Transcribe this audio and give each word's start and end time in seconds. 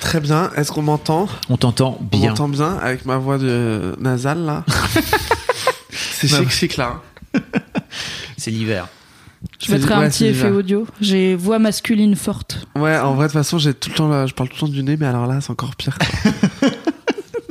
Très 0.00 0.20
bien. 0.20 0.50
Est-ce 0.56 0.70
qu'on 0.72 0.82
m'entend 0.82 1.28
On 1.48 1.56
t'entend 1.56 1.98
On 2.00 2.04
bien. 2.16 2.30
m'entend 2.30 2.48
bien 2.48 2.78
avec 2.80 3.04
ma 3.06 3.18
voix 3.18 3.38
de 3.38 3.94
nasale 4.00 4.44
là. 4.44 4.64
c'est 5.90 6.28
chic 6.28 6.50
chic 6.50 6.76
là. 6.76 7.00
C'est 8.36 8.50
l'hiver. 8.50 8.88
Je 9.58 9.72
mettrai 9.72 9.94
Ouais, 9.94 10.04
un 10.04 10.08
petit 10.08 10.26
effet 10.26 10.48
audio. 10.50 10.86
J'ai 11.00 11.34
voix 11.34 11.58
masculine 11.58 12.16
forte. 12.16 12.66
Ouais, 12.74 12.96
en 12.98 13.14
vrai 13.14 13.26
de 13.26 13.32
toute 13.32 13.38
façon, 13.40 13.58
j'ai 13.58 13.74
tout 13.74 13.90
le 13.90 13.94
temps 13.94 14.08
là, 14.08 14.26
je 14.26 14.32
parle 14.34 14.48
tout 14.48 14.56
le 14.56 14.60
temps 14.60 14.68
du 14.68 14.82
nez, 14.82 14.96
mais 14.98 15.06
alors 15.06 15.26
là, 15.26 15.40
c'est 15.40 15.50
encore 15.50 15.76
pire. 15.76 15.98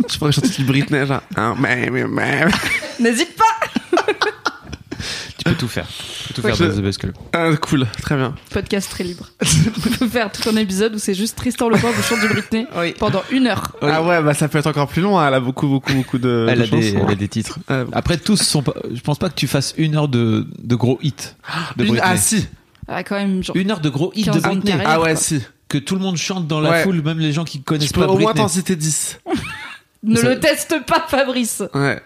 je 0.09 0.17
pourrais 0.19 0.31
chanter 0.31 0.49
du 0.49 0.63
Britney, 0.63 1.05
genre. 1.05 1.21
Ah, 1.35 1.53
mais, 1.59 1.89
mais, 1.91 2.05
mais. 2.07 2.45
N'hésite 2.99 3.35
pas 3.35 3.43
peux 5.49 5.55
tout 5.55 5.67
faire. 5.67 5.87
Tu 5.87 6.33
peux 6.33 6.33
tout 6.33 6.41
Ouais, 6.47 6.55
faire 6.55 6.67
je- 6.67 6.71
dans 6.73 6.79
The 6.79 6.83
Best 6.83 6.97
Club. 6.99 7.13
Ah, 7.33 7.49
cool, 7.61 7.85
très 8.01 8.15
bien. 8.15 8.35
Podcast 8.51 8.89
très 8.91 9.03
libre. 9.03 9.27
On 9.41 9.89
peut 9.97 10.07
faire 10.07 10.31
tout 10.31 10.47
un 10.49 10.55
épisode 10.55 10.95
où 10.95 10.99
c'est 10.99 11.13
juste 11.13 11.37
Tristan 11.37 11.69
Lepin 11.69 11.91
qui 11.93 12.01
chante 12.03 12.19
du 12.21 12.27
Britney 12.27 12.67
pendant 12.97 13.23
une 13.31 13.47
heure. 13.47 13.75
Ah 13.81 14.03
ouais, 14.03 14.21
bah 14.21 14.33
ça 14.33 14.47
peut 14.47 14.57
être 14.57 14.67
encore 14.67 14.87
plus 14.87 15.01
long. 15.01 15.17
hein, 15.19 15.27
Elle 15.27 15.33
a 15.33 15.39
beaucoup, 15.39 15.67
beaucoup, 15.67 15.93
beaucoup 15.93 16.17
de. 16.17 16.47
Elle 16.49 16.59
de 16.59 16.63
a, 16.63 16.67
des, 16.67 16.93
elle 16.95 17.09
a 17.11 17.15
des 17.15 17.27
titres. 17.27 17.59
Ouais. 17.69 17.85
Après, 17.91 18.17
tous 18.17 18.41
sont 18.41 18.61
pas. 18.63 18.73
Je 18.93 19.01
pense 19.01 19.17
pas 19.19 19.29
que 19.29 19.35
tu 19.35 19.47
fasses 19.47 19.73
une 19.77 19.95
heure 19.95 20.07
de, 20.07 20.45
de 20.61 20.75
gros 20.75 20.99
hits. 21.01 21.13
De 21.77 21.83
Une- 21.83 21.89
Britney. 21.91 21.99
ah 22.01 22.17
si. 22.17 22.47
Ah, 22.87 23.03
quand 23.03 23.15
même, 23.15 23.43
genre. 23.43 23.55
Une 23.55 23.69
heure 23.71 23.81
de 23.81 23.89
gros 23.89 24.11
hits 24.15 24.23
15 24.25 24.35
de 24.35 24.41
Britney. 24.41 24.63
carrière. 24.71 24.89
Ah 24.89 24.99
ouais, 24.99 25.11
quoi. 25.11 25.15
si. 25.15 25.41
Que 25.67 25.77
tout 25.77 25.93
le 25.95 26.01
monde 26.01 26.17
chante 26.17 26.47
dans 26.47 26.59
la 26.59 26.71
Ouais. 26.71 26.83
foule, 26.83 27.01
même 27.03 27.19
les 27.19 27.31
gens 27.31 27.43
qui 27.43 27.59
Je 27.59 27.63
connaissent 27.63 27.91
peux 27.93 28.01
pas 28.01 28.07
au 28.07 28.13
moins 28.17 28.31
Britney. 28.33 28.41
t'en 28.41 28.47
citer 28.47 28.75
10. 28.75 29.19
Ne 30.01 30.15
Ça- 30.15 30.29
le 30.29 30.39
teste 30.39 30.75
pas, 30.87 31.05
Fabrice. 31.07 31.61
Ouais. 31.75 32.01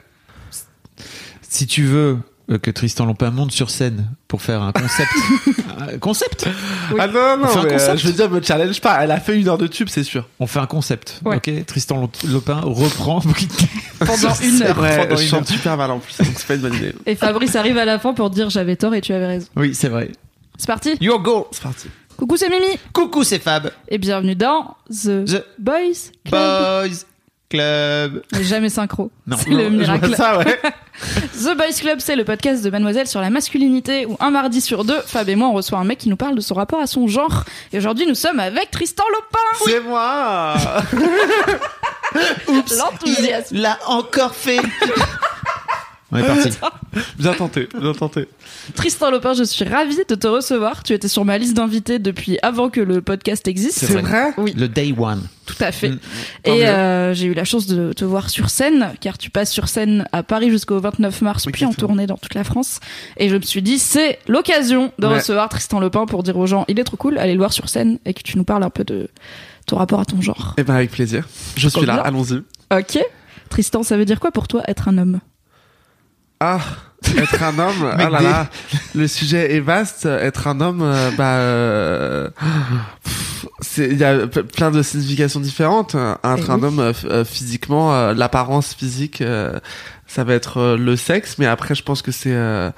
Si 1.42 1.68
tu 1.68 1.84
veux 1.84 2.18
que 2.62 2.72
Tristan 2.72 3.06
Lompin 3.06 3.32
monte 3.32 3.52
sur 3.52 3.70
scène 3.70 4.10
pour 4.28 4.42
faire 4.42 4.62
un 4.62 4.72
concept. 4.72 5.12
un 5.80 5.98
concept 5.98 6.48
Oui. 6.92 6.98
Ah 7.00 7.08
non, 7.08 7.38
non, 7.38 7.44
On 7.44 7.48
fait 7.48 7.60
un 7.60 7.64
mais, 7.64 7.70
euh, 7.70 7.74
concept. 7.74 7.98
je 8.00 8.08
veux 8.08 8.14
dire, 8.14 8.30
me 8.30 8.42
challenge 8.42 8.82
pas. 8.82 9.04
Elle 9.04 9.12
a 9.12 9.20
fait 9.20 9.40
une 9.40 9.48
heure 9.48 9.58
de 9.58 9.68
tube, 9.68 9.88
c'est 9.90 10.04
sûr. 10.04 10.28
On 10.40 10.48
fait 10.48 10.60
un 10.60 10.66
concept. 10.66 11.22
Ouais. 11.24 11.38
Ok 11.38 11.66
Tristan 11.66 12.10
Lopin 12.28 12.62
reprend. 12.64 13.22
Pendant 14.00 14.34
une 14.42 14.62
heure. 14.64 14.78
Ouais, 14.80 14.98
Pendant 14.98 15.16
je 15.16 15.24
une 15.24 15.30
chante 15.30 15.48
super 15.48 15.78
mal 15.78 15.92
en 15.92 16.00
plus, 16.00 16.18
donc 16.18 16.34
c'est 16.36 16.48
pas 16.48 16.56
une 16.56 16.62
bonne 16.62 16.76
idée. 16.76 16.94
Et 17.06 17.16
Fabrice 17.16 17.56
arrive 17.56 17.78
à 17.78 17.86
la 17.86 18.00
fin 18.00 18.14
pour 18.14 18.30
dire 18.30 18.50
j'avais 18.50 18.76
tort 18.76 18.94
et 18.94 19.02
tu 19.02 19.14
avais 19.14 19.28
raison. 19.28 19.48
Oui, 19.56 19.74
c'est 19.74 19.90
vrai. 19.90 20.12
C'est 20.58 20.68
parti 20.68 20.96
Your 21.02 21.20
go 21.22 21.48
C'est 21.52 21.64
parti. 21.64 21.88
Coucou, 22.18 22.38
c'est 22.38 22.50
Mimi. 22.50 22.78
Coucou, 22.94 23.24
c'est 23.24 23.40
Fab. 23.40 23.72
Et 23.88 23.98
bienvenue 23.98 24.36
dans 24.36 24.76
The, 24.90 25.26
The 25.26 25.46
Boys 25.58 26.12
Club. 26.26 26.32
Boys 26.32 27.06
Club. 27.54 28.24
Jamais 28.42 28.70
synchro. 28.70 29.12
Non. 29.28 29.38
C'est 29.38 29.52
le 29.52 29.70
miracle. 29.70 30.08
vois 30.08 30.16
ça, 30.18 30.38
ouais. 30.40 30.60
The 31.34 31.56
Boys 31.56 31.80
Club, 31.80 32.00
c'est 32.00 32.16
le 32.16 32.26
podcast 32.26 32.64
de 32.64 32.70
Mademoiselle 32.72 33.08
sur 33.08 33.22
la 33.22 33.30
masculinité 33.30 34.06
où 34.08 34.18
un 34.20 34.32
mardi 34.32 34.60
sur 34.60 34.84
deux, 34.84 35.00
Fab 35.06 35.30
et 35.30 35.36
moi, 35.36 35.50
on 35.50 35.54
reçoit 35.54 35.78
un 35.78 35.84
mec 35.84 36.00
qui 36.00 36.10
nous 36.10 36.16
parle 36.16 36.36
de 36.36 36.42
son 36.42 36.56
rapport 36.56 36.80
à 36.80 36.88
son 36.88 37.08
genre. 37.08 37.44
Et 37.72 37.78
aujourd'hui, 37.78 38.08
nous 38.08 38.16
sommes 38.16 38.40
avec 38.40 38.72
Tristan 38.72 39.04
Lopin. 39.14 39.66
C'est 39.72 39.80
moi. 39.82 40.56
L'enthousiasme. 42.78 43.56
Il 43.56 43.62
l'a 43.62 43.78
encore 43.88 44.34
fait. 44.36 44.60
On 46.14 46.18
est 46.18 46.24
parti. 46.28 46.50
Bien 47.18 47.34
tenté, 47.34 47.68
bien 47.80 47.94
tenté. 47.94 48.28
Tristan 48.76 49.10
Lopin, 49.10 49.34
je 49.34 49.44
suis 49.44 49.66
ravie 49.66 49.98
de 50.08 50.16
te 50.16 50.28
recevoir. 50.28 50.84
Tu 50.84 50.94
étais 50.94 51.08
sur 51.08 51.26
ma 51.26 51.38
liste 51.40 51.56
d'invités 51.56 51.98
depuis 51.98 52.38
avant 52.44 52.70
que 52.70 52.80
le 52.82 53.02
podcast 53.02 53.48
existe. 53.48 53.80
C'est 53.80 54.00
vrai? 54.00 54.32
Oui, 54.38 54.54
Le 54.56 54.68
day 54.68 54.94
one. 54.96 55.24
tout 55.48 55.56
à 55.60 55.72
fait. 55.72 55.90
Mm. 55.90 56.00
Et 56.46 56.68
euh, 56.68 57.14
j'ai 57.16 57.26
eu 57.26 57.34
la 57.34 57.46
chance 57.46 57.66
de 57.66 57.94
te 57.94 58.06
voir 58.06 58.30
sur 58.30 58.50
scène, 58.50 58.94
car 59.02 59.18
tu 59.18 59.32
passes 59.32 59.52
sur 59.52 59.68
scène 59.70 60.06
à 60.12 60.22
Paris 60.22 60.52
jusqu'au 60.52 60.80
29 60.80 61.22
mars, 61.24 61.46
Oui, 61.48 61.52
puis 61.52 61.66
en 61.66 61.74
tournée 61.74 62.06
dans 62.06 62.18
toute 62.18 62.36
la 62.36 62.44
France. 62.44 62.80
Et 63.18 63.28
je 63.30 63.36
me 63.36 63.42
suis 63.42 63.64
dit, 63.64 63.80
c'est 63.80 64.20
l'occasion 64.28 64.92
de 65.00 65.08
Ouais. 65.08 65.16
recevoir 65.16 65.50
Tristan 65.50 65.80
Lepin 65.80 66.06
pour 66.06 66.22
dire 66.22 66.38
aux 66.38 66.46
gens, 66.46 66.64
il 66.68 66.80
est 66.80 66.84
trop 66.84 66.98
cool, 66.98 67.18
allez 67.18 67.34
le 67.34 67.40
voir 67.40 67.54
sur 67.54 67.70
scène 67.70 67.98
et 68.06 68.14
que 68.14 68.22
tu 68.22 68.38
nous 68.38 68.44
parles 68.44 68.64
un 68.64 68.70
peu 68.70 68.84
de 68.84 69.08
ton 69.66 69.78
rapport 69.78 70.00
à 70.00 70.06
ton 70.06 70.22
genre. 70.22 70.54
Eh 70.58 70.64
ben, 70.64 70.76
avec 70.76 70.92
plaisir. 70.92 71.28
Je 71.58 71.70
suis 71.70 71.86
là, 71.88 71.96
allons-y. 72.02 72.44
Ok. 72.72 73.00
Tristan, 73.50 73.82
ça 73.84 73.98
veut 73.98 74.06
dire 74.06 74.20
quoi 74.20 74.32
pour 74.32 74.48
toi 74.48 74.62
être 74.68 74.88
un 74.90 74.98
homme? 75.00 75.20
Ah, 76.46 76.60
être 77.18 77.42
un 77.44 77.58
homme, 77.60 77.92
ah 77.98 78.10
là 78.10 78.18
des- 78.20 78.24
là, 78.26 78.48
le 78.96 79.08
sujet 79.08 79.56
est 79.56 79.60
vaste. 79.60 80.06
Être 80.06 80.48
un 80.48 80.60
homme, 80.62 80.82
euh, 80.82 81.12
bah, 81.18 81.36
euh, 81.38 82.30
il 83.78 83.98
y 83.98 84.04
a 84.04 84.28
plein 84.28 84.72
de 84.72 84.82
significations 84.82 85.40
différentes. 85.40 85.96
Être 85.96 86.20
Eh 86.24 86.52
un 86.52 86.56
oui. 86.60 86.64
homme 86.66 86.94
euh, 87.06 87.26
physiquement, 87.26 87.94
euh, 87.94 88.14
l'apparence 88.14 88.74
physique, 88.74 89.22
euh, 89.22 89.60
ça 90.08 90.24
va 90.24 90.34
être 90.34 90.58
euh, 90.58 90.78
le 90.78 90.96
sexe, 90.96 91.36
mais 91.40 91.46
après, 91.46 91.76
je 91.76 91.84
pense 91.84 92.02
que 92.02 92.12
c'est. 92.12 92.34
euh, 92.34 92.72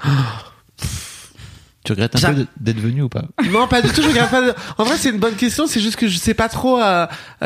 Tu 1.84 1.92
regrettes 1.92 2.16
un 2.24 2.34
peu 2.34 2.46
d'être 2.58 2.80
venu 2.80 3.02
ou 3.02 3.08
pas? 3.08 3.22
Non, 3.52 3.68
pas 3.68 3.80
du 3.80 3.88
tout. 3.90 4.02
Je 4.02 4.08
regarde 4.08 4.30
pas. 4.30 4.42
de- 4.42 4.54
En 4.78 4.84
vrai, 4.84 4.96
c'est 4.98 5.10
une 5.10 5.18
bonne 5.20 5.34
question. 5.36 5.66
C'est 5.68 5.80
juste 5.80 5.96
que 5.96 6.08
je 6.08 6.18
sais 6.18 6.34
pas 6.34 6.48
trop. 6.48 6.80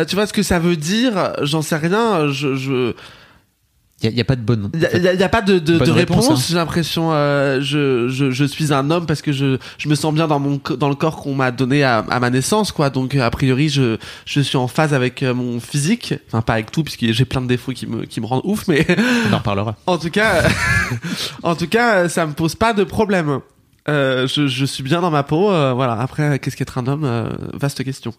tu 0.09 0.15
vois 0.17 0.27
ce 0.27 0.33
que 0.33 0.43
ça 0.43 0.59
veut 0.59 0.77
dire 0.77 1.33
J'en 1.43 1.61
sais 1.63 1.77
rien. 1.77 2.29
Je, 2.33 2.57
je, 2.57 2.95
Il 4.03 4.15
n'y 4.15 4.21
a, 4.21 4.25
pas 4.25 4.37
de 4.37 4.41
bonne. 4.41 4.71
Il 4.73 4.81
y 4.81 4.87
a, 4.87 5.11
a- 5.11 5.25
a 5.27 5.29
pas 5.29 5.43
de, 5.43 5.59
de, 5.59 5.79
de 5.79 5.91
réponse, 5.91 6.25
réponse, 6.25 6.31
hein. 6.31 6.45
j'ai 6.49 6.55
l'impression. 6.55 7.11
euh, 7.13 7.61
je, 7.61 8.09
je, 8.09 8.31
je 8.31 8.45
suis 8.47 8.73
un 8.73 8.91
homme 8.91 9.05
parce 9.05 9.21
que 9.21 9.31
je, 9.31 9.59
je 9.77 9.89
me 9.91 9.95
sens 9.95 10.15
bien 10.15 10.27
dans 10.27 10.39
mon 10.39 10.59
dans 10.79 10.89
le 10.89 10.95
corps 10.95 11.17
qu'on 11.17 11.35
m'a 11.35 11.51
donné 11.51 11.83
à, 11.85 11.99
à 11.99 12.19
ma 12.19 12.31
naissance, 12.31 12.73
quoi. 12.73 12.89
Donc 12.89 13.15
euh, 13.15 13.23
a 13.23 13.31
priori, 13.31 13.69
je, 13.69 13.99
je 14.25 14.41
suis 14.41 14.57
en 14.57 14.69
phase 14.69 14.95
avec 14.95 15.23
euh, 15.23 15.35
mon 15.35 15.61
physique. 15.61 16.15
Enfin, 16.29 16.41
pas 16.41 16.55
avec 16.55 16.71
tout, 16.71 16.83
puisque 16.83 17.13
j'ai 17.13 17.25
plein 17.27 17.43
de 17.43 17.47
défauts 17.47 17.73
qui 17.73 17.87
me, 17.87 18.07
qui 18.07 18.23
me 18.23 18.27
rendent 18.27 18.41
ouf, 18.45 18.67
mais 18.69 18.87
On 19.31 19.35
en 19.35 19.39
reparlera. 19.39 19.77
en 19.87 19.99
tout 19.99 20.11
cas, 20.11 20.45
en 21.43 21.55
tout 21.55 21.69
cas, 21.69 22.09
ça 22.09 22.27
me 22.27 22.33
pose 22.33 22.55
pas 22.55 22.73
de 22.73 22.85
problème. 22.85 23.41
Euh, 23.89 24.27
je, 24.27 24.47
je 24.47 24.65
suis 24.65 24.83
bien 24.83 25.01
dans 25.01 25.11
ma 25.11 25.25
peau. 25.25 25.51
euh, 25.51 25.73
voilà. 25.75 25.95
Après, 26.01 26.39
qu'est-ce 26.39 26.57
qu'être 26.57 26.79
un 26.79 26.87
homme 26.87 27.05
euh, 27.05 27.29
Vaste 27.55 27.83
question. 27.85 28.15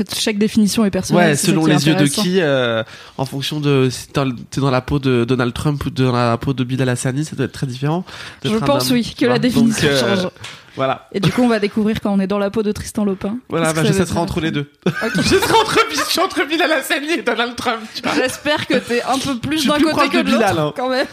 Après, 0.00 0.20
chaque 0.20 0.38
définition 0.38 0.84
est 0.84 0.90
personnelle. 0.90 1.30
Ouais, 1.30 1.36
selon 1.36 1.66
les 1.66 1.86
yeux 1.86 1.94
de 1.94 2.06
qui, 2.06 2.40
euh, 2.40 2.82
en 3.16 3.24
fonction 3.24 3.60
de 3.60 3.88
si 3.90 4.08
t'es 4.08 4.60
dans, 4.60 4.70
la 4.70 4.80
peau 4.80 4.98
de 4.98 5.24
Donald 5.24 5.52
Trump 5.52 5.84
ou 5.86 5.90
dans 5.90 6.12
la 6.12 6.36
peau 6.36 6.52
de 6.52 6.64
Bilal 6.64 6.88
Hassani, 6.88 7.24
ça 7.24 7.36
doit 7.36 7.46
être 7.46 7.52
très 7.52 7.66
différent. 7.66 8.04
Je 8.44 8.50
un 8.50 8.60
pense, 8.60 8.90
homme, 8.90 8.96
oui, 8.96 9.14
que 9.18 9.26
la 9.26 9.38
définition 9.38 9.88
Donc, 9.88 9.96
euh, 9.96 10.16
change. 10.16 10.30
Voilà. 10.76 11.08
Et 11.12 11.20
du 11.20 11.30
coup, 11.32 11.42
on 11.42 11.48
va 11.48 11.58
découvrir 11.58 12.00
quand 12.00 12.12
on 12.12 12.20
est 12.20 12.26
dans 12.26 12.38
la 12.38 12.50
peau 12.50 12.62
de 12.62 12.72
Tristan 12.72 13.04
Lopin. 13.04 13.36
Voilà, 13.48 13.72
bah, 13.72 13.82
je 13.84 13.92
serai 13.92 14.18
entre 14.18 14.40
les 14.40 14.50
deux. 14.50 14.70
Ok. 14.86 14.92
je 15.16 15.22
serai 15.22 15.52
entre, 15.60 15.78
je 15.90 16.02
suis 16.02 16.20
entre 16.20 16.44
Bilal 16.46 16.70
Hassani 16.72 17.10
et 17.12 17.22
Donald 17.22 17.56
Trump. 17.56 17.80
J'espère 18.14 18.66
que 18.66 18.74
t'es 18.74 19.02
un 19.02 19.18
peu 19.18 19.38
plus 19.38 19.66
d'un 19.66 19.78
côté 19.80 20.08
que 20.08 20.18
de 20.18 20.22
de 20.22 20.30
l'autre, 20.32 20.58
hein. 20.58 20.72
quand 20.76 20.88
même. 20.88 21.06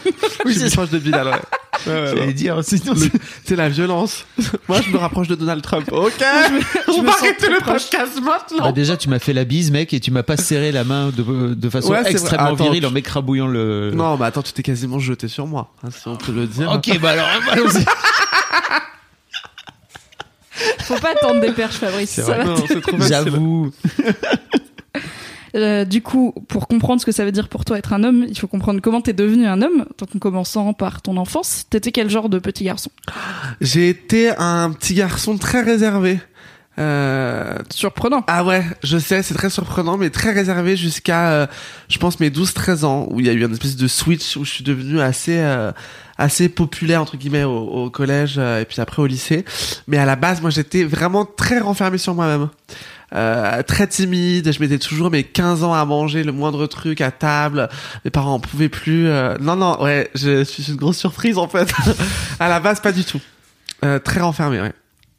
Oui, 0.44 0.52
je 0.54 0.66
suis 0.66 0.70
proche 0.76 0.90
de 0.90 0.98
Bilal, 0.98 1.26
ouais. 1.28 1.32
Ouais, 1.86 1.92
ouais, 1.92 2.12
J'allais 2.16 2.32
dire, 2.32 2.58
sinon. 2.64 2.94
Le- 2.94 3.10
C'est 3.44 3.54
la 3.56 3.68
violence. 3.68 4.24
Moi, 4.68 4.80
je 4.80 4.90
me 4.90 4.96
rapproche 4.98 5.28
de 5.28 5.34
Donald 5.34 5.62
Trump. 5.62 5.88
Ok. 5.92 6.12
je 6.20 6.90
on 6.92 7.02
me 7.02 7.06
va 7.06 7.12
arrêter 7.12 7.48
le 7.48 7.58
proche. 7.58 7.82
podcast 7.90 8.20
maintenant. 8.22 8.64
Bah 8.64 8.72
déjà, 8.72 8.96
tu 8.96 9.08
m'as 9.10 9.18
fait 9.18 9.32
la 9.34 9.44
bise, 9.44 9.70
mec, 9.70 9.92
et 9.92 10.00
tu 10.00 10.10
m'as 10.10 10.22
pas 10.22 10.36
serré 10.36 10.72
la 10.72 10.84
main 10.84 11.08
de, 11.08 11.54
de 11.54 11.70
façon 11.70 11.90
Ouais, 11.92 12.02
extrêmement 12.10 12.46
Attends, 12.54 12.64
virile 12.64 12.80
tu- 12.80 12.86
en 12.86 12.90
m'écrabouillant 12.92 13.46
le. 13.46 13.90
Non, 13.94 14.16
mais 14.16 14.24
attends, 14.26 14.42
tu 14.42 14.52
t'es 14.52 14.62
quasiment 14.62 14.98
jeté 14.98 15.28
sur 15.28 15.46
moi, 15.46 15.72
hein, 15.84 15.88
si 15.90 16.08
on 16.08 16.16
peut 16.16 16.32
le 16.32 16.46
dire. 16.46 16.70
Ok, 16.72 16.98
bah 17.00 17.10
alors, 17.10 17.26
allons-y. 17.50 17.84
Faut 20.80 20.98
pas 20.98 21.12
attendre 21.12 21.40
des 21.40 21.52
perches, 21.52 21.76
Fabrice. 21.76 22.10
Ça 22.10 22.22
vrai. 22.22 22.38
va 22.38 22.44
Non, 22.44 22.56
c'est 22.66 22.80
trop 22.80 22.96
facile. 22.96 23.08
J'avoue. 23.08 23.72
Euh, 25.54 25.86
du 25.86 26.02
coup, 26.02 26.34
pour 26.48 26.68
comprendre 26.68 27.00
ce 27.00 27.06
que 27.06 27.12
ça 27.12 27.24
veut 27.24 27.32
dire 27.32 27.48
pour 27.48 27.64
toi 27.64 27.78
être 27.78 27.94
un 27.94 28.04
homme, 28.04 28.26
il 28.28 28.38
faut 28.38 28.46
comprendre 28.46 28.80
comment 28.82 29.00
t'es 29.00 29.14
devenu 29.14 29.46
un 29.46 29.62
homme, 29.62 29.86
donc 29.96 30.14
en 30.14 30.18
commençant 30.18 30.74
par 30.74 31.00
ton 31.00 31.16
enfance. 31.16 31.64
T'étais 31.70 31.92
quel 31.92 32.10
genre 32.10 32.28
de 32.28 32.38
petit 32.38 32.64
garçon? 32.64 32.90
J'ai 33.62 33.88
été 33.88 34.36
un 34.36 34.70
petit 34.72 34.92
garçon 34.92 35.38
très 35.38 35.62
réservé. 35.62 36.18
Euh, 36.78 37.56
Surprenant. 37.70 38.22
Ah 38.26 38.44
ouais, 38.44 38.62
je 38.82 38.98
sais, 38.98 39.22
c'est 39.22 39.34
très 39.34 39.48
surprenant, 39.48 39.96
mais 39.96 40.10
très 40.10 40.32
réservé 40.32 40.76
jusqu'à, 40.76 41.30
euh, 41.30 41.46
je 41.88 41.98
pense, 41.98 42.20
mes 42.20 42.28
12-13 42.28 42.84
ans, 42.84 43.06
où 43.10 43.20
il 43.20 43.26
y 43.26 43.30
a 43.30 43.32
eu 43.32 43.42
une 43.42 43.52
espèce 43.52 43.76
de 43.76 43.88
switch 43.88 44.36
où 44.36 44.44
je 44.44 44.50
suis 44.50 44.64
devenu 44.64 45.00
assez, 45.00 45.38
euh, 45.38 45.72
assez 46.18 46.48
populaire, 46.48 47.02
entre 47.02 47.16
guillemets, 47.16 47.44
au, 47.44 47.56
au 47.58 47.90
collège, 47.90 48.36
euh, 48.38 48.60
et 48.60 48.64
puis 48.64 48.80
après 48.80 49.02
au 49.02 49.06
lycée. 49.06 49.44
Mais 49.86 49.98
à 49.98 50.04
la 50.04 50.16
base, 50.16 50.40
moi, 50.40 50.50
j'étais 50.50 50.84
vraiment 50.84 51.24
très 51.24 51.58
renfermé 51.58 51.98
sur 51.98 52.14
moi-même. 52.14 52.48
Euh, 53.14 53.62
très 53.62 53.86
timide, 53.86 54.52
je 54.52 54.58
mettais 54.60 54.78
toujours 54.78 55.10
mes 55.10 55.22
15 55.22 55.62
ans 55.62 55.72
à 55.72 55.84
manger 55.84 56.24
le 56.24 56.32
moindre 56.32 56.66
truc 56.66 57.00
à 57.00 57.10
table, 57.12 57.68
mes 58.04 58.10
parents 58.10 58.34
en 58.34 58.40
pouvaient 58.40 58.68
plus. 58.68 59.06
euh, 59.08 59.36
Non, 59.40 59.54
non, 59.56 59.80
ouais, 59.82 60.10
je 60.14 60.42
suis 60.42 60.68
une 60.70 60.76
grosse 60.76 60.98
surprise, 60.98 61.38
en 61.38 61.46
fait. 61.48 61.72
à 62.40 62.48
la 62.48 62.58
base, 62.60 62.80
pas 62.80 62.92
du 62.92 63.04
tout. 63.04 63.20
Euh, 63.84 63.98
très 63.98 64.20
renfermé, 64.20 64.60
ouais. 64.60 64.72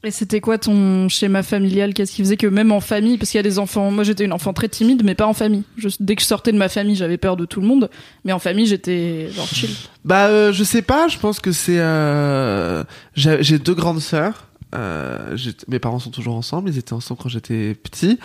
Et 0.08 0.12
c'était 0.12 0.40
quoi 0.40 0.58
ton 0.58 1.10
schéma 1.10 1.44
familial? 1.44 1.94
Qu'est-ce 1.94 2.14
qui 2.14 2.22
faisait 2.22 2.38
que 2.38 2.48
même 2.48 2.72
en 2.72 2.80
famille, 2.80 3.18
parce 3.18 3.30
qu'il 3.30 3.38
y 3.38 3.42
a 3.42 3.44
des 3.44 3.60
enfants, 3.60 3.92
moi 3.92 4.06
j'étais 4.06 4.24
une 4.24 4.32
enfant 4.32 4.54
très 4.54 4.70
timide, 4.70 5.04
mais 5.04 5.16
pas 5.16 5.26
en 5.28 5.34
famille. 5.34 5.64
Dès 6.00 6.16
que 6.16 6.22
je 6.22 6.28
sortais 6.28 6.54
de 6.54 6.58
ma 6.58 6.70
famille, 6.70 6.96
j'avais 6.96 7.18
peur 7.18 7.36
de 7.36 7.44
tout 7.44 7.60
le 7.60 7.68
monde, 7.68 7.90
mais 8.24 8.32
en 8.32 8.40
famille, 8.40 8.66
j'étais 8.66 9.30
genre 9.36 9.48
chill. 9.48 9.70
Bah, 10.06 10.28
euh, 10.28 10.54
je 10.54 10.64
sais 10.64 10.82
pas. 10.82 11.10
Je 11.10 11.18
pense 11.18 11.42
que 11.42 11.52
c'est. 11.52 11.80
Euh... 11.80 12.86
J'ai 13.16 13.60
deux 13.60 13.74
grandes 13.74 14.00
sœurs. 14.00 14.46
Euh, 14.76 15.36
mes 15.68 15.80
parents 15.80 16.00
sont 16.00 16.12
toujours 16.12 16.36
ensemble. 16.36 16.70
Ils 16.70 16.78
étaient 16.78 16.94
ensemble 16.94 17.20
quand 17.22 17.30
j'étais 17.30 17.74
petit. 17.76 18.18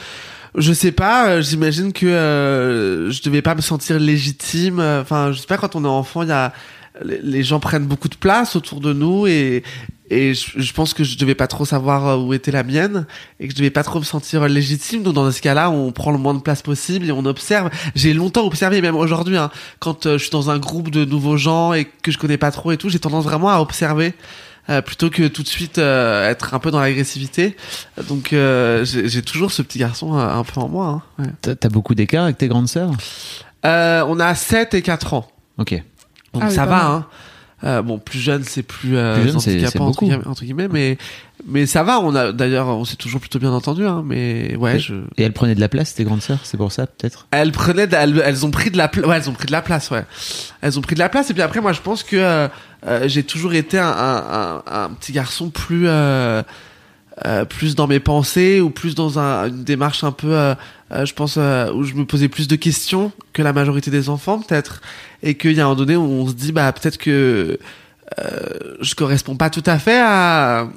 Je 0.55 0.73
sais 0.73 0.93
pas. 0.93 1.31
euh, 1.31 1.43
J'imagine 1.43 1.93
que 1.93 2.07
euh, 2.07 3.11
je 3.11 3.23
devais 3.25 3.43
pas 3.43 3.57
me 3.57 3.61
sentir 3.61 3.99
légitime. 3.99 4.79
Enfin, 4.79 5.33
je 5.33 5.41
sais 5.41 5.47
pas. 5.49 5.57
Quand 5.59 5.75
on 5.75 5.85
est 5.85 5.89
enfant, 5.89 6.23
il 6.23 6.29
y 6.29 6.33
a 6.33 6.53
les 7.05 7.43
gens 7.43 7.59
prennent 7.59 7.87
beaucoup 7.87 8.11
de 8.11 8.17
place 8.17 8.55
autour 8.55 8.81
de 8.81 8.93
nous 8.93 9.27
et 9.27 9.63
et 10.15 10.35
je, 10.35 10.51
je 10.57 10.73
pense 10.73 10.95
que 10.95 11.05
je 11.05 11.17
devais 11.19 11.35
pas 11.35 11.47
trop 11.47 11.65
savoir 11.65 12.07
euh, 12.07 12.17
où 12.17 12.33
était 12.35 12.51
la 12.51 12.63
mienne 12.63 13.07
et 13.41 13.47
que 13.47 13.53
je 13.53 13.57
devais 13.57 13.71
pas 13.71 13.83
trop 13.83 13.99
me 13.99 14.05
sentir 14.05 14.47
légitime. 14.49 15.03
Donc 15.03 15.15
dans 15.15 15.31
ce 15.31 15.41
cas-là, 15.41 15.71
on 15.71 15.91
prend 15.93 16.11
le 16.13 16.19
moins 16.19 16.35
de 16.35 16.41
place 16.41 16.63
possible 16.63 17.07
et 17.07 17.13
on 17.13 17.25
observe. 17.25 17.71
J'ai 17.95 18.13
longtemps 18.15 18.45
observé, 18.47 18.81
même 18.83 18.97
aujourd'hui, 18.97 19.37
hein, 19.37 19.51
quand 19.79 20.07
euh, 20.07 20.19
je 20.19 20.23
suis 20.25 20.31
dans 20.31 20.51
un 20.51 20.59
groupe 20.59 20.91
de 20.91 21.05
nouveaux 21.05 21.37
gens 21.37 21.73
et 21.73 21.85
que 21.87 22.11
je 22.13 22.19
connais 22.19 22.39
pas 22.39 22.51
trop 22.51 22.73
et 22.73 22.77
tout, 22.77 22.89
j'ai 22.89 22.99
tendance 22.99 23.25
vraiment 23.25 23.49
à 23.49 23.59
observer. 23.61 24.15
euh, 24.69 24.81
plutôt 24.81 25.11
que 25.11 25.27
tout 25.27 25.43
de 25.43 25.49
suite 25.49 25.79
euh, 25.79 26.31
être 26.31 26.55
un 26.55 26.61
peu 26.61 26.71
dans 26.71 26.79
l'agressivité. 26.81 27.57
Donc 28.09 28.33
euh, 28.33 28.85
j'ai 28.85 29.23
toujours 29.23 29.51
ce 29.51 29.61
petit 29.63 29.79
garçon 29.81 30.17
euh, 30.17 30.29
un 30.29 30.45
peu 30.45 30.61
en 30.61 30.69
moi. 30.69 31.03
hein, 31.19 31.25
ouais. 31.45 31.55
T'as 31.57 31.69
beaucoup 31.69 31.95
d'écart 31.97 32.25
avec 32.25 32.39
tes 32.39 32.47
grandes 32.49 32.69
sœurs? 32.69 32.93
Euh, 33.65 34.05
on 34.09 34.21
a 34.21 34.35
7 34.35 34.75
et 34.75 34.83
4 34.83 35.15
ans. 35.15 35.27
Ok. 35.59 35.75
Donc 36.33 36.43
Ah 36.47 36.51
ça 36.51 36.65
va, 36.67 36.87
hein. 36.87 37.07
Euh, 37.65 37.81
bon, 37.83 37.99
plus 37.99 38.19
jeune, 38.19 38.43
c'est 38.45 38.63
plus, 38.65 38.97
euh, 38.97 39.15
Plus 39.15 39.29
jeune, 39.29 39.37
handicapant, 39.37 39.85
entre, 39.85 39.93
beaucoup. 39.93 40.07
guillemets, 40.07 40.27
entre 40.27 40.43
guillemets, 40.45 40.69
mais 40.69 40.99
mais 41.47 41.67
ça 41.67 41.83
va. 41.85 42.01
On 42.01 42.15
a 42.15 42.33
d'ailleurs, 42.33 42.67
on 42.69 42.85
s'est 42.85 42.97
toujours 42.97 43.21
plutôt 43.21 43.39
bien 43.39 43.53
entendu, 43.53 43.87
hein. 43.87 44.03
Mais 44.05 44.57
ouais, 44.57 44.77
Et- 44.77 44.79
je. 44.81 44.95
Et 45.17 45.23
elles 45.23 45.33
prenaient 45.33 45.55
de 45.55 45.61
la 45.61 45.69
place, 45.69 45.95
tes 45.95 46.03
grandes 46.05 46.23
sœurs 46.23 46.41
C'est 46.45 46.57
pour 46.57 46.73
ça, 46.73 46.87
peut-être? 46.87 47.27
Elles 47.31 47.53
prenaient, 47.53 47.87
de- 47.87 47.95
elles, 47.97 48.21
elles 48.25 48.45
ont 48.47 48.51
pris 48.51 48.71
de 48.71 48.77
la, 48.77 48.89
pla- 48.89 49.07
ouais, 49.07 49.17
elles 49.17 49.31
ont 49.31 49.35
pris 49.35 49.47
de 49.47 49.53
la 49.53 49.63
place, 49.63 49.91
ouais. 49.91 50.05
Elles 50.61 50.77
ont 50.79 50.83
pris 50.83 50.95
de 50.95 51.01
la 51.01 51.09
place. 51.09 51.31
Et 51.31 51.35
puis 51.35 51.43
après, 51.43 51.61
moi, 51.61 51.73
je 51.73 51.81
pense 51.81 52.03
que 52.03 52.17
euh, 52.17 52.49
euh, 52.87 53.07
j'ai 53.09 53.23
toujours 53.23 53.55
été 53.55 53.79
un, 53.79 53.87
un, 53.87 54.63
un, 54.67 54.85
un 54.85 54.89
petit 54.91 55.13
garçon 55.13 55.51
plus, 55.51 55.85
euh, 55.87 56.43
euh, 57.27 57.45
plus 57.45 57.75
dans 57.77 57.87
mes 57.87 58.01
pensées 58.01 58.61
ou 58.61 58.71
plus 58.71 58.95
dans 58.97 59.19
un, 59.21 59.49
une 59.49 59.63
démarche 59.65 60.03
un 60.05 60.13
peu, 60.13 60.33
euh, 60.37 60.55
euh, 60.93 61.05
je 61.07 61.15
pense, 61.15 61.37
où 61.37 61.85
je 61.85 61.95
me 61.95 62.05
posais 62.05 62.29
plus 62.29 62.49
de 62.49 62.57
questions 62.57 63.13
que 63.33 63.43
la 63.43 63.53
majorité 63.53 63.91
des 63.93 64.09
enfants, 64.09 64.41
peut-être. 64.41 64.81
Et 65.23 65.37
qu'il 65.37 65.53
y 65.53 65.61
a 65.61 65.65
un 65.65 65.69
moment 65.69 65.77
donné 65.79 65.97
où 65.97 66.03
on 66.03 66.27
se 66.29 66.33
dit, 66.35 66.53
bah, 66.53 66.73
peut-être 66.73 66.99
que 66.99 67.59
euh, 68.21 68.49
je 68.81 68.95
corresponds 68.95 69.37
pas 69.37 69.51
tout 69.51 69.63
à 69.67 69.79
fait 69.79 70.01
à 70.01 70.69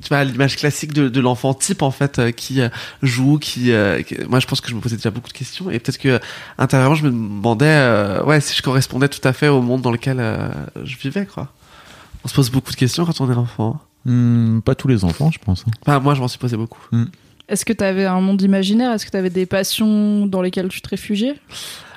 tu 0.00 0.10
vois 0.10 0.22
l'image 0.22 0.56
classique 0.56 0.92
de, 0.92 1.08
de 1.08 1.20
l'enfant 1.20 1.54
type 1.54 1.82
en 1.82 1.90
fait 1.90 2.20
euh, 2.20 2.30
qui 2.30 2.60
euh, 2.60 2.68
joue 3.02 3.36
qui, 3.40 3.72
euh, 3.72 4.00
qui- 4.02 4.14
moi 4.28 4.38
je 4.38 4.46
pense 4.46 4.60
que 4.60 4.70
je 4.70 4.76
me 4.76 4.80
posais 4.80 4.94
déjà 4.94 5.10
beaucoup 5.10 5.26
de 5.26 5.32
questions 5.32 5.70
et 5.72 5.80
peut-être 5.80 5.98
que 5.98 6.20
intérieurement 6.56 6.94
je 6.94 7.02
me 7.02 7.10
demandais 7.10 7.66
euh, 7.66 8.22
ouais 8.22 8.40
si 8.40 8.56
je 8.56 8.62
correspondais 8.62 9.08
tout 9.08 9.26
à 9.26 9.32
fait 9.32 9.48
au 9.48 9.60
monde 9.60 9.82
dans 9.82 9.90
lequel 9.90 10.18
euh, 10.20 10.50
je 10.84 10.96
vivais 10.98 11.26
quoi. 11.26 11.52
On 12.24 12.28
se 12.28 12.34
pose 12.34 12.48
beaucoup 12.50 12.70
de 12.70 12.76
questions 12.76 13.04
quand 13.06 13.20
on 13.20 13.28
est 13.28 13.34
enfant. 13.34 13.80
Hmm, 14.04 14.60
Pas 14.60 14.76
tous 14.76 14.86
les 14.86 15.02
enfants, 15.04 15.32
je 15.32 15.38
pense. 15.44 15.64
hein. 15.66 15.72
enfin 15.82 15.98
moi 15.98 16.14
je 16.14 16.20
m'en 16.20 16.28
suis 16.28 16.38
posé 16.38 16.56
beaucoup. 16.56 16.80
Est-ce 17.48 17.64
que 17.64 17.72
t'avais 17.72 18.04
un 18.04 18.20
monde 18.20 18.40
imaginaire? 18.40 18.92
Est-ce 18.92 19.04
que 19.04 19.10
t'avais 19.10 19.30
des 19.30 19.46
passions 19.46 20.26
dans 20.26 20.42
lesquelles 20.42 20.68
tu 20.68 20.80
te 20.80 20.90
réfugiais? 20.90 21.34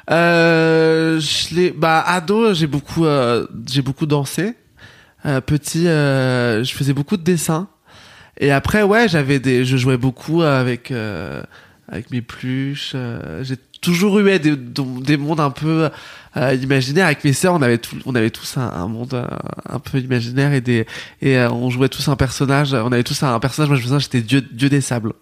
Euh, 0.09 1.19
je 1.19 1.55
l'ai, 1.55 1.71
bah, 1.71 2.01
ado, 2.01 2.53
j'ai 2.53 2.67
beaucoup, 2.67 3.05
euh, 3.05 3.45
j'ai 3.67 3.81
beaucoup 3.81 4.05
dansé. 4.05 4.55
Euh, 5.25 5.41
petit, 5.41 5.87
euh, 5.87 6.63
je 6.63 6.73
faisais 6.73 6.93
beaucoup 6.93 7.17
de 7.17 7.23
dessins. 7.23 7.67
Et 8.39 8.51
après, 8.51 8.81
ouais, 8.81 9.07
j'avais 9.07 9.39
des, 9.39 9.65
je 9.65 9.77
jouais 9.77 9.97
beaucoup 9.97 10.41
avec, 10.41 10.91
euh, 10.91 11.43
avec 11.87 12.09
mes 12.11 12.21
pluches. 12.21 12.93
euh, 12.95 13.43
j'ai 13.43 13.57
toujours 13.81 14.19
eu 14.19 14.39
des, 14.39 14.55
des 14.55 15.17
mondes 15.17 15.39
un 15.39 15.51
peu 15.51 15.89
euh, 16.37 16.53
imaginaires. 16.55 17.05
Avec 17.05 17.23
mes 17.23 17.33
sœurs, 17.33 17.53
on 17.53 17.61
avait 17.61 17.77
tout, 17.77 17.97
on 18.05 18.15
avait 18.15 18.31
tous 18.31 18.57
un, 18.57 18.87
monde 18.87 19.27
un 19.69 19.79
peu 19.79 19.99
imaginaire 19.99 20.53
et 20.53 20.61
des, 20.61 20.87
et 21.21 21.37
on 21.39 21.69
jouait 21.69 21.89
tous 21.89 22.07
un 22.07 22.15
personnage. 22.15 22.73
On 22.73 22.91
avait 22.91 23.03
tous 23.03 23.21
un, 23.23 23.39
personnage. 23.39 23.69
Moi, 23.69 23.77
je 23.77 23.81
me 23.81 23.87
souviens, 23.87 23.99
j'étais 23.99 24.21
dieu, 24.21 24.41
dieu 24.41 24.69
des 24.69 24.81
sables. 24.81 25.13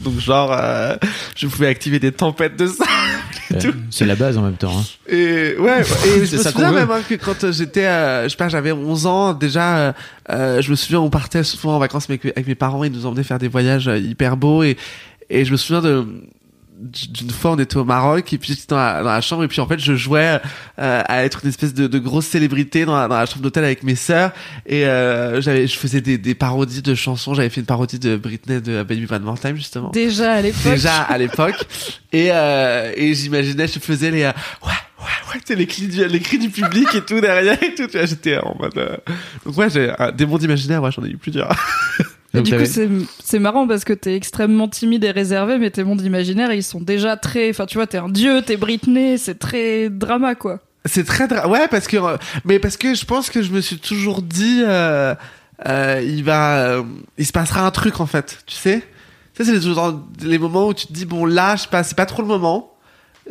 Donc 0.00 0.18
genre, 0.18 0.50
euh, 0.52 0.96
je 1.36 1.46
pouvais 1.46 1.68
activer 1.68 1.98
des 2.00 2.10
tempêtes 2.12 2.56
de 2.56 2.66
sable. 2.66 3.60
Tout. 3.60 3.74
C'est 3.90 4.06
la 4.06 4.16
base 4.16 4.36
en 4.36 4.42
même 4.42 4.56
temps. 4.56 4.76
hein. 4.76 4.82
Et 5.08 5.54
ouais, 5.56 5.80
et 6.06 6.26
je 6.26 6.36
me 6.36 6.42
ça 6.42 6.50
souviens 6.50 6.72
même 6.72 6.90
hein, 6.90 7.00
que 7.08 7.14
quand 7.14 7.44
euh, 7.44 7.52
j'étais, 7.52 7.86
euh, 7.86 8.24
je 8.24 8.30
sais 8.30 8.36
pas, 8.36 8.48
j'avais 8.48 8.72
11 8.72 9.06
ans 9.06 9.32
déjà, 9.34 9.76
euh, 9.78 9.92
euh, 10.30 10.62
je 10.62 10.70
me 10.70 10.74
souviens 10.76 11.00
on 11.00 11.10
partait 11.10 11.44
souvent 11.44 11.76
en 11.76 11.78
vacances 11.78 12.06
avec, 12.10 12.24
avec 12.24 12.46
mes 12.46 12.54
parents, 12.56 12.82
ils 12.82 12.90
nous 12.92 13.06
emmenaient 13.06 13.22
faire 13.22 13.38
des 13.38 13.46
voyages 13.48 13.86
euh, 13.86 13.98
hyper 13.98 14.36
beaux 14.36 14.62
et 14.64 14.76
et 15.30 15.44
je 15.44 15.52
me 15.52 15.56
souviens 15.56 15.80
de 15.80 16.04
d'une 16.76 17.30
fois 17.30 17.52
on 17.52 17.58
était 17.58 17.76
au 17.76 17.84
Maroc 17.84 18.32
et 18.32 18.38
puis 18.38 18.48
j'étais 18.48 18.66
dans 18.68 18.76
la, 18.76 19.02
dans 19.02 19.10
la 19.10 19.20
chambre 19.20 19.44
et 19.44 19.48
puis 19.48 19.60
en 19.60 19.66
fait 19.66 19.78
je 19.78 19.94
jouais 19.94 20.40
euh, 20.78 21.02
à 21.06 21.24
être 21.24 21.40
une 21.44 21.50
espèce 21.50 21.72
de, 21.72 21.86
de 21.86 21.98
grosse 21.98 22.26
célébrité 22.26 22.84
dans 22.84 22.96
la, 22.96 23.06
dans 23.06 23.14
la 23.16 23.26
chambre 23.26 23.42
d'hôtel 23.42 23.64
avec 23.64 23.84
mes 23.84 23.94
sœurs. 23.94 24.32
Et 24.66 24.84
euh, 24.86 25.40
j'avais 25.40 25.66
je 25.66 25.78
faisais 25.78 26.00
des, 26.00 26.18
des 26.18 26.34
parodies 26.34 26.82
de 26.82 26.94
chansons. 26.94 27.34
J'avais 27.34 27.48
fait 27.48 27.60
une 27.60 27.66
parodie 27.66 27.98
de 27.98 28.16
Britney 28.16 28.60
de 28.60 28.82
Baby 28.82 29.06
One 29.10 29.22
More 29.22 29.38
Time 29.38 29.56
justement. 29.56 29.90
Déjà 29.90 30.32
à 30.34 30.40
l'époque. 30.42 30.72
déjà 30.72 31.02
à 31.02 31.16
l'époque. 31.18 31.64
Et 32.12 32.28
euh, 32.32 32.92
et 32.96 33.14
j'imaginais 33.14 33.68
je 33.68 33.78
faisais 33.78 34.10
les 34.10 34.22
euh, 34.24 34.32
ouais 34.64 34.72
ouais 35.00 35.32
ouais 35.34 35.40
tu 35.40 35.52
sais, 35.52 35.54
les 35.54 35.66
cris 35.66 35.86
du 35.86 36.04
les 36.06 36.20
cris 36.20 36.38
du 36.38 36.48
public 36.50 36.88
et 36.94 37.02
tout 37.02 37.20
derrière 37.20 37.62
et 37.62 37.74
tout. 37.74 37.86
Tu 37.86 37.96
vois 37.98 38.06
j'étais 38.06 38.38
en 38.38 38.56
mode 38.58 38.76
euh, 38.78 38.96
donc 39.46 39.56
ouais 39.56 39.70
j'ai 39.70 39.92
euh, 40.00 40.10
des 40.10 40.26
mondes 40.26 40.42
imaginaires 40.42 40.82
ouais 40.82 40.90
j'en 40.90 41.04
ai 41.04 41.10
eu 41.10 41.16
plusieurs 41.16 41.54
Et 42.34 42.42
du 42.42 42.50
coup, 42.52 42.64
c'est 42.66 42.88
c'est 43.22 43.38
marrant 43.38 43.66
parce 43.66 43.84
que 43.84 43.92
t'es 43.92 44.14
extrêmement 44.14 44.68
timide 44.68 45.04
et 45.04 45.10
réservé, 45.10 45.58
mais 45.58 45.70
tes 45.70 45.84
mondes 45.84 46.02
imaginaires, 46.02 46.52
ils 46.52 46.62
sont 46.62 46.80
déjà 46.80 47.16
très. 47.16 47.50
Enfin, 47.50 47.66
tu 47.66 47.78
vois, 47.78 47.86
t'es 47.86 47.98
un 47.98 48.08
dieu, 48.08 48.42
t'es 48.42 48.56
Britney, 48.56 49.18
c'est 49.18 49.38
très 49.38 49.88
drama, 49.90 50.34
quoi. 50.34 50.60
c'est 50.86 51.04
très 51.06 51.26
dra- 51.28 51.48
ouais 51.48 51.66
parce 51.68 51.86
que 51.86 51.96
euh, 51.96 52.16
mais 52.44 52.58
parce 52.58 52.76
que 52.76 52.94
je 52.94 53.04
pense 53.06 53.30
que 53.30 53.40
je 53.42 53.50
me 53.52 53.60
suis 53.62 53.78
toujours 53.78 54.20
dit 54.20 54.60
euh, 54.62 55.14
euh, 55.66 56.02
il 56.04 56.22
va 56.24 56.58
euh, 56.58 56.82
il 57.16 57.24
se 57.24 57.32
passera 57.32 57.64
un 57.66 57.70
truc 57.70 58.00
en 58.00 58.06
fait 58.06 58.38
tu 58.46 58.54
sais 58.56 58.82
ça 59.38 59.44
c'est 59.44 59.52
les, 59.54 60.28
les 60.28 60.38
moments 60.38 60.68
où 60.68 60.74
tu 60.74 60.86
te 60.86 60.92
dis 60.92 61.06
bon 61.06 61.24
là 61.24 61.56
je 61.56 61.62
sais 61.62 61.68
pas 61.70 61.82
c'est 61.84 61.96
pas 61.96 62.04
trop 62.04 62.20
le 62.20 62.28
moment 62.28 62.73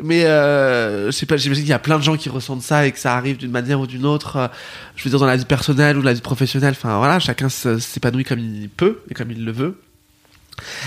mais 0.02 0.26
euh, 0.26 1.08
je 1.08 1.12
sais 1.12 1.26
pas 1.26 1.38
j'imagine 1.38 1.64
qu'il 1.64 1.70
y 1.70 1.74
a 1.74 1.80
plein 1.80 1.98
de 1.98 2.04
gens 2.04 2.18
qui 2.18 2.30
ressentent 2.30 2.64
ça 2.64 2.88
et 2.88 2.92
que 2.92 3.00
ça 3.00 3.16
arrive 3.16 3.38
d'une 3.38 3.52
manière 3.52 3.80
ou 3.80 3.88
d'une 3.88 4.06
autre 4.06 4.38
euh, 4.38 4.48
je 4.96 5.04
veux 5.04 5.10
dire 5.10 5.20
dans 5.20 5.26
la 5.26 5.36
vie 5.36 5.46
personnelle 5.46 5.98
ou 5.98 6.02
la 6.02 6.14
vie 6.14 6.22
professionnelle 6.22 6.74
enfin 6.76 6.98
voilà 6.98 7.20
chacun 7.20 7.50
s'épanouit 7.50 8.24
comme 8.24 8.40
il 8.40 8.70
peut 8.70 9.02
et 9.12 9.14
comme 9.14 9.30
il 9.30 9.46
le 9.46 9.52
veut 9.52 9.80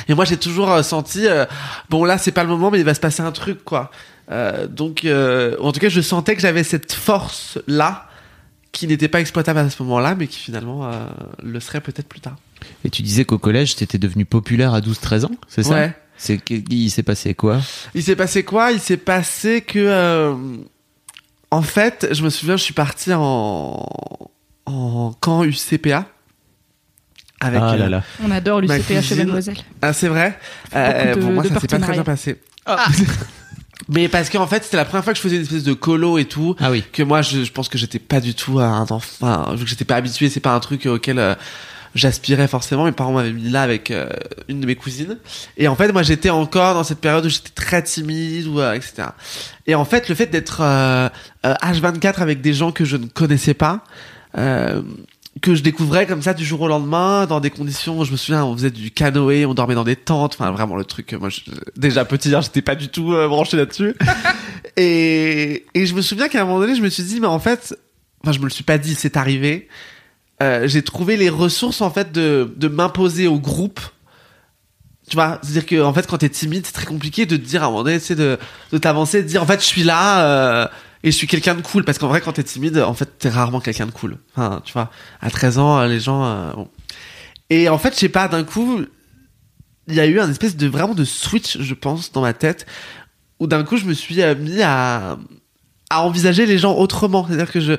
et 0.08 0.14
moi 0.14 0.24
j'ai 0.24 0.36
toujours 0.36 0.72
euh, 0.72 0.82
senti 0.82 1.26
euh, 1.26 1.44
bon 1.88 2.04
là 2.04 2.18
c'est 2.18 2.32
pas 2.32 2.42
le 2.42 2.48
moment 2.48 2.70
mais 2.70 2.78
il 2.78 2.84
va 2.84 2.94
se 2.94 3.00
passer 3.00 3.22
un 3.22 3.32
truc 3.32 3.64
quoi 3.64 3.90
euh, 4.30 4.66
donc, 4.66 5.04
euh, 5.04 5.56
en 5.60 5.72
tout 5.72 5.80
cas, 5.80 5.88
je 5.88 6.00
sentais 6.00 6.34
que 6.34 6.40
j'avais 6.40 6.64
cette 6.64 6.92
force 6.92 7.58
là 7.66 8.08
qui 8.72 8.86
n'était 8.86 9.08
pas 9.08 9.20
exploitable 9.20 9.58
à 9.58 9.70
ce 9.70 9.82
moment-là, 9.84 10.14
mais 10.14 10.26
qui 10.26 10.38
finalement 10.38 10.86
euh, 10.86 11.06
le 11.42 11.60
serait 11.60 11.80
peut-être 11.80 12.08
plus 12.08 12.20
tard. 12.20 12.36
Et 12.84 12.90
tu 12.90 13.02
disais 13.02 13.24
qu'au 13.24 13.38
collège, 13.38 13.76
t'étais 13.76 13.98
devenu 13.98 14.24
populaire 14.24 14.74
à 14.74 14.80
12-13 14.80 15.26
ans, 15.26 15.30
c'est 15.48 15.62
ça? 15.62 15.74
Ouais. 15.74 15.96
C'est 16.18 16.40
il 16.70 16.90
s'est 16.90 17.02
passé 17.02 17.34
quoi? 17.34 17.60
Il 17.94 18.02
s'est 18.02 18.16
passé 18.16 18.42
quoi? 18.44 18.72
Il 18.72 18.80
s'est 18.80 18.96
passé 18.96 19.60
que, 19.60 19.78
euh, 19.78 20.34
en 21.50 21.62
fait, 21.62 22.08
je 22.10 22.22
me 22.22 22.30
souviens, 22.30 22.56
je 22.56 22.62
suis 22.62 22.74
parti 22.74 23.12
en 23.12 23.86
en 24.66 25.12
camp 25.20 25.44
UCPA 25.44 26.06
avec. 27.40 27.60
Ah 27.62 27.76
là 27.76 27.84
euh, 27.84 27.88
là. 27.88 28.02
On 28.24 28.30
adore 28.30 28.60
l'UCPA 28.60 29.02
chez. 29.02 29.14
Mademoiselle. 29.16 29.58
Ah, 29.82 29.92
c'est 29.92 30.08
vrai? 30.08 30.38
beaucoup 30.72 31.14
de- 31.14 31.20
pour 31.20 31.30
moi, 31.32 31.42
de 31.44 31.48
ça 31.48 31.60
s'est 31.60 31.66
pas 31.66 31.78
très 31.78 31.92
bien 31.92 32.04
passé. 32.04 32.40
Mais 33.88 34.08
parce 34.08 34.30
qu'en 34.30 34.46
fait, 34.46 34.64
c'était 34.64 34.78
la 34.78 34.84
première 34.84 35.04
fois 35.04 35.12
que 35.12 35.18
je 35.18 35.22
faisais 35.22 35.36
une 35.36 35.42
espèce 35.42 35.62
de 35.62 35.74
colo 35.74 36.18
et 36.18 36.24
tout. 36.24 36.56
Ah 36.58 36.70
oui. 36.70 36.82
que 36.92 37.02
moi 37.02 37.22
je, 37.22 37.44
je 37.44 37.52
pense 37.52 37.68
que 37.68 37.78
j'étais 37.78 37.98
pas 37.98 38.20
du 38.20 38.34
tout 38.34 38.58
un 38.58 38.82
enfant 38.82 38.98
enfin, 39.20 39.54
vu 39.54 39.64
que 39.64 39.70
j'étais 39.70 39.84
pas 39.84 39.96
habitué 39.96 40.28
c'est 40.28 40.40
pas 40.40 40.54
un 40.54 40.60
truc 40.60 40.86
auquel 40.86 41.18
euh, 41.18 41.34
j'aspirais 41.96 42.46
forcément. 42.46 42.84
Mes 42.84 42.92
parents 42.92 43.12
m'avaient 43.12 43.32
mis 43.32 43.48
là 43.50 43.62
avec 43.62 43.90
euh, 43.90 44.08
une 44.48 44.60
de 44.60 44.66
mes 44.66 44.76
cousines. 44.76 45.18
Et 45.56 45.66
en 45.68 45.74
fait 45.74 45.90
moi 45.92 46.02
j'étais 46.02 46.30
encore 46.30 46.74
dans 46.74 46.84
cette 46.84 47.00
période 47.00 47.26
où 47.26 47.28
j'étais 47.28 47.50
très 47.54 47.82
timide 47.82 48.46
ou 48.46 48.60
euh, 48.60 48.74
etc 48.74 49.08
et 49.66 49.74
en 49.74 49.84
fait 49.84 50.08
le 50.08 50.14
fait 50.14 50.26
d'être 50.26 50.60
euh, 50.60 51.08
euh, 51.44 51.54
H24 51.62 52.18
avec 52.20 52.40
des 52.40 52.52
gens 52.54 52.70
que 52.70 52.84
je 52.84 52.96
ne 52.96 53.06
connaissais 53.06 53.54
pas 53.54 53.82
euh, 54.38 54.82
que 55.42 55.54
je 55.54 55.62
découvrais 55.62 56.06
comme 56.06 56.22
ça 56.22 56.32
du 56.34 56.44
jour 56.44 56.60
au 56.62 56.68
lendemain 56.68 57.26
dans 57.26 57.40
des 57.40 57.50
conditions 57.50 58.04
je 58.04 58.12
me 58.12 58.16
souviens 58.16 58.44
on 58.44 58.54
faisait 58.54 58.70
du 58.70 58.90
canoë 58.90 59.44
on 59.46 59.54
dormait 59.54 59.74
dans 59.74 59.84
des 59.84 59.96
tentes. 59.96 60.34
Enfin 60.38 60.50
vraiment 60.52 60.76
le 60.76 60.84
truc 60.84 61.12
euh, 61.12 61.18
moi 61.18 61.28
je- 61.30 61.40
déjà 61.76 62.04
petit 62.04 62.34
hein, 62.34 62.40
j'étais 62.40 62.62
pas 62.62 62.74
du 62.76 62.88
tout 62.88 63.12
euh, 63.12 63.26
branché 63.28 63.56
là-dessus. 63.56 63.94
Et, 64.78 65.64
et 65.74 65.86
je 65.86 65.94
me 65.94 66.02
souviens 66.02 66.28
qu'à 66.28 66.42
un 66.42 66.44
moment 66.44 66.60
donné, 66.60 66.74
je 66.74 66.82
me 66.82 66.90
suis 66.90 67.02
dit, 67.02 67.18
mais 67.18 67.26
en 67.26 67.38
fait, 67.38 67.74
enfin, 68.22 68.32
je 68.32 68.38
me 68.40 68.44
le 68.44 68.50
suis 68.50 68.64
pas 68.64 68.76
dit, 68.76 68.94
c'est 68.94 69.16
arrivé. 69.16 69.68
Euh, 70.42 70.68
j'ai 70.68 70.82
trouvé 70.82 71.16
les 71.16 71.28
ressources, 71.28 71.80
en 71.80 71.90
fait, 71.90 72.12
de, 72.12 72.52
de 72.56 72.68
m'imposer 72.68 73.26
au 73.26 73.38
groupe. 73.38 73.80
Tu 75.08 75.14
vois, 75.14 75.38
c'est-à-dire 75.42 75.66
que, 75.66 75.82
en 75.82 75.92
fait, 75.92 76.06
quand 76.06 76.18
t'es 76.18 76.28
timide, 76.28 76.66
c'est 76.66 76.72
très 76.72 76.86
compliqué 76.86 77.26
de 77.26 77.36
te 77.36 77.42
dire, 77.42 77.62
à 77.62 77.66
un 77.66 77.70
moment 77.70 77.84
donné, 77.84 77.98
de, 77.98 78.38
de 78.72 78.78
t'avancer, 78.78 79.22
de 79.22 79.28
dire, 79.28 79.42
en 79.42 79.46
fait, 79.46 79.60
je 79.60 79.66
suis 79.66 79.84
là, 79.84 80.26
euh, 80.26 80.68
et 81.04 81.12
je 81.12 81.16
suis 81.16 81.28
quelqu'un 81.28 81.54
de 81.54 81.62
cool. 81.62 81.84
Parce 81.84 81.98
qu'en 81.98 82.08
vrai, 82.08 82.20
quand 82.20 82.32
t'es 82.32 82.42
timide, 82.42 82.78
en 82.78 82.94
fait, 82.94 83.08
t'es 83.18 83.28
rarement 83.28 83.60
quelqu'un 83.60 83.86
de 83.86 83.92
cool. 83.92 84.18
Enfin, 84.34 84.60
tu 84.64 84.72
vois, 84.72 84.90
à 85.20 85.30
13 85.30 85.58
ans, 85.58 85.78
euh, 85.78 85.86
les 85.86 86.00
gens, 86.00 86.24
euh, 86.24 86.52
bon. 86.52 86.68
Et 87.48 87.68
en 87.68 87.78
fait, 87.78 87.94
je 87.94 88.00
sais 88.00 88.08
pas, 88.08 88.26
d'un 88.26 88.42
coup, 88.42 88.80
il 89.86 89.94
y 89.94 90.00
a 90.00 90.06
eu 90.06 90.18
un 90.18 90.28
espèce 90.28 90.56
de 90.56 90.66
vraiment 90.66 90.94
de 90.94 91.04
switch, 91.04 91.58
je 91.60 91.74
pense, 91.74 92.10
dans 92.10 92.22
ma 92.22 92.32
tête, 92.32 92.66
où 93.38 93.46
d'un 93.46 93.62
coup, 93.62 93.76
je 93.76 93.84
me 93.84 93.94
suis 93.94 94.16
mis 94.16 94.62
à 94.62 95.16
à 95.90 96.02
envisager 96.02 96.46
les 96.46 96.58
gens 96.58 96.74
autrement. 96.76 97.26
C'est-à-dire 97.26 97.50
que 97.50 97.60
je, 97.60 97.72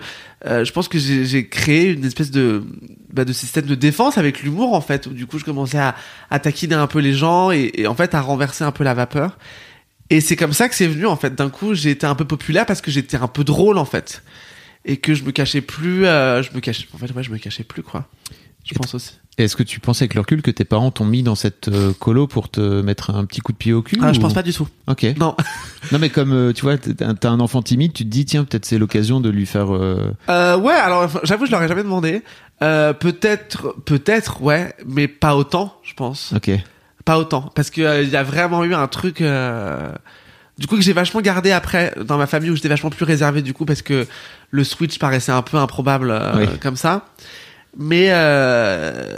euh, 0.45 0.63
je 0.63 0.71
pense 0.71 0.87
que 0.87 0.97
j'ai 0.97 1.47
créé 1.47 1.91
une 1.91 2.05
espèce 2.05 2.31
de, 2.31 2.63
bah, 3.11 3.25
de 3.25 3.33
système 3.33 3.65
de 3.65 3.75
défense 3.75 4.17
avec 4.17 4.43
l'humour 4.43 4.73
en 4.73 4.81
fait. 4.81 5.07
Où 5.07 5.11
du 5.11 5.25
coup, 5.27 5.39
je 5.39 5.45
commençais 5.45 5.77
à, 5.79 5.95
à 6.29 6.39
taquiner 6.39 6.75
un 6.75 6.87
peu 6.87 6.99
les 6.99 7.13
gens 7.13 7.51
et, 7.51 7.71
et 7.75 7.87
en 7.87 7.95
fait 7.95 8.15
à 8.15 8.21
renverser 8.21 8.63
un 8.63 8.71
peu 8.71 8.83
la 8.83 8.93
vapeur. 8.93 9.37
Et 10.09 10.21
c'est 10.21 10.37
comme 10.37 10.53
ça 10.53 10.69
que 10.69 10.75
c'est 10.75 10.87
venu 10.87 11.05
en 11.05 11.17
fait. 11.17 11.35
D'un 11.35 11.49
coup, 11.49 11.73
j'ai 11.73 11.91
été 11.91 12.05
un 12.05 12.15
peu 12.15 12.25
populaire 12.25 12.65
parce 12.65 12.81
que 12.81 12.91
j'étais 12.91 13.17
un 13.17 13.27
peu 13.27 13.43
drôle 13.43 13.77
en 13.77 13.85
fait 13.85 14.23
et 14.85 14.97
que 14.97 15.13
je 15.13 15.23
me 15.23 15.31
cachais 15.31 15.59
plus. 15.61 16.05
euh, 16.05 16.41
je 16.41 16.51
me 16.53 16.61
cachais. 16.61 16.85
En 16.93 16.97
fait, 16.97 17.11
ouais, 17.11 17.23
je 17.23 17.31
me 17.31 17.37
cachais 17.37 17.63
plus 17.63 17.83
quoi. 17.83 18.07
Je 18.63 18.73
pense 18.73 18.95
aussi. 18.95 19.19
Est-ce 19.37 19.55
que 19.55 19.61
tu 19.63 19.79
penses 19.79 20.01
avec 20.01 20.15
le 20.15 20.21
recul 20.21 20.41
que 20.41 20.49
tes 20.49 20.65
parents 20.65 20.89
t'ont 20.89 21.05
mis 21.05 21.21
dans 21.21 21.35
cette 21.35 21.67
euh, 21.67 21.93
colo 21.99 22.25
pour 22.25 22.49
te 22.49 22.81
mettre 22.81 23.11
un 23.11 23.23
petit 23.25 23.39
coup 23.41 23.51
de 23.51 23.57
pied 23.57 23.71
au 23.71 23.83
cul 23.83 23.99
Ah, 24.01 24.11
je 24.11 24.17
ou- 24.17 24.21
pense 24.23 24.33
pas 24.33 24.41
du 24.41 24.51
tout. 24.51 24.67
Ok. 24.87 25.05
Non. 25.19 25.35
Non, 25.91 25.99
mais 25.99 26.09
comme 26.09 26.33
euh, 26.33 26.53
tu 26.53 26.63
vois, 26.63 26.77
t'as 26.77 27.13
t'as 27.13 27.29
un 27.29 27.39
enfant 27.39 27.61
timide, 27.61 27.93
tu 27.93 28.03
te 28.03 28.09
dis 28.09 28.25
tiens 28.25 28.43
peut-être 28.45 28.65
c'est 28.65 28.79
l'occasion 28.79 29.19
de 29.21 29.29
lui 29.29 29.45
faire. 29.45 29.73
euh, 29.75 30.11
Euh, 30.29 30.57
ouais, 30.57 30.73
alors 30.73 31.03
enfin, 31.03 31.19
j'avoue, 31.23 31.45
je 31.45 31.51
leur 31.51 31.61
ai 31.61 31.67
jamais 31.67 31.83
demandé. 31.83 32.23
Euh, 32.63 32.93
peut-être, 32.93 33.75
peut-être, 33.85 34.41
ouais, 34.41 34.73
mais 34.87 35.07
pas 35.07 35.35
autant, 35.35 35.75
je 35.83 35.93
pense. 35.93 36.33
Ok. 36.35 36.49
Pas 37.05 37.19
autant, 37.19 37.43
parce 37.55 37.69
que 37.69 37.81
euh, 37.81 38.01
il 38.03 38.09
y 38.09 38.15
a 38.17 38.23
vraiment 38.23 38.63
eu 38.65 38.73
un 38.73 38.87
truc. 38.87 39.21
euh, 39.21 39.91
Du 40.57 40.65
coup, 40.65 40.75
que 40.75 40.81
j'ai 40.81 40.93
vachement 40.93 41.21
gardé 41.21 41.51
après 41.51 41.93
dans 42.03 42.17
ma 42.17 42.25
famille 42.25 42.49
où 42.49 42.55
j'étais 42.55 42.67
vachement 42.69 42.89
plus 42.89 43.05
réservé 43.05 43.43
du 43.43 43.53
coup 43.53 43.65
parce 43.65 43.83
que 43.83 44.07
le 44.49 44.63
switch 44.63 44.97
paraissait 44.97 45.31
un 45.31 45.43
peu 45.43 45.57
improbable 45.57 46.09
euh, 46.09 46.37
Oui. 46.39 46.47
comme 46.59 46.75
ça. 46.75 47.05
Mais 47.77 48.07
euh... 48.09 49.17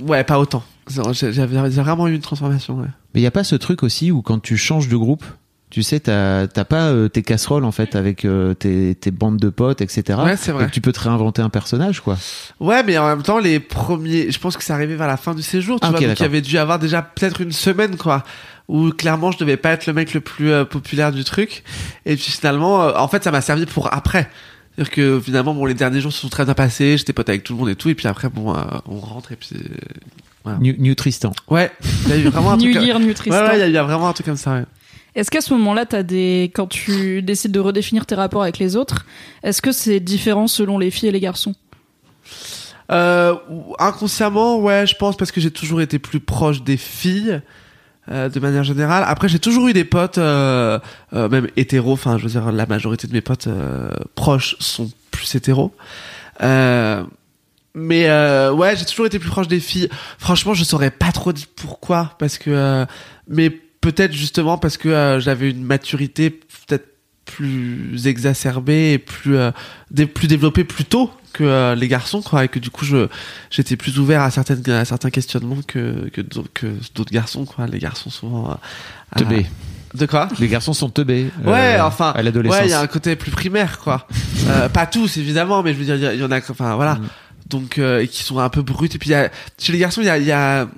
ouais, 0.00 0.24
pas 0.24 0.38
autant. 0.38 0.64
J'ai 0.88 1.46
vraiment 1.46 2.08
eu 2.08 2.14
une 2.14 2.20
transformation. 2.20 2.78
Ouais. 2.80 2.88
Mais 3.14 3.20
il 3.20 3.24
y 3.24 3.26
a 3.26 3.30
pas 3.30 3.44
ce 3.44 3.54
truc 3.54 3.82
aussi 3.82 4.10
où 4.10 4.22
quand 4.22 4.40
tu 4.40 4.56
changes 4.56 4.88
de 4.88 4.96
groupe, 4.96 5.24
tu 5.70 5.82
sais, 5.82 5.98
t'as 5.98 6.46
pas 6.46 6.90
euh, 6.90 7.08
tes 7.08 7.22
casseroles 7.22 7.64
en 7.64 7.72
fait 7.72 7.96
avec 7.96 8.24
euh, 8.24 8.54
tes, 8.54 8.94
tes 8.94 9.10
bandes 9.10 9.38
de 9.38 9.48
potes, 9.48 9.80
etc. 9.80 10.18
Ouais, 10.24 10.36
c'est 10.36 10.52
vrai. 10.52 10.68
Tu 10.70 10.80
peux 10.80 10.92
te 10.92 11.00
réinventer 11.00 11.42
un 11.42 11.48
personnage, 11.48 12.00
quoi. 12.00 12.16
Ouais, 12.60 12.82
mais 12.84 12.96
en 12.96 13.08
même 13.08 13.22
temps, 13.22 13.38
les 13.38 13.58
premiers, 13.60 14.30
je 14.30 14.38
pense 14.38 14.56
que 14.56 14.62
c'est 14.62 14.72
arrivé 14.72 14.94
vers 14.94 15.08
la 15.08 15.16
fin 15.16 15.34
du 15.34 15.42
séjour, 15.42 15.80
tu 15.80 15.86
Ah, 15.86 15.90
vois, 15.90 16.00
donc 16.00 16.18
il 16.18 16.22
y 16.22 16.26
avait 16.26 16.42
dû 16.42 16.58
avoir 16.58 16.78
déjà 16.78 17.02
peut-être 17.02 17.40
une 17.40 17.50
semaine, 17.50 17.96
quoi, 17.96 18.22
où 18.68 18.90
clairement 18.90 19.32
je 19.32 19.38
devais 19.38 19.56
pas 19.56 19.70
être 19.70 19.86
le 19.86 19.94
mec 19.94 20.14
le 20.14 20.20
plus 20.20 20.52
euh, 20.52 20.64
populaire 20.64 21.10
du 21.10 21.24
truc. 21.24 21.64
Et 22.06 22.14
puis 22.14 22.30
finalement, 22.30 22.96
en 22.96 23.08
fait, 23.08 23.24
ça 23.24 23.32
m'a 23.32 23.40
servi 23.40 23.66
pour 23.66 23.92
après. 23.92 24.30
C'est-à-dire 24.76 24.92
que 24.92 25.20
finalement, 25.20 25.54
bon, 25.54 25.64
les 25.66 25.74
derniers 25.74 26.00
jours 26.00 26.12
se 26.12 26.20
sont 26.20 26.28
très 26.28 26.44
bien 26.44 26.54
passés, 26.54 26.96
j'étais 26.98 27.12
pote 27.12 27.28
avec 27.28 27.44
tout 27.44 27.52
le 27.52 27.58
monde 27.60 27.68
et 27.68 27.76
tout, 27.76 27.88
et 27.88 27.94
puis 27.94 28.08
après, 28.08 28.28
bon, 28.28 28.54
euh, 28.54 28.60
on 28.86 28.98
rentre 28.98 29.32
et 29.32 29.36
puis. 29.36 29.50
Voilà. 30.42 30.58
New, 30.58 30.74
New 30.78 30.94
Tristan. 30.94 31.32
Ouais, 31.48 31.70
il 32.04 32.10
y 32.10 32.12
a 32.12 32.16
eu 32.18 32.24
vraiment 32.28 32.52
un 32.52 32.56
New 32.58 32.72
truc. 32.72 32.84
Year, 32.84 32.98
New 33.00 33.14
Tristan. 33.14 33.46
ouais, 33.46 33.56
il 33.68 33.72
y 33.72 33.78
a 33.78 33.82
eu 33.82 33.84
vraiment 33.84 34.08
un 34.08 34.12
truc 34.12 34.26
comme 34.26 34.36
ça, 34.36 34.54
ouais. 34.54 34.64
Est-ce 35.14 35.30
qu'à 35.30 35.40
ce 35.40 35.54
moment-là, 35.54 35.86
t'as 35.86 36.02
des 36.02 36.50
quand 36.54 36.66
tu 36.66 37.22
décides 37.22 37.52
de 37.52 37.60
redéfinir 37.60 38.04
tes 38.04 38.16
rapports 38.16 38.42
avec 38.42 38.58
les 38.58 38.74
autres, 38.74 39.06
est-ce 39.44 39.62
que 39.62 39.70
c'est 39.70 40.00
différent 40.00 40.48
selon 40.48 40.76
les 40.76 40.90
filles 40.90 41.10
et 41.10 41.12
les 41.12 41.20
garçons? 41.20 41.54
Euh, 42.90 43.34
inconsciemment, 43.78 44.58
ouais, 44.58 44.86
je 44.86 44.96
pense 44.96 45.16
parce 45.16 45.30
que 45.32 45.40
j'ai 45.40 45.50
toujours 45.50 45.80
été 45.80 45.98
plus 45.98 46.20
proche 46.20 46.62
des 46.62 46.76
filles. 46.76 47.40
Euh, 48.10 48.28
de 48.28 48.40
manière 48.40 48.64
générale. 48.64 49.04
Après, 49.06 49.28
j'ai 49.28 49.38
toujours 49.38 49.68
eu 49.68 49.72
des 49.72 49.84
potes, 49.84 50.18
euh, 50.18 50.78
euh, 51.14 51.28
même 51.28 51.48
hétéros. 51.56 51.92
Enfin, 51.92 52.18
je 52.18 52.24
veux 52.24 52.30
dire, 52.30 52.52
la 52.52 52.66
majorité 52.66 53.06
de 53.06 53.12
mes 53.12 53.20
potes 53.20 53.46
euh, 53.46 53.90
proches 54.14 54.56
sont 54.60 54.90
plus 55.10 55.34
hétéros. 55.34 55.74
Euh, 56.42 57.02
mais 57.74 58.08
ouais, 58.50 58.76
j'ai 58.76 58.84
toujours 58.84 59.06
été 59.06 59.18
plus 59.18 59.30
proche 59.30 59.48
des 59.48 59.60
filles. 59.60 59.88
Franchement, 60.18 60.54
je 60.54 60.62
saurais 60.62 60.90
pas 60.90 61.12
trop 61.12 61.32
dire 61.32 61.46
pourquoi, 61.56 62.14
parce 62.18 62.38
que, 62.38 62.86
mais 63.26 63.50
peut-être 63.50 64.12
justement 64.12 64.58
parce 64.58 64.76
que 64.76 65.18
j'avais 65.20 65.50
une 65.50 65.64
maturité 65.64 66.40
plus 67.24 68.06
exacerbée 68.06 68.92
et 68.94 68.98
plus 68.98 69.36
euh, 69.36 69.50
dé- 69.90 70.06
plus 70.06 70.28
développée 70.28 70.64
plus 70.64 70.84
tôt 70.84 71.10
que 71.32 71.42
euh, 71.44 71.74
les 71.74 71.88
garçons, 71.88 72.22
quoi, 72.22 72.44
et 72.44 72.48
que 72.48 72.58
du 72.60 72.70
coup, 72.70 72.84
je 72.84 73.08
j'étais 73.50 73.76
plus 73.76 73.98
ouvert 73.98 74.22
à 74.22 74.30
certaines 74.30 74.68
à 74.70 74.84
certains 74.84 75.10
questionnements 75.10 75.58
que 75.66 76.08
que 76.12 76.20
d'autres 76.20 76.50
que 76.54 76.66
d'autres 76.94 77.12
garçons, 77.12 77.44
quoi. 77.44 77.66
Les 77.66 77.78
garçons 77.78 78.10
souvent. 78.10 78.50
euh, 78.50 78.54
à-. 79.12 79.18
De 79.94 80.06
quoi? 80.06 80.28
Les 80.40 80.48
garçons 80.48 80.72
sont 80.72 80.88
teubés. 80.90 81.30
euh, 81.46 81.52
Ouais, 81.52 81.80
enfin, 81.80 82.12
À 82.16 82.22
l'adolescence. 82.22 82.58
Ouais, 82.58 82.66
il 82.66 82.70
y 82.70 82.74
a 82.74 82.80
un 82.80 82.86
côté 82.88 83.14
plus 83.16 83.30
primaire, 83.30 83.78
quoi. 83.78 84.06
Euh, 84.46 84.68
pas 84.68 84.84
tous, 84.86 85.16
évidemment, 85.16 85.62
mais 85.62 85.72
je 85.72 85.78
veux 85.78 85.84
dire, 85.96 86.12
il 86.12 86.20
y 86.20 86.22
en 86.24 86.30
a, 86.30 86.36
enfin, 86.38 86.74
voilà. 86.74 86.96
Mm. 86.96 87.08
Donc, 87.48 87.78
euh, 87.78 88.02
et 88.02 88.08
qui 88.08 88.22
sont 88.22 88.38
un 88.40 88.50
peu 88.50 88.60
bruts. 88.60 88.88
Et 88.92 88.98
puis, 88.98 89.08
y 89.10 89.14
a, 89.14 89.30
chez 89.58 89.72
les 89.72 89.78
garçons, 89.78 90.02
il 90.02 90.06
y 90.06 90.10
a, 90.10 90.18
y 90.18 90.32
a, 90.32 90.68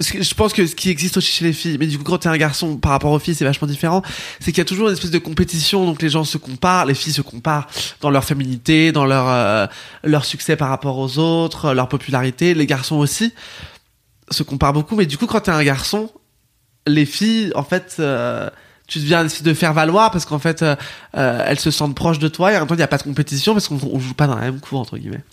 je 0.00 0.34
pense 0.34 0.52
que 0.52 0.66
ce 0.66 0.74
qui 0.74 0.90
existe 0.90 1.16
aussi 1.16 1.32
chez 1.32 1.44
les 1.44 1.52
filles, 1.52 1.78
mais 1.78 1.86
du 1.86 1.98
coup, 1.98 2.04
quand 2.04 2.18
t'es 2.18 2.28
un 2.28 2.36
garçon, 2.36 2.76
par 2.76 2.92
rapport 2.92 3.12
aux 3.12 3.18
filles, 3.18 3.34
c'est 3.34 3.44
vachement 3.44 3.66
différent, 3.66 4.02
c'est 4.40 4.52
qu'il 4.52 4.58
y 4.58 4.60
a 4.60 4.66
toujours 4.66 4.88
une 4.88 4.94
espèce 4.94 5.10
de 5.10 5.18
compétition, 5.18 5.86
donc 5.86 6.02
les 6.02 6.10
gens 6.10 6.24
se 6.24 6.38
comparent, 6.38 6.84
les 6.86 6.94
filles 6.94 7.12
se 7.12 7.22
comparent 7.22 7.66
dans 8.00 8.10
leur 8.10 8.24
féminité, 8.24 8.92
dans 8.92 9.06
leur, 9.06 9.28
euh, 9.28 9.66
leur 10.04 10.24
succès 10.24 10.56
par 10.56 10.68
rapport 10.68 10.98
aux 10.98 11.18
autres, 11.18 11.72
leur 11.72 11.88
popularité, 11.88 12.54
les 12.54 12.66
garçons 12.66 12.96
aussi 12.96 13.32
se 14.30 14.42
comparent 14.42 14.72
beaucoup, 14.72 14.96
mais 14.96 15.06
du 15.06 15.16
coup, 15.16 15.26
quand 15.26 15.40
t'es 15.40 15.52
un 15.52 15.64
garçon, 15.64 16.10
les 16.86 17.06
filles, 17.06 17.52
en 17.54 17.62
fait, 17.62 17.96
euh, 17.98 18.50
tu 18.86 19.00
deviens 19.00 19.24
de 19.24 19.54
faire 19.54 19.72
valoir 19.72 20.10
parce 20.10 20.24
qu'en 20.24 20.38
fait, 20.38 20.62
euh, 20.62 20.76
euh, 21.16 21.44
elles 21.46 21.58
se 21.58 21.70
sentent 21.70 21.94
proches 21.94 22.18
de 22.18 22.28
toi 22.28 22.52
et 22.52 22.56
en 22.56 22.60
même 22.60 22.68
temps, 22.68 22.74
il 22.74 22.78
n'y 22.78 22.84
a 22.84 22.88
pas 22.88 22.98
de 22.98 23.02
compétition 23.02 23.52
parce 23.52 23.68
qu'on 23.68 23.78
on 23.92 23.98
joue 23.98 24.14
pas 24.14 24.26
dans 24.26 24.36
la 24.36 24.42
même 24.42 24.60
cour, 24.60 24.80
entre 24.80 24.96
guillemets. 24.96 25.24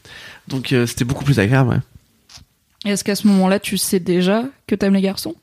Donc, 0.47 0.73
euh, 0.73 0.87
c'était 0.87 1.05
beaucoup 1.05 1.23
plus 1.23 1.39
agréable, 1.39 1.69
ouais. 1.69 1.79
Est-ce 2.85 3.03
qu'à 3.03 3.15
ce 3.15 3.27
moment-là, 3.27 3.59
tu 3.59 3.77
sais 3.77 3.99
déjà 3.99 4.43
que 4.67 4.75
t'aimes 4.75 4.93
les 4.93 5.01
garçons? 5.01 5.35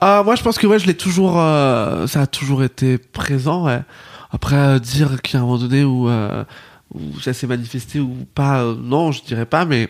Ah, 0.00 0.22
moi, 0.24 0.34
je 0.34 0.42
pense 0.42 0.58
que 0.58 0.66
ouais, 0.66 0.78
je 0.78 0.86
l'ai 0.86 0.96
toujours, 0.96 1.38
euh, 1.40 2.06
ça 2.06 2.22
a 2.22 2.26
toujours 2.26 2.62
été 2.64 2.98
présent, 2.98 3.66
ouais. 3.66 3.80
Après, 4.32 4.56
euh, 4.56 4.78
dire 4.78 5.22
qu'il 5.22 5.34
y 5.34 5.36
a 5.36 5.40
un 5.42 5.46
moment 5.46 5.58
donné 5.58 5.84
où, 5.84 6.08
euh, 6.08 6.44
où 6.94 7.20
ça 7.20 7.32
s'est 7.32 7.46
manifesté 7.46 8.00
ou 8.00 8.16
pas, 8.34 8.62
euh, 8.62 8.74
non, 8.76 9.12
je 9.12 9.22
dirais 9.22 9.46
pas, 9.46 9.64
mais 9.64 9.88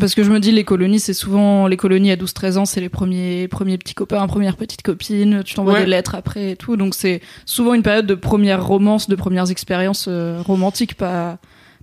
Parce 0.00 0.14
que 0.14 0.24
je 0.24 0.30
me 0.30 0.40
dis, 0.40 0.50
les 0.52 0.64
colonies, 0.64 0.98
c'est 0.98 1.12
souvent 1.14 1.66
les 1.68 1.76
colonies 1.76 2.10
à 2.10 2.16
12-13 2.16 2.56
ans, 2.58 2.64
c'est 2.64 2.80
les 2.80 2.88
premiers, 2.88 3.46
premiers 3.48 3.76
petits 3.78 3.92
copains, 3.94 4.26
premières 4.26 4.56
petites 4.56 4.80
copines, 4.82 5.42
tu 5.44 5.54
t'envoies 5.54 5.74
Ouais. 5.74 5.80
des 5.84 5.90
lettres 5.90 6.14
après 6.14 6.52
et 6.52 6.56
tout. 6.56 6.76
Donc 6.76 6.94
c'est 6.94 7.20
souvent 7.44 7.74
une 7.74 7.82
période 7.82 8.06
de 8.06 8.14
première 8.14 8.64
romance, 8.66 9.06
de 9.08 9.14
premières 9.16 9.50
expériences 9.50 10.06
euh, 10.08 10.40
romantiques, 10.44 10.94
pas, 10.94 11.36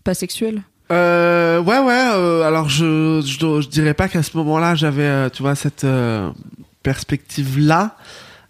pas 0.03 0.15
sexuelles. 0.15 0.63
Euh, 0.91 1.61
ouais, 1.61 1.79
ouais. 1.79 2.11
euh, 2.13 2.43
alors, 2.43 2.69
je, 2.69 3.21
je, 3.23 3.67
dirais 3.67 3.93
pas 3.93 4.07
qu'à 4.09 4.23
ce 4.23 4.35
moment-là, 4.37 4.75
j'avais, 4.75 5.03
euh, 5.03 5.29
tu 5.29 5.43
vois, 5.43 5.55
cette 5.55 5.83
euh, 5.83 6.31
perspective-là. 6.83 7.95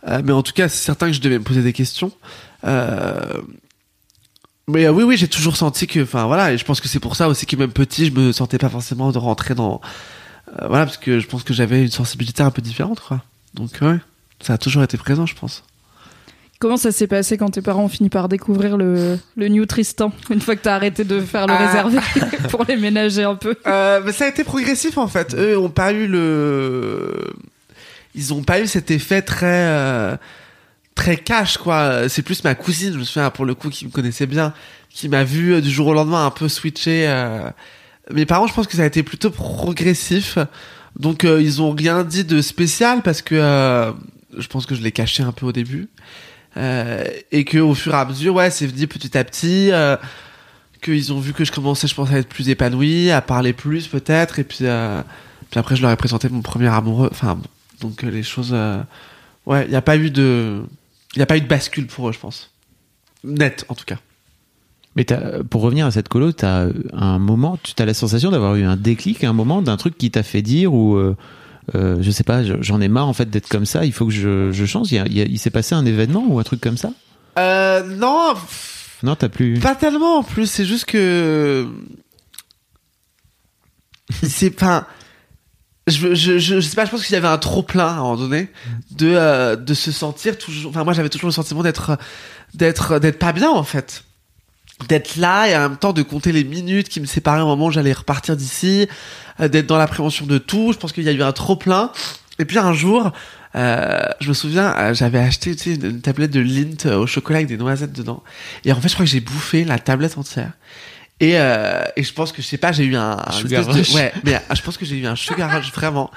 Euh, 0.08 0.22
mais 0.24 0.32
en 0.32 0.44
tout 0.44 0.54
cas, 0.54 0.70
c'est 0.70 0.84
certain 0.84 1.08
que 1.08 1.14
je 1.14 1.22
devais 1.22 1.40
me 1.40 1.44
poser 1.44 1.62
des 1.62 1.74
questions. 1.74 2.12
Mais 4.68 4.88
oui, 4.88 5.04
oui, 5.04 5.18
j'ai 5.18 5.28
toujours 5.28 5.58
senti 5.58 5.88
que, 5.88 6.04
enfin, 6.04 6.26
voilà. 6.26 6.54
Et 6.54 6.58
je 6.58 6.64
pense 6.64 6.80
que 6.80 6.88
c'est 6.88 7.00
pour 7.00 7.16
ça 7.16 7.28
aussi 7.28 7.46
que 7.46 7.56
même 7.56 7.72
petit, 7.72 8.06
je 8.06 8.12
me 8.12 8.32
sentais 8.32 8.60
pas 8.60 8.70
forcément 8.70 9.12
de 9.12 9.18
rentrer 9.18 9.56
dans, 9.56 9.82
voilà, 10.68 10.86
parce 10.86 10.98
que 10.98 11.20
je 11.20 11.28
pense 11.28 11.44
que 11.44 11.54
j'avais 11.54 11.82
une 11.82 11.92
sensibilité 11.92 12.44
un 12.44 12.52
peu 12.52 12.62
différente, 12.62 13.00
quoi. 13.00 13.22
Donc, 13.56 13.72
ouais, 13.82 13.98
ça 14.42 14.54
a 14.54 14.58
toujours 14.60 14.84
été 14.84 14.98
présent, 14.98 15.26
je 15.26 15.36
pense. 15.36 15.64
Comment 16.60 16.76
ça 16.76 16.92
s'est 16.92 17.08
passé 17.08 17.38
quand 17.38 17.50
tes 17.52 17.62
parents 17.62 17.84
ont 17.86 17.90
fini 17.90 18.10
par 18.10 18.28
découvrir 18.28 18.76
le, 18.76 19.18
le 19.38 19.48
New 19.48 19.66
Tristan, 19.66 20.12
une 20.30 20.42
fois 20.42 20.58
que 20.58 20.62
t'as 20.62 20.76
arrêté 20.76 21.06
de 21.06 21.22
faire 21.22 21.48
le 21.48 21.54
Ah. 21.54 21.66
réservé 21.68 22.00
pour 22.50 22.66
les 22.68 22.76
ménager 22.76 23.24
un 23.24 23.36
peu? 23.36 23.56
Euh, 23.66 24.02
mais 24.06 24.12
ça 24.12 24.26
a 24.26 24.28
été 24.28 24.44
progressif 24.44 24.98
en 24.98 25.08
fait. 25.08 25.34
Eux 25.36 25.58
ont 25.58 25.70
pas 25.70 25.94
eu 25.94 26.06
le, 26.06 27.34
ils 28.14 28.34
ont 28.34 28.44
pas 28.44 28.60
eu 28.60 28.68
cet 28.68 28.92
effet 28.92 29.22
très 29.22 29.46
euh, 29.48 30.18
très 30.96 31.16
cash 31.16 31.58
quoi. 31.58 32.10
C'est 32.10 32.24
plus 32.24 32.44
ma 32.44 32.56
cousine, 32.56 32.92
je 32.94 33.00
me 33.00 33.04
souviens 33.06 33.30
pour 33.30 33.46
le 33.46 33.56
coup 33.56 33.70
qui 33.70 33.86
me 33.86 33.92
connaissait 33.92 34.28
bien, 34.28 34.54
qui 34.90 35.08
m'a 35.08 35.24
vu 35.24 35.54
euh, 35.54 35.62
du 35.62 35.70
jour 35.72 35.88
au 35.88 35.94
lendemain 35.94 36.26
un 36.26 36.32
peu 36.32 36.50
switcher. 36.50 37.06
euh. 37.08 37.50
Mes 38.12 38.26
parents, 38.26 38.48
je 38.48 38.54
pense 38.54 38.68
que 38.68 38.76
ça 38.76 38.84
a 38.84 38.86
été 38.88 39.02
plutôt 39.04 39.30
progressif. 39.30 40.38
Donc 40.98 41.24
ils 41.24 41.62
ont 41.62 41.72
rien 41.72 42.04
dit 42.04 42.26
de 42.26 42.42
spécial 42.42 43.02
parce 43.04 43.22
que 43.22 43.36
je 44.38 44.48
pense 44.48 44.66
que 44.66 44.74
je 44.76 44.82
l'ai 44.82 44.92
caché 44.92 45.22
un 45.24 45.32
peu 45.32 45.46
au 45.46 45.52
début. 45.54 45.88
Euh, 46.58 47.04
et 47.32 47.46
que 47.46 47.58
au 47.58 47.76
fur 47.76 47.94
et 47.94 47.98
à 47.98 48.06
mesure, 48.06 48.36
ouais, 48.36 48.50
c'est 48.50 48.68
venu 48.68 48.88
petit 48.88 49.18
à 49.18 49.24
petit. 49.24 49.72
Euh, 49.72 49.98
qu'ils 50.82 51.12
ont 51.12 51.20
vu 51.20 51.34
que 51.34 51.44
je 51.44 51.52
commençais, 51.52 51.88
je 51.88 51.96
pense, 51.96 52.10
à 52.10 52.18
être 52.18 52.30
plus 52.30 52.50
épanoui, 52.50 53.12
à 53.12 53.22
parler 53.22 53.52
plus 53.52 53.88
peut-être, 53.88 54.40
et 54.40 54.46
puis, 54.46 54.60
euh, 54.62 55.02
puis 55.52 55.60
après 55.60 55.76
je 55.76 55.82
leur 55.82 55.92
ai 55.92 55.98
présenté 55.98 56.30
mon 56.30 56.42
premier 56.42 56.70
amoureux. 56.70 57.10
Enfin, 57.12 57.38
donc 57.82 58.04
euh, 58.04 58.10
les 58.10 58.24
choses, 58.24 58.54
ouais, 59.46 59.66
il 59.66 59.70
n'y 59.70 59.76
a 59.76 59.82
pas 59.82 59.98
eu 59.98 60.10
de, 60.10 60.64
il 61.16 61.22
a 61.22 61.26
pas 61.26 61.36
eu 61.36 61.42
de 61.42 61.48
bascule 61.48 61.88
pour 61.88 62.08
eux, 62.08 62.14
je 62.14 62.20
pense, 62.20 62.52
net 63.24 63.66
en 63.68 63.76
tout 63.76 63.86
cas. 63.86 63.98
Mais 64.96 65.06
pour 65.50 65.62
revenir 65.62 65.86
à 65.86 65.92
cette 65.92 66.08
colo, 66.08 66.32
t'as 66.32 66.68
un 66.94 67.20
moment, 67.20 67.58
tu 67.62 67.74
as 67.78 67.86
la 67.86 67.94
sensation 67.94 68.32
d'avoir 68.32 68.56
eu 68.56 68.64
un 68.64 68.76
déclic, 68.76 69.24
un 69.24 69.34
moment 69.34 69.62
d'un 69.62 69.78
truc 69.78 69.98
qui 69.98 70.10
t'a 70.12 70.24
fait 70.24 70.42
dire 70.42 70.74
ou 70.74 70.98
euh, 71.76 71.98
je 72.02 72.12
sais 72.12 72.24
pas, 72.24 72.44
je- 72.44 72.62
j'en 72.62 72.80
ai 72.82 72.88
marre 72.88 73.08
en 73.08 73.14
fait 73.14 73.30
d'être 73.30 73.48
comme 73.48 73.66
ça, 73.66 73.86
il 73.86 73.94
faut 73.94 74.06
que 74.06 74.12
je, 74.12 74.52
je 74.52 74.66
change. 74.66 74.92
Il, 74.92 74.96
y 74.96 75.00
a- 75.00 75.06
il 75.08 75.14
y 75.18 75.22
a- 75.22 75.26
il 75.26 75.40
s'est 75.40 75.50
passé 75.50 75.76
un 75.76 75.86
événement 75.86 76.24
ou 76.28 76.40
un 76.40 76.44
truc 76.44 76.62
comme 76.62 76.78
ça? 76.78 76.92
Euh, 77.38 77.84
non, 77.84 78.34
Non, 79.04 79.16
t'as 79.16 79.30
plus. 79.30 79.60
pas 79.60 79.76
tellement 79.76 80.18
en 80.18 80.24
plus. 80.24 80.50
C'est 80.50 80.66
juste 80.66 80.86
que 80.86 81.68
c'est, 84.24 84.54
enfin, 84.56 84.86
je, 85.88 86.14
je, 86.16 86.40
je, 86.40 86.56
je 86.56 86.62
sais 86.62 86.76
pas, 86.76 86.86
je 86.86 86.92
pense 86.92 87.06
qu'il 87.06 87.14
y 87.14 87.18
avait 87.18 87.28
un 87.28 87.38
trop 87.38 87.64
plein 87.64 87.88
à 87.88 87.92
un 87.92 87.96
moment 87.98 88.18
donné 88.18 88.50
de 88.92 89.08
euh, 89.16 89.56
de 89.56 89.74
se 89.74 89.92
sentir 89.92 90.38
toujours. 90.38 90.72
Enfin, 90.72 90.84
moi, 90.84 90.94
j'avais 90.94 91.10
toujours 91.10 91.28
le 91.30 91.34
sentiment 91.34 91.64
d'être 91.64 91.98
d'être 92.54 93.00
d'être 93.00 93.20
pas 93.20 93.32
bien 93.34 93.50
en 93.52 93.64
fait, 93.64 94.04
d'être 94.88 95.16
là 95.16 95.48
et 95.48 95.56
en 95.56 95.62
même 95.70 95.78
temps 95.78 95.94
de 95.94 96.02
compter 96.02 96.32
les 96.32 96.44
minutes 96.44 96.90
qui 96.90 97.00
me 97.00 97.06
séparaient 97.06 97.42
au 97.42 97.48
moment 97.48 97.68
où 97.68 97.72
j'allais 97.72 97.94
repartir 97.94 98.36
d'ici, 98.36 98.88
d'être 99.48 99.68
dans 99.68 99.78
l'appréhension 99.78 100.26
de 100.26 100.38
tout. 100.38 100.72
Je 100.74 100.78
pense 100.78 100.92
qu'il 100.92 101.04
y 101.04 101.10
a 101.10 101.14
eu 101.14 101.22
un 101.24 101.32
trop 101.32 101.56
plein. 101.56 101.92
Et 102.40 102.46
puis 102.46 102.58
un 102.58 102.74
jour, 102.74 103.12
euh, 103.56 104.00
je 104.22 104.30
me 104.30 104.34
souviens, 104.34 104.74
euh, 104.78 104.94
j'avais 104.94 105.20
acheté 105.20 105.56
tu 105.56 105.64
sais, 105.64 105.76
une, 105.76 105.86
une 105.86 106.02
tablette 106.02 106.32
de 106.32 106.40
Lindt 106.40 106.86
euh, 106.88 106.98
au 107.00 107.08
chocolat 107.08 107.38
avec 107.38 107.48
des 107.50 107.58
noisettes 107.58 107.94
dedans. 107.94 108.24
Et 108.66 108.72
en 108.72 108.80
fait, 108.82 108.88
je 108.90 108.94
crois 108.94 109.06
que 109.06 109.12
j'ai 109.12 109.20
bouffé 109.22 109.64
la 109.66 109.78
tablette 109.80 110.18
entière. 110.18 110.52
Et, 111.20 111.34
euh, 111.38 111.84
et 111.98 112.04
je 112.04 112.14
pense 112.14 112.32
que 112.32 112.42
je 112.42 112.48
sais 112.48 112.58
pas, 112.58 112.72
j'ai 112.72 112.86
eu 112.86 112.96
un, 112.96 113.18
un 113.26 113.32
Sugar 113.32 113.64
de- 113.68 113.74
ouais, 113.96 114.14
mais 114.24 114.36
euh, 114.36 114.56
je 114.56 114.62
pense 114.62 114.78
que 114.78 114.86
j'ai 114.86 114.96
eu 114.98 115.06
un 115.06 115.16
sugar 115.18 115.52
rush 115.52 115.72
vraiment. 115.74 116.10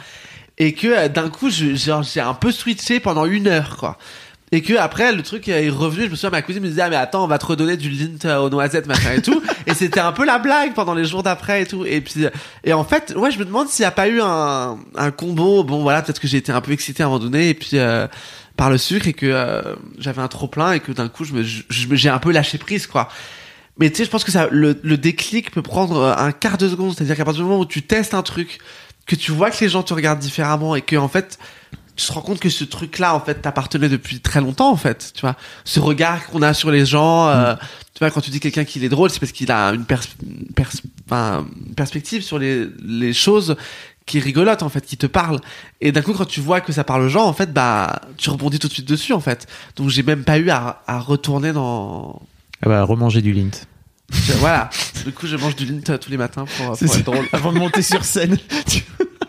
Et 0.59 0.75
que 0.75 0.87
euh, 0.87 1.09
d'un 1.09 1.29
coup, 1.29 1.51
j'ai 1.51 2.21
un 2.21 2.35
peu 2.35 2.53
switché 2.53 3.01
pendant 3.01 3.25
une 3.27 3.49
heure, 3.49 3.77
quoi. 3.79 3.99
Et 4.55 4.61
que 4.61 4.75
après, 4.75 5.13
le 5.13 5.23
truc 5.23 5.49
est 5.49 5.71
revenu. 5.71 6.05
Je 6.05 6.11
me 6.11 6.15
souviens, 6.15 6.31
ma 6.31 6.43
cousine 6.43 6.63
me 6.63 6.69
disait, 6.69 6.83
ah, 6.83 6.91
mais 6.91 6.97
attends, 6.97 7.25
on 7.25 7.27
va 7.27 7.39
te 7.39 7.47
redonner 7.47 7.79
du 7.79 7.89
lint 7.89 8.23
euh, 8.27 8.37
aux 8.37 8.51
noisettes, 8.51 8.87
machin 8.87 9.15
et 9.15 9.23
tout. 9.23 9.43
et 9.67 9.73
c'était 9.73 10.01
un 10.01 10.13
peu 10.13 10.27
la 10.27 10.39
blague 10.39 10.75
pendant 10.75 10.93
les 10.93 11.07
jours 11.07 11.23
d'après 11.23 11.63
et 11.63 11.67
tout. 11.67 11.87
Et 11.87 12.03
puis, 12.03 12.27
euh, 12.27 12.31
et 12.63 12.75
en 12.75 12.85
fait, 12.85 13.15
ouais, 13.17 13.31
je 13.31 13.39
me 13.39 13.47
demande 13.47 13.69
s'il 13.69 13.83
n'y 13.83 13.87
a 13.89 13.93
pas 13.93 14.09
eu 14.09 14.21
un, 14.21 14.79
un 14.95 15.11
combo. 15.11 15.65
Bon, 15.65 15.81
voilà, 15.81 16.03
peut-être 16.03 16.21
que 16.21 16.29
j'ai 16.29 16.37
été 16.37 16.53
un 16.53 16.61
peu 16.61 16.73
excité 16.73 17.03
à 17.03 17.07
un 17.07 17.09
moment 17.09 17.25
donné. 17.25 17.49
Et 17.49 17.55
puis, 17.55 17.79
euh, 17.79 18.07
par 18.59 18.69
le 18.69 18.77
sucre 18.77 19.09
et 19.09 19.15
que 19.15 19.25
euh, 19.25 19.75
j'avais 19.99 20.21
un 20.21 20.29
trop 20.29 20.49
plein 20.49 20.73
et 20.73 20.81
que 20.81 20.93
d'un 20.93 21.09
coup, 21.09 21.25
je 21.25 21.33
me, 21.33 21.43
j'ai 21.43 22.09
un 22.11 22.19
peu 22.19 22.31
lâché 22.31 22.59
prise, 22.59 22.87
quoi. 22.87 23.09
Mais 23.79 23.89
tu 23.89 23.97
sais, 23.97 24.05
je 24.05 24.11
pense 24.11 24.23
que 24.23 24.33
ça, 24.33 24.49
le, 24.51 24.79
le 24.83 24.99
déclic 24.99 25.51
peut 25.51 25.63
prendre 25.63 26.15
un 26.19 26.31
quart 26.31 26.59
de 26.59 26.69
seconde. 26.69 26.95
C'est-à-dire 26.95 27.17
qu'à 27.17 27.25
partir 27.25 27.43
du 27.43 27.49
moment 27.49 27.61
où 27.63 27.67
tu 27.67 27.81
testes 27.81 28.13
un 28.13 28.23
truc, 28.23 28.59
que 29.07 29.17
tu 29.17 29.33
vois 29.33 29.51
que 29.51 29.59
les 29.65 29.71
gens 29.71 29.83
te 29.83 29.95
regardent 29.95 30.19
différemment 30.19 30.77
et 30.77 30.83
que 30.83 30.97
en 30.97 31.09
fait, 31.09 31.39
tu 31.97 32.07
te 32.07 32.13
rends 32.13 32.21
compte 32.23 32.41
que 32.41 32.49
ce 32.49 32.65
truc-là, 32.65 33.15
en 33.15 33.21
fait, 33.21 33.43
t'appartenait 33.43 33.89
depuis 33.89 34.21
très 34.21 34.41
longtemps, 34.41 34.71
en 34.71 34.77
fait. 34.77 35.13
Tu 35.15 35.21
vois, 35.21 35.37
ce 35.65 35.79
regard 35.81 36.27
qu'on 36.27 36.43
a 36.43 36.55
sur 36.55 36.71
les 36.71 36.87
gens. 36.87 37.29
euh, 37.29 37.55
Tu 37.95 37.99
vois, 38.01 38.11
quand 38.11 38.21
tu 38.23 38.31
dis 38.31 38.41
quelqu'un 38.41 38.65
qu'il 38.65 38.83
est 38.85 38.89
drôle, 38.89 39.11
c'est 39.11 39.21
parce 39.21 39.33
qu'il 39.33 39.51
a 39.53 39.69
une, 39.75 39.85
pers 39.85 40.03
pers 40.57 40.71
enfin, 41.07 41.47
une 41.69 41.75
perspective 41.75 42.23
sur 42.23 42.39
les, 42.39 42.67
les 42.83 43.13
choses 43.13 43.57
qui 44.07 44.19
est 44.19 44.21
rigolote 44.21 44.63
en 44.65 44.69
fait, 44.69 44.85
qui 44.85 44.97
te 44.97 45.07
parle. 45.07 45.39
Et 45.81 45.93
d'un 45.93 46.03
coup, 46.03 46.13
quand 46.13 46.25
tu 46.25 46.41
vois 46.41 46.61
que 46.61 46.73
ça 46.73 46.83
parle 46.83 47.03
aux 47.03 47.09
gens, 47.09 47.25
en 47.27 47.33
fait, 47.35 47.53
bah, 47.53 48.01
tu 48.17 48.31
rebondis 48.31 48.59
tout 48.59 48.69
de 48.69 48.73
suite 48.73 48.89
dessus, 48.89 49.13
en 49.13 49.21
fait. 49.21 49.47
Donc, 49.77 49.91
j'ai 49.91 50.03
même 50.03 50.25
pas 50.25 50.39
eu 50.39 50.51
à, 50.51 50.83
à 50.87 50.99
retourner 50.99 51.53
dans, 51.53 52.21
Ah 52.63 52.69
bah, 52.69 52.83
remanger 52.85 53.21
du 53.23 53.33
lint. 53.33 53.51
voilà. 54.39 54.71
Du 55.05 55.13
coup, 55.13 55.27
je 55.27 55.37
mange 55.37 55.57
du 55.57 55.67
lint 55.67 55.81
euh, 55.91 55.99
tous 55.99 56.11
les 56.11 56.17
matins 56.17 56.45
pour, 56.57 56.77
pour 56.77 56.95
être 56.97 57.05
drôle. 57.05 57.27
Avant 57.33 57.53
de 57.53 57.59
monter 57.59 57.83
sur 57.83 58.05
scène. 58.05 58.37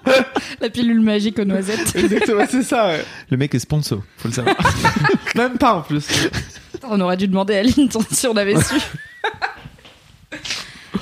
La 0.61 0.69
pilule 0.69 1.01
magique 1.01 1.39
aux 1.39 1.45
noisettes. 1.45 1.95
Exactement, 1.95 2.45
c'est 2.49 2.63
ça, 2.63 2.87
ouais. 2.87 3.03
Le 3.29 3.37
mec 3.37 3.53
est 3.55 3.59
sponsor, 3.59 4.01
faut 4.17 4.27
le 4.27 4.33
savoir. 4.33 4.55
Même 5.35 5.57
pas 5.57 5.75
en 5.75 5.81
plus. 5.81 6.07
On 6.83 6.99
aurait 7.01 7.17
dû 7.17 7.27
demander 7.27 7.55
à 7.55 7.63
Lynn 7.63 7.89
si 8.11 8.27
on 8.27 8.35
avait 8.35 8.55
su. 8.61 8.75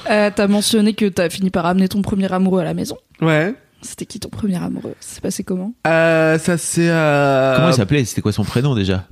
Euh, 0.09 0.29
t'as 0.33 0.47
mentionné 0.47 0.93
que 0.93 1.05
t'as 1.05 1.29
fini 1.29 1.49
par 1.49 1.65
amener 1.65 1.87
ton 1.87 2.01
premier 2.01 2.31
amoureux 2.31 2.61
à 2.61 2.63
la 2.63 2.73
maison. 2.73 2.97
Ouais. 3.21 3.53
C'était 3.81 4.05
qui 4.05 4.19
ton 4.19 4.29
premier 4.29 4.57
amoureux? 4.57 4.95
Ça 4.99 5.15
s'est 5.15 5.21
passé 5.21 5.43
comment? 5.43 5.73
Euh, 5.87 6.37
ça 6.37 6.57
c'est. 6.57 6.89
Euh, 6.89 7.55
Comment 7.55 7.69
il 7.69 7.73
s'appelait? 7.73 8.05
C'était 8.05 8.21
quoi 8.21 8.31
son 8.31 8.43
prénom 8.43 8.75
déjà? 8.75 9.07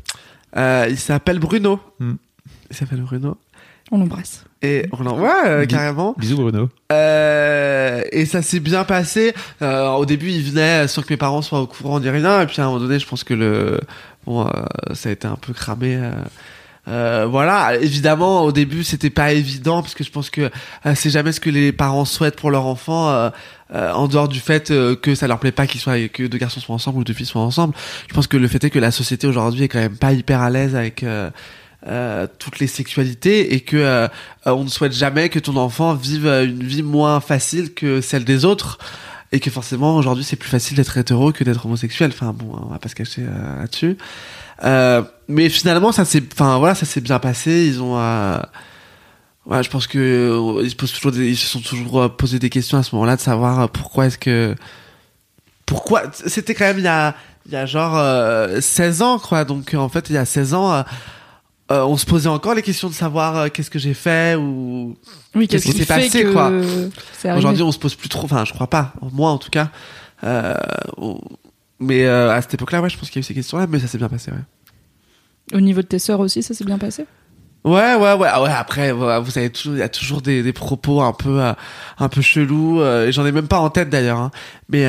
Euh, 0.58 0.88
Il 0.90 0.98
s'appelle 0.98 1.40
Bruno. 1.40 1.80
Hmm. 2.00 2.16
Il 2.70 2.76
s'appelle 2.76 3.02
Bruno. 3.02 3.38
On 3.92 3.98
l'embrasse. 3.98 4.44
Et 4.62 4.86
on 4.92 5.04
l'envoie 5.04 5.46
euh, 5.46 5.66
carrément. 5.66 6.16
Bisous 6.18 6.36
Bruno. 6.36 6.70
Euh, 6.92 8.02
et 8.12 8.26
ça 8.26 8.42
s'est 8.42 8.60
bien 8.60 8.84
passé. 8.84 9.34
Euh, 9.62 9.90
au 9.92 10.06
début, 10.06 10.30
il 10.30 10.44
venait 10.44 10.88
sans 10.88 11.02
que 11.02 11.14
mes 11.14 11.18
parents 11.18 11.42
soient 11.42 11.62
au 11.62 11.68
courant 11.68 12.00
ni 12.00 12.10
rien. 12.10 12.42
Et 12.42 12.46
puis 12.46 12.60
à 12.60 12.66
un 12.66 12.68
moment 12.68 12.80
donné, 12.80 13.00
je 13.00 13.08
pense 13.08 13.24
que 13.24 13.34
le 13.34 13.80
bon, 14.26 14.46
euh, 14.46 14.50
ça 14.94 15.10
a 15.10 15.12
été 15.14 15.28
un 15.28 15.38
peu 15.38 15.54
cramé. 15.54 15.96
euh. 15.96 16.12
Euh, 16.88 17.28
voilà, 17.30 17.76
évidemment, 17.76 18.42
au 18.44 18.52
début, 18.52 18.84
c'était 18.84 19.12
pas 19.12 19.32
évident 19.34 19.84
parce 19.84 19.94
que 19.94 20.04
je 20.04 20.10
pense 20.10 20.32
que 20.32 20.50
c'est 20.96 21.12
jamais 21.12 21.32
ce 21.32 21.40
que 21.40 21.52
les 21.52 21.72
parents 21.72 22.06
souhaitent 22.06 22.38
pour 22.38 22.50
leur 22.50 22.66
enfant, 22.66 23.10
euh, 23.10 23.30
euh, 23.76 23.92
en 23.92 24.08
dehors 24.08 24.28
du 24.28 24.40
fait 24.40 24.72
euh, 24.72 24.96
que 24.96 25.14
ça 25.14 25.28
leur 25.28 25.38
plaît 25.38 25.52
pas 25.52 25.68
qu'ils 25.68 25.82
soient 25.82 26.08
que 26.08 26.24
deux 26.24 26.40
garçons 26.40 26.60
soient 26.60 26.74
ensemble 26.74 26.98
ou 27.00 27.04
deux 27.04 27.14
filles 27.14 27.28
soient 27.28 27.44
ensemble. 27.44 27.76
Je 28.08 28.14
pense 28.16 28.26
que 28.26 28.38
le 28.38 28.48
fait 28.48 28.64
est 28.64 28.70
que 28.72 28.80
la 28.80 28.90
société 28.90 29.28
aujourd'hui 29.28 29.64
est 29.66 29.68
quand 29.68 29.78
même 29.80 29.98
pas 29.98 30.14
hyper 30.14 30.42
à 30.42 30.50
l'aise 30.50 30.76
avec 30.76 31.04
euh, 31.04 31.30
euh, 31.88 32.28
toutes 32.40 32.60
les 32.60 32.68
sexualités 32.68 33.54
et 33.54 33.62
que 33.62 33.78
euh, 33.78 34.08
euh, 34.48 34.52
on 34.52 34.64
ne 34.66 34.70
souhaite 34.70 34.92
jamais 34.94 35.30
que 35.30 35.40
ton 35.40 35.56
enfant 35.56 35.94
vive 35.94 36.28
euh, 36.28 36.46
une 36.46 36.64
vie 36.64 36.84
moins 36.84 37.20
facile 37.22 37.74
que 37.74 38.02
celle 38.02 38.26
des 38.26 38.44
autres 38.46 38.78
et 39.32 39.40
que 39.40 39.50
forcément 39.50 39.96
aujourd'hui 39.96 40.24
c'est 40.26 40.36
plus 40.36 40.50
facile 40.50 40.76
d'être 40.78 40.98
hétéro 40.98 41.32
que 41.32 41.44
d'être 41.44 41.66
homosexuel. 41.66 42.12
Enfin 42.14 42.34
bon, 42.34 42.52
on 42.64 42.66
va 42.68 42.80
pas 42.80 42.90
se 42.90 42.96
cacher 42.96 43.24
euh, 43.28 43.60
là-dessus. 43.62 43.98
Mais 45.30 45.48
finalement 45.50 45.92
ça 45.92 46.04
s'est, 46.06 46.24
enfin 46.34 46.58
voilà, 46.58 46.76
ça 46.76 46.86
s'est 46.86 47.02
bien 47.02 47.20
passé. 47.20 47.66
Ils 47.68 47.82
ont, 47.82 47.96
ouais, 49.46 49.64
je 49.64 49.70
pense 49.70 49.88
que 49.88 50.60
ils 50.64 50.70
se 50.72 50.76
posent 50.76 50.92
toujours, 50.92 51.12
des- 51.12 51.30
ils 51.30 51.38
se 51.38 51.48
sont 51.48 51.62
toujours 51.62 52.16
posé 52.18 52.40
des 52.40 52.50
questions 52.50 52.78
à 52.78 52.84
ce 52.84 52.94
moment-là 52.96 53.16
de 53.16 53.22
savoir 53.22 53.70
pourquoi 53.70 54.08
est-ce 54.08 54.18
que, 54.18 54.56
pourquoi. 55.66 56.04
C'était 56.28 56.56
quand 56.56 56.66
même 56.66 56.80
il 56.80 56.84
y 56.84 56.88
a, 56.88 57.16
il 57.46 57.52
y 57.54 57.56
a 57.56 57.66
genre 57.66 57.96
euh, 57.98 58.60
16 58.60 59.02
ans 59.02 59.20
quoi. 59.20 59.46
Donc 59.46 59.74
en 59.76 59.88
fait 59.90 60.10
il 60.10 60.14
y 60.16 60.18
a 60.18 60.26
16 60.26 60.54
ans. 60.56 60.84
Euh, 61.72 61.84
on 61.84 61.98
se 61.98 62.06
posait 62.06 62.30
encore 62.30 62.56
les 62.56 62.62
questions 62.64 62.90
de 62.90 62.94
savoir 62.94 63.38
euh, 63.38 63.48
qu'est-ce 63.50 63.70
que 63.70 63.80
j'ai 63.80 63.94
fait 63.94 64.36
ou 64.36 64.98
Oui, 65.36 65.48
Qu'est-ce 65.48 65.66
qui 65.66 65.74
s'est 65.78 65.86
passé, 65.86 66.24
que 66.24 66.32
quoi. 66.32 66.52
aujourd'hui 67.38 67.62
on 67.64 67.72
se 67.72 67.78
pose 67.80 67.96
plus 67.96 68.10
trop 68.10 68.26
enfin 68.26 68.44
je 68.46 68.54
crois 68.54 68.68
pas 68.70 68.94
moi 69.14 69.30
en 69.32 69.38
tout 69.38 69.50
cas. 69.52 69.70
Euh, 70.24 70.54
on- 70.98 71.20
mais 71.80 72.06
à 72.06 72.42
cette 72.42 72.56
époque-là 72.56 72.82
ouais 72.82 72.90
je 72.90 72.98
pense 72.98 73.10
qu'il 73.10 73.18
y 73.18 73.20
a 73.20 73.22
eu 73.22 73.24
ces 73.24 73.34
questions-là 73.34 73.68
mais 73.70 73.80
ça 73.80 73.88
s'est 73.88 73.98
bien 73.98 74.10
passé 74.10 74.32
ouais. 74.32 74.38
Au 75.58 75.62
niveau 75.62 75.82
de 75.82 75.88
tes 75.88 75.98
sœurs 76.00 76.20
aussi, 76.20 76.44
ça 76.44 76.54
s'est 76.54 76.66
bien 76.66 76.78
passé? 76.78 77.06
Ouais 77.64 77.96
ouais 77.96 78.14
ouais. 78.14 78.28
Ah 78.32 78.42
ouais 78.42 78.50
après 78.52 78.92
vous 78.92 79.32
savez 79.32 79.52
il 79.66 79.78
y 79.78 79.82
a 79.82 79.90
toujours 79.90 80.22
des, 80.22 80.44
des 80.44 80.54
propos 80.54 81.02
un 81.02 81.12
peu 81.14 81.42
un 82.00 82.10
peu 82.10 82.22
chelous 82.22 82.82
et 82.82 83.12
j'en 83.12 83.26
ai 83.26 83.32
même 83.34 83.48
pas 83.48 83.60
en 83.60 83.70
tête 83.70 83.90
d'ailleurs 83.90 84.18
hein. 84.20 84.32
mais 84.70 84.84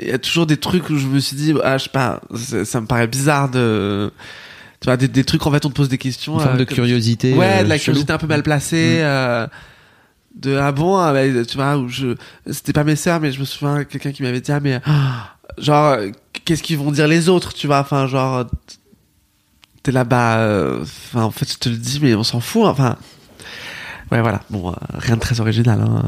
il 0.00 0.08
y 0.08 0.12
a 0.12 0.18
toujours 0.18 0.46
des 0.46 0.56
trucs 0.56 0.88
où 0.90 0.96
je 0.98 1.06
me 1.06 1.18
suis 1.18 1.36
dit 1.36 1.52
ah 1.64 1.78
je 1.78 1.84
sais 1.84 1.90
pas 1.90 2.20
ça 2.64 2.80
me 2.80 2.86
paraît 2.86 3.06
bizarre 3.08 3.48
de 3.50 4.12
tu 4.80 4.84
vois 4.86 4.96
des, 4.96 5.08
des 5.08 5.24
trucs 5.24 5.46
en 5.46 5.50
fait 5.50 5.64
on 5.66 5.70
te 5.70 5.74
pose 5.74 5.88
des 5.88 5.98
questions 5.98 6.34
Une 6.34 6.40
forme 6.40 6.54
euh, 6.56 6.58
de 6.58 6.64
curiosité. 6.64 7.34
ouais 7.34 7.60
euh, 7.60 7.64
de 7.64 7.68
la 7.68 7.76
chelou. 7.78 7.84
curiosité 7.94 8.12
un 8.12 8.18
peu 8.18 8.26
mal 8.26 8.42
placée 8.42 8.98
Mm. 9.00 9.04
euh, 9.04 9.46
de 10.36 10.56
ah 10.56 10.70
bon 10.72 10.98
ah, 10.98 11.12
bah, 11.14 11.22
tu 11.48 11.56
vois 11.56 11.78
où 11.78 11.88
je 11.88 12.14
c'était 12.50 12.74
pas 12.74 12.84
mes 12.84 12.94
sœurs 12.96 13.20
mais 13.20 13.32
je 13.32 13.40
me 13.40 13.44
souviens 13.46 13.84
quelqu'un 13.84 14.12
qui 14.12 14.22
m'avait 14.22 14.40
dit 14.42 14.52
ah 14.52 14.60
mais 14.60 14.80
ah, 14.84 15.34
genre 15.56 15.96
qu'est-ce 16.44 16.62
qu'ils 16.62 16.76
vont 16.76 16.92
dire 16.92 17.08
les 17.08 17.28
autres 17.30 17.54
tu 17.54 17.66
vois 17.66 17.78
enfin 17.80 18.06
genre 18.06 18.44
t'es 19.82 19.92
là-bas 19.92 20.38
euh, 20.40 20.82
enfin 20.82 21.22
en 21.22 21.30
fait 21.30 21.50
je 21.50 21.56
te 21.58 21.68
le 21.70 21.76
dis 21.76 22.00
mais 22.02 22.14
on 22.14 22.22
s'en 22.22 22.40
fout 22.40 22.64
enfin 22.66 22.96
ouais 24.12 24.20
voilà 24.20 24.42
bon 24.50 24.70
euh, 24.70 24.74
rien 24.94 25.14
de 25.16 25.20
très 25.20 25.40
original 25.40 25.80
hein, 25.80 26.04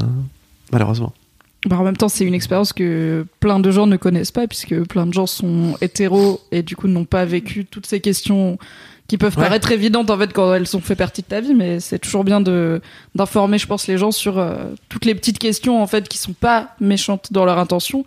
malheureusement 0.71 1.11
Bah, 1.65 1.77
en 1.77 1.83
même 1.83 1.97
temps, 1.97 2.07
c'est 2.09 2.23
une 2.25 2.33
expérience 2.33 2.71
que 2.71 3.25
plein 3.41 3.59
de 3.59 3.69
gens 3.69 3.85
ne 3.85 3.97
connaissent 3.97 4.31
pas, 4.31 4.47
puisque 4.47 4.75
plein 4.87 5.05
de 5.05 5.13
gens 5.13 5.25
sont 5.27 5.75
hétéros 5.81 6.39
et 6.51 6.63
du 6.63 6.75
coup 6.77 6.87
n'ont 6.87 7.03
pas 7.05 7.25
vécu 7.25 7.65
toutes 7.65 7.85
ces 7.85 7.99
questions 7.99 8.57
qui 9.07 9.17
peuvent 9.17 9.35
Ouais. 9.37 9.43
paraître 9.43 9.71
évidentes 9.71 10.09
en 10.11 10.17
fait 10.17 10.31
quand 10.31 10.53
elles 10.53 10.77
ont 10.77 10.81
fait 10.81 10.95
partie 10.95 11.21
de 11.23 11.27
ta 11.27 11.41
vie, 11.41 11.55
mais 11.55 11.79
c'est 11.79 11.99
toujours 11.99 12.23
bien 12.23 12.39
de 12.41 12.79
d'informer, 13.15 13.57
je 13.57 13.65
pense, 13.67 13.87
les 13.87 13.97
gens 13.97 14.11
sur 14.11 14.37
euh, 14.37 14.55
toutes 14.87 15.03
les 15.05 15.15
petites 15.15 15.39
questions 15.39 15.81
en 15.81 15.87
fait 15.87 16.07
qui 16.07 16.17
sont 16.17 16.33
pas 16.33 16.75
méchantes 16.79 17.33
dans 17.33 17.43
leur 17.43 17.57
intention, 17.57 18.05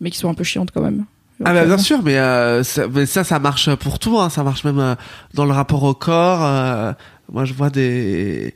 mais 0.00 0.10
qui 0.10 0.18
sont 0.18 0.28
un 0.28 0.34
peu 0.34 0.44
chiantes 0.44 0.70
quand 0.72 0.82
même. 0.82 1.04
Ah 1.44 1.54
bah 1.54 1.64
bien 1.64 1.78
sûr, 1.78 2.02
mais, 2.04 2.18
euh, 2.18 2.62
ça, 2.62 2.86
mais 2.86 3.04
ça, 3.06 3.24
ça 3.24 3.40
marche 3.40 3.74
pour 3.76 3.98
tout. 3.98 4.20
Hein. 4.20 4.28
Ça 4.28 4.44
marche 4.44 4.62
même 4.62 4.78
euh, 4.78 4.94
dans 5.34 5.44
le 5.44 5.50
rapport 5.52 5.82
au 5.82 5.94
corps. 5.94 6.44
euh, 6.44 6.92
moi, 7.32 7.44
je 7.46 7.52
vois 7.54 7.70
des. 7.70 8.54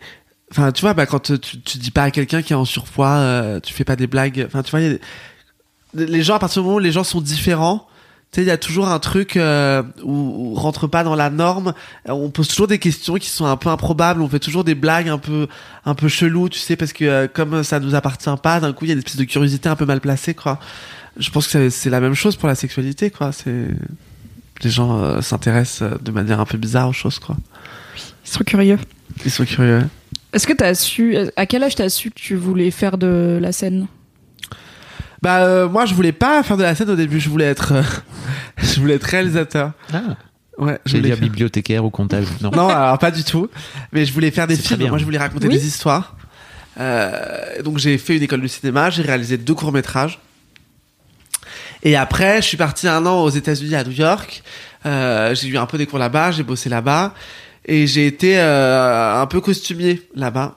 Enfin, 0.52 0.70
tu 0.72 0.82
vois, 0.82 0.94
bah, 0.94 1.06
quand 1.06 1.18
tu, 1.20 1.38
tu 1.40 1.78
dis 1.78 1.90
pas 1.90 2.04
à 2.04 2.10
quelqu'un 2.10 2.40
qui 2.42 2.52
est 2.52 2.56
en 2.56 2.64
surpoids, 2.64 3.16
euh, 3.16 3.60
tu 3.60 3.72
fais 3.72 3.84
pas 3.84 3.96
des 3.96 4.06
blagues. 4.06 4.44
Enfin, 4.46 4.62
tu 4.62 4.70
vois, 4.70 4.80
y 4.80 4.86
a 4.86 4.90
des- 4.90 6.06
les 6.06 6.22
gens 6.22 6.34
à 6.36 6.38
partir 6.38 6.62
du 6.62 6.66
moment 6.66 6.76
où 6.76 6.80
les 6.80 6.92
gens 6.92 7.04
sont 7.04 7.20
différents. 7.20 7.86
Tu 8.32 8.36
sais, 8.40 8.42
il 8.44 8.48
y 8.48 8.50
a 8.52 8.58
toujours 8.58 8.88
un 8.88 8.98
truc 8.98 9.36
euh, 9.36 9.82
où, 10.02 10.12
où 10.12 10.52
on 10.52 10.54
rentre 10.54 10.86
pas 10.88 11.02
dans 11.04 11.14
la 11.14 11.30
norme. 11.30 11.74
Euh, 12.08 12.12
On 12.12 12.30
pose 12.30 12.48
toujours 12.48 12.66
des 12.68 12.78
questions 12.78 13.14
qui 13.14 13.28
sont 13.28 13.46
un 13.46 13.56
peu 13.56 13.70
improbables. 13.70 14.20
On 14.22 14.28
fait 14.28 14.38
toujours 14.40 14.62
des 14.64 14.74
blagues 14.74 15.08
un 15.08 15.18
peu, 15.18 15.46
un 15.84 15.94
peu 15.94 16.08
chelou, 16.08 16.48
tu 16.48 16.58
sais, 16.58 16.76
parce 16.76 16.92
que 16.92 17.04
euh, 17.04 17.28
comme 17.32 17.62
ça 17.64 17.80
nous 17.80 17.94
appartient 17.94 18.28
pas, 18.42 18.60
d'un 18.60 18.72
coup, 18.72 18.84
il 18.84 18.88
y 18.88 18.90
a 18.90 18.94
une 18.94 18.98
espèce 18.98 19.16
de 19.16 19.24
curiosité 19.24 19.68
un 19.68 19.76
peu 19.76 19.84
mal 19.86 20.00
placée, 20.00 20.34
quoi 20.34 20.58
je 21.18 21.30
pense 21.30 21.48
que 21.48 21.70
c'est- 21.70 21.88
la 21.88 22.00
même 22.00 22.12
chose 22.12 22.36
pour 22.36 22.46
la 22.46 22.54
sexualité, 22.54 23.10
quoi. 23.10 23.32
C'est 23.32 23.68
les 24.62 24.70
gens 24.70 24.98
euh, 25.02 25.22
s'intéressent 25.22 25.98
de 26.02 26.10
manière 26.10 26.40
un 26.40 26.44
peu 26.44 26.58
bizarre 26.58 26.90
aux 26.90 26.92
choses, 26.92 27.18
quoi. 27.18 27.36
Ils 28.26 28.30
sont 28.30 28.44
curieux. 28.44 28.78
Ils 29.24 29.30
sont 29.30 29.46
curieux. 29.46 29.82
Est-ce 30.36 30.46
que 30.46 30.52
t'as 30.52 30.74
su, 30.74 31.16
à 31.36 31.46
quel 31.46 31.62
âge 31.62 31.74
t'as 31.76 31.88
su 31.88 32.10
que 32.10 32.14
tu 32.20 32.36
voulais 32.36 32.70
faire 32.70 32.98
de 32.98 33.38
la 33.40 33.52
scène? 33.52 33.86
Bah 35.22 35.38
euh, 35.38 35.66
moi, 35.66 35.86
je 35.86 35.94
voulais 35.94 36.12
pas 36.12 36.42
faire 36.42 36.58
de 36.58 36.62
la 36.62 36.74
scène 36.74 36.90
au 36.90 36.94
début. 36.94 37.18
Je 37.20 37.30
voulais 37.30 37.46
être, 37.46 37.72
euh, 37.72 37.82
je 38.58 38.78
voulais 38.80 38.94
être 38.96 39.04
réalisateur. 39.04 39.72
Ah, 39.92 40.00
Ouais, 40.58 40.78
je 40.84 40.90
j'allais 40.92 41.00
voulais 41.00 41.00
dire 41.10 41.16
faire- 41.18 41.22
bibliothécaire 41.28 41.84
ou 41.86 41.90
comptable? 41.90 42.26
Non. 42.42 42.50
Non, 42.50 42.68
alors 42.68 42.98
pas 42.98 43.10
du 43.10 43.24
tout. 43.24 43.48
Mais 43.92 44.04
je 44.04 44.12
voulais 44.12 44.30
faire 44.30 44.46
des 44.46 44.56
films. 44.56 44.78
bien. 44.78 44.88
Moi, 44.90 44.98
je 44.98 45.04
voulais 45.04 45.18
raconter 45.18 45.48
Oui. 45.48 45.54
des 45.54 45.66
histoires. 45.66 46.16
Euh, 46.78 47.62
donc 47.62 47.78
j'ai 47.78 47.96
fait 47.98 48.16
une 48.18 48.22
école 48.22 48.42
de 48.42 48.46
cinéma. 48.46 48.90
J'ai 48.90 49.02
réalisé 49.02 49.38
deux 49.38 49.54
courts 49.54 49.72
métrages. 49.72 50.18
Et 51.82 51.96
après, 51.96 52.42
je 52.42 52.46
suis 52.48 52.56
parti 52.56 52.88
un 52.88 53.04
an 53.06 53.22
aux 53.22 53.30
États-Unis 53.30 53.74
à 53.74 53.84
New 53.84 53.92
York. 53.92 54.42
Euh, 54.84 55.34
j'ai 55.34 55.48
eu 55.48 55.56
un 55.58 55.66
peu 55.66 55.78
des 55.78 55.86
cours 55.86 55.98
là-bas, 55.98 56.30
j'ai 56.30 56.42
bossé 56.42 56.68
là-bas 56.68 57.14
et 57.66 57.86
j'ai 57.86 58.06
été 58.06 58.38
euh, 58.38 59.20
un 59.20 59.26
peu 59.26 59.40
costumier 59.40 60.02
là-bas. 60.14 60.56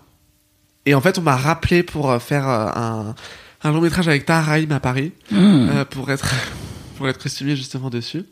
Et 0.85 0.93
en 0.95 1.01
fait, 1.01 1.17
on 1.17 1.21
m'a 1.21 1.35
rappelé 1.35 1.83
pour 1.83 2.09
euh, 2.11 2.19
faire 2.19 2.47
euh, 2.47 2.67
un, 2.75 3.15
un 3.63 3.71
long 3.71 3.81
métrage 3.81 4.07
avec 4.07 4.25
Tahar 4.25 4.45
Rahim 4.45 4.71
à 4.71 4.79
Paris 4.79 5.11
euh, 5.33 5.83
pour 5.85 6.09
être 6.11 6.33
pour 6.97 7.07
être 7.09 7.19
costumier 7.21 7.55
justement 7.55 7.89
dessus. 7.89 8.23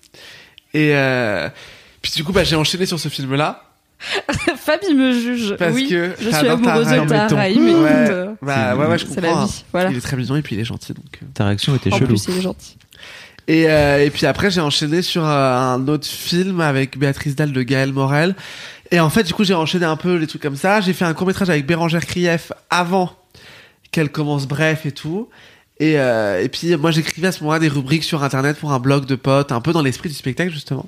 Et 0.74 0.96
euh, 0.96 1.50
puis 2.02 2.12
du 2.16 2.24
coup, 2.24 2.32
bah, 2.32 2.44
j'ai 2.44 2.56
enchaîné 2.56 2.86
sur 2.86 3.00
ce 3.00 3.10
film-là. 3.10 3.64
Fabi 4.58 4.94
me 4.94 5.12
juge. 5.12 5.56
Parce 5.58 5.74
oui, 5.74 5.88
que 5.90 6.14
je 6.20 6.30
suis 6.30 6.48
amoureuse 6.48 6.86
de 6.88 6.92
Rahim. 6.94 7.08
Tahar 7.08 7.32
Rahim, 7.32 7.64
mais 7.64 7.74
Ouais. 7.74 8.28
Bah 8.44 8.76
ouais, 8.76 8.86
ouais, 8.86 8.98
je 9.00 9.06
c'est 9.08 9.22
la 9.22 9.30
comprends. 9.30 9.46
vie. 9.46 9.64
Voilà. 9.72 9.90
Il 9.92 9.98
est 9.98 10.02
très 10.02 10.16
mignon 10.18 10.36
et 10.36 10.42
puis 10.44 10.56
il 10.56 10.60
est 10.62 10.66
gentil 10.66 10.94
donc. 10.94 11.20
Ta 11.34 11.46
réaction 11.46 11.76
était 11.76 11.92
En 11.92 11.98
chelou. 11.98 12.10
plus, 12.10 12.26
il 12.28 12.38
est 12.38 12.42
gentil. 12.42 12.78
Et, 13.48 13.70
euh, 13.70 14.04
et 14.04 14.10
puis 14.10 14.26
après, 14.26 14.52
j'ai 14.52 14.62
enchaîné 14.62 15.02
sur 15.02 15.26
euh, 15.26 15.56
un 15.56 15.88
autre 15.88 16.08
film 16.08 16.60
avec 16.60 16.98
Béatrice 16.98 17.36
Dalle 17.36 17.54
de 17.54 17.64
Gaël 17.64 17.94
Morel. 17.94 18.36
Et 18.92 19.00
en 19.00 19.10
fait, 19.10 19.24
du 19.24 19.34
coup, 19.34 19.44
j'ai 19.44 19.54
enchaîné 19.54 19.86
un 19.86 19.96
peu 19.96 20.16
les 20.16 20.28
trucs 20.28 20.42
comme 20.42 20.56
ça. 20.56 20.82
J'ai 20.82 20.94
fait 20.94 21.06
un 21.06 21.14
court 21.14 21.28
métrage 21.28 21.50
avec 21.50 21.66
Bérangère 21.66 22.06
Krief 22.06 22.52
avant 22.70 23.12
qu'elle 23.92 24.10
commence 24.10 24.48
Bref 24.48 24.86
et 24.86 24.92
tout. 24.92 25.30
Et, 25.80 26.00
euh, 26.00 26.44
et 26.44 26.50
puis 26.50 26.76
moi, 26.76 26.92
j'écrivais 26.92 27.28
à 27.28 27.32
ce 27.32 27.42
moment-là 27.42 27.60
des 27.60 27.68
rubriques 27.68 28.04
sur 28.04 28.24
Internet 28.24 28.58
pour 28.58 28.72
un 28.72 28.80
blog 28.80 29.06
de 29.06 29.16
potes, 29.16 29.52
un 29.52 29.62
peu 29.62 29.74
dans 29.74 29.82
l'esprit 29.82 30.10
du 30.10 30.16
spectacle 30.16 30.52
justement. 30.52 30.88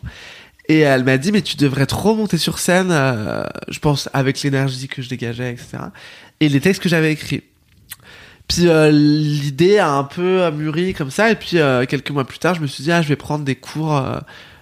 Et 0.67 0.79
elle 0.79 1.03
m'a 1.03 1.17
dit, 1.17 1.31
mais 1.31 1.41
tu 1.41 1.57
devrais 1.57 1.87
trop 1.87 2.15
monter 2.15 2.37
sur 2.37 2.59
scène, 2.59 2.89
euh, 2.91 3.43
je 3.69 3.79
pense, 3.79 4.07
avec 4.13 4.41
l'énergie 4.43 4.87
que 4.87 5.01
je 5.01 5.09
dégageais, 5.09 5.51
etc. 5.51 5.77
Et 6.39 6.47
les 6.47 6.61
textes 6.61 6.81
que 6.81 6.89
j'avais 6.89 7.11
écrits. 7.11 7.43
Puis 8.49 8.67
euh, 8.67 8.91
l'idée 8.91 9.77
a 9.77 9.91
un 9.93 10.03
peu 10.03 10.51
mûri 10.51 10.93
comme 10.93 11.11
ça. 11.11 11.31
Et 11.31 11.35
puis 11.35 11.57
euh, 11.59 11.85
quelques 11.85 12.11
mois 12.11 12.25
plus 12.25 12.39
tard, 12.39 12.55
je 12.55 12.61
me 12.61 12.67
suis 12.67 12.83
dit, 12.83 12.91
ah, 12.91 13.01
je 13.01 13.07
vais 13.07 13.15
prendre 13.15 13.45
des 13.45 13.55
cours 13.55 13.95
euh, 13.95 14.19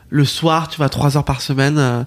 le 0.09 0.25
soir, 0.25 0.67
tu 0.67 0.77
vois, 0.77 0.89
trois 0.89 1.17
heures 1.17 1.25
par 1.25 1.41
semaine 1.41 1.77
euh, 1.77 2.03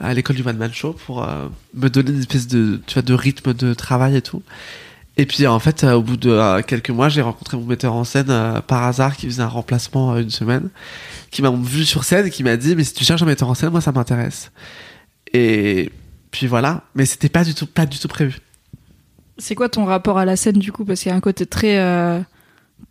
à 0.00 0.14
l'école 0.14 0.36
du 0.36 0.42
One 0.46 0.56
Man 0.56 0.72
Show 0.72 0.92
pour 0.92 1.24
euh, 1.24 1.48
me 1.74 1.90
donner 1.90 2.10
une 2.10 2.20
espèce 2.20 2.46
de, 2.46 2.80
tu 2.86 2.94
vois, 2.94 3.02
de 3.02 3.14
rythme 3.14 3.52
de 3.52 3.74
travail 3.74 4.16
et 4.16 4.22
tout. 4.22 4.42
Et 5.16 5.26
puis 5.26 5.46
en 5.46 5.58
fait, 5.58 5.84
euh, 5.84 5.94
au 5.94 6.02
bout 6.02 6.16
de 6.16 6.62
quelques 6.62 6.90
mois, 6.90 7.08
j'ai 7.08 7.22
rencontré 7.22 7.56
mon 7.56 7.66
metteur 7.66 7.94
en 7.94 8.04
scène 8.04 8.62
par 8.66 8.84
hasard 8.84 9.16
qui 9.16 9.26
faisait 9.26 9.42
un 9.42 9.48
remplacement 9.48 10.16
une 10.16 10.30
semaine, 10.30 10.70
qui 11.30 11.42
m'a 11.42 11.50
vu 11.50 11.84
sur 11.84 12.04
scène 12.04 12.26
et 12.26 12.30
qui 12.30 12.44
m'a 12.44 12.56
dit, 12.56 12.76
mais 12.76 12.84
si 12.84 12.94
tu 12.94 13.04
cherches 13.04 13.22
un 13.22 13.26
metteur 13.26 13.48
en 13.48 13.54
scène, 13.54 13.70
moi 13.70 13.80
ça 13.80 13.92
m'intéresse. 13.92 14.52
Et 15.32 15.90
puis 16.30 16.46
voilà, 16.46 16.84
mais 16.94 17.06
c'était 17.06 17.28
pas 17.28 17.44
du 17.44 17.54
tout, 17.54 17.66
pas 17.66 17.86
du 17.86 17.98
tout 17.98 18.08
prévu. 18.08 18.38
C'est 19.38 19.54
quoi 19.54 19.68
ton 19.68 19.84
rapport 19.84 20.18
à 20.18 20.24
la 20.24 20.36
scène 20.36 20.58
du 20.58 20.72
coup? 20.72 20.84
Parce 20.84 21.00
qu'il 21.00 21.10
y 21.10 21.12
a 21.12 21.16
un 21.16 21.20
côté 21.20 21.46
très. 21.46 21.78
euh, 21.78 22.20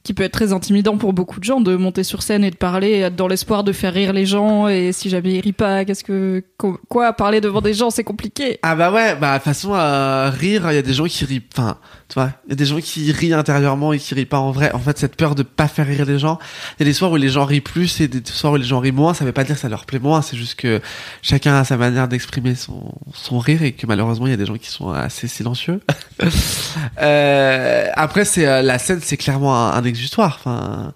qui 0.04 0.14
peut 0.14 0.24
être 0.24 0.34
très 0.34 0.52
intimidant 0.52 0.98
pour 0.98 1.14
beaucoup 1.14 1.40
de 1.40 1.46
gens 1.46 1.62
de 1.62 1.76
monter 1.76 2.04
sur 2.04 2.24
scène 2.24 2.44
et 2.44 2.52
de 2.52 2.56
parler 2.58 3.10
dans 3.10 3.28
l'espoir 3.28 3.64
de 3.64 3.72
faire 3.72 3.94
rire 3.94 4.12
les 4.12 4.26
gens 4.26 4.68
et 4.68 4.92
si 4.92 5.10
jamais 5.10 5.36
ils 5.36 5.40
rient 5.42 5.54
pas, 5.54 5.86
qu'est-ce 5.86 6.04
que. 6.04 6.44
Quoi? 6.90 7.14
Parler 7.14 7.40
devant 7.42 7.62
des 7.62 7.74
gens, 7.74 7.90
c'est 7.90 8.04
compliqué. 8.04 8.60
Ah 8.64 8.76
bah 8.76 8.92
ouais, 8.92 9.16
bah 9.16 9.38
de 9.38 9.44
façon, 9.44 9.74
euh, 9.74 10.30
rire, 10.30 10.70
il 10.72 10.76
y 10.76 10.78
a 10.78 10.82
des 10.82 10.94
gens 10.94 11.06
qui 11.06 11.24
rient, 11.26 11.44
enfin, 11.56 11.78
tu 12.14 12.20
vois, 12.20 12.30
il 12.46 12.52
y 12.52 12.54
a 12.54 12.56
des 12.56 12.68
gens 12.68 12.80
qui 12.80 13.12
rient 13.12 13.34
intérieurement 13.34 13.92
et 13.92 13.98
qui 13.98 14.14
rient 14.14 14.28
pas 14.28 14.38
en 14.38 14.52
vrai. 14.52 14.72
En 14.74 14.78
fait, 14.78 15.00
cette 15.00 15.16
peur 15.16 15.34
de 15.34 15.42
pas 15.42 15.68
faire 15.68 15.88
rire 15.88 16.06
les 16.06 16.20
gens, 16.20 16.38
il 16.78 16.84
y 16.86 16.88
a 16.88 16.92
des 16.92 16.94
soirs 16.94 17.12
où 17.12 17.16
les 17.16 17.30
gens 17.30 17.44
rient 17.44 17.60
plus 17.60 18.02
et 18.02 18.08
des 18.08 18.22
soirs 18.24 18.54
où 18.54 18.56
les 18.56 18.66
gens 18.66 18.80
rient 18.80 18.92
moins, 18.92 19.16
ça 19.16 19.26
veut 19.26 19.32
pas 19.32 19.44
dire 19.44 19.56
que 19.56 19.62
ça 19.62 19.68
leur 19.68 19.88
plaît 19.88 19.98
moins, 19.98 20.22
c'est 20.22 20.38
juste 20.38 20.54
que 20.54 20.80
chacun 21.24 21.56
a 21.56 21.64
sa 21.64 21.76
manière 21.76 22.08
d'exprimer 22.08 22.54
son, 22.54 22.94
son 23.16 23.40
rire 23.40 23.64
et 23.64 23.72
que 23.72 23.88
malheureusement, 23.88 24.28
il 24.28 24.30
y 24.30 24.34
a 24.34 24.38
des 24.38 24.46
gens 24.46 24.58
qui 24.58 24.70
sont 24.70 24.92
assez 24.92 25.28
silencieux. 25.28 25.82
euh, 27.02 27.88
après, 27.96 28.26
c'est 28.26 28.46
euh, 28.46 28.62
la 28.62 28.78
scène, 28.78 29.00
c'est 29.02 29.18
clairement 29.18 29.56
un, 29.56 29.72
un 29.72 29.84
exutoire, 29.84 30.38
enfin... 30.40 30.94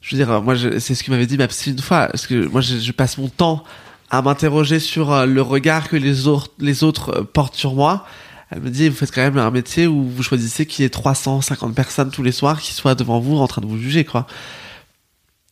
Je 0.00 0.14
veux 0.14 0.22
dire, 0.22 0.30
euh, 0.30 0.40
moi, 0.40 0.54
c'est 0.78 0.94
ce 0.94 1.02
que 1.02 1.10
m'avait 1.10 1.26
dit 1.26 1.38
ma 1.38 1.48
psy 1.48 1.70
une 1.70 1.78
fois, 1.80 2.08
parce 2.08 2.26
que 2.26 2.46
moi, 2.46 2.60
je, 2.60 2.76
je 2.76 2.92
passe 2.92 3.16
mon 3.16 3.28
temps 3.28 3.64
à 4.10 4.22
m'interroger 4.22 4.78
sur 4.78 5.12
euh, 5.12 5.26
le 5.26 5.42
regard 5.42 5.88
que 5.88 5.96
les 5.96 6.28
autres, 6.28 6.50
les 6.60 6.84
autres 6.84 7.22
portent 7.22 7.56
sur 7.56 7.74
moi. 7.74 8.06
Elle 8.54 8.60
me 8.62 8.70
dit, 8.70 8.88
vous 8.88 8.94
faites 8.94 9.12
quand 9.12 9.20
même 9.20 9.36
un 9.36 9.50
métier 9.50 9.88
où 9.88 10.04
vous 10.04 10.22
choisissez 10.22 10.64
qu'il 10.64 10.84
y 10.84 10.86
ait 10.86 10.90
350 10.90 11.74
personnes 11.74 12.12
tous 12.12 12.22
les 12.22 12.30
soirs 12.30 12.60
qui 12.60 12.72
soient 12.72 12.94
devant 12.94 13.18
vous 13.18 13.36
en 13.38 13.48
train 13.48 13.60
de 13.60 13.66
vous 13.66 13.78
juger, 13.78 14.04
quoi. 14.04 14.28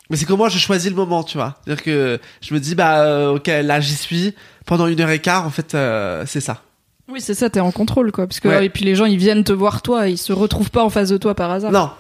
Mais 0.09 0.17
c'est 0.17 0.25
que 0.25 0.33
moi, 0.33 0.49
je 0.49 0.59
choisis 0.59 0.89
le 0.89 0.95
moment, 0.95 1.25
tu 1.25 1.37
vois. 1.37 1.57
C'est-à-dire 1.65 1.83
que 1.83 2.21
je 2.41 2.55
me 2.55 2.61
dis, 2.61 2.77
bah, 2.77 3.01
euh, 3.01 3.35
ok, 3.35 3.49
là, 3.49 3.81
j'y 3.81 3.97
suis. 3.97 4.35
Pendant 4.67 4.87
une 4.87 5.01
heure 5.01 5.11
et 5.11 5.19
quart, 5.19 5.45
en 5.45 5.51
fait, 5.51 5.75
euh, 5.75 6.23
c'est 6.29 6.41
ça. 6.41 6.63
Oui, 7.09 7.21
c'est 7.21 7.35
ça, 7.35 7.51
t'es 7.51 7.59
en 7.59 7.73
contrôle 7.73 8.13
quoi. 8.13 8.29
Parce 8.29 8.39
que, 8.39 8.47
Ouais. 8.47 8.67
et 8.67 8.71
puis 8.71 8.85
les 8.85 8.95
gens 8.95 9.05
ils 9.07 9.19
viennent 9.19 9.43
te 9.43 9.53
voir 9.53 9.83
toi, 9.83 10.09
ils 10.09 10.17
se 10.17 10.33
retrouvent 10.33 10.71
pas 10.71 10.85
en 10.85 10.89
face 10.89 11.09
de 11.09 11.17
toi 11.19 11.35
par 11.35 11.51
hasard. 11.51 11.73
Non. 11.73 11.91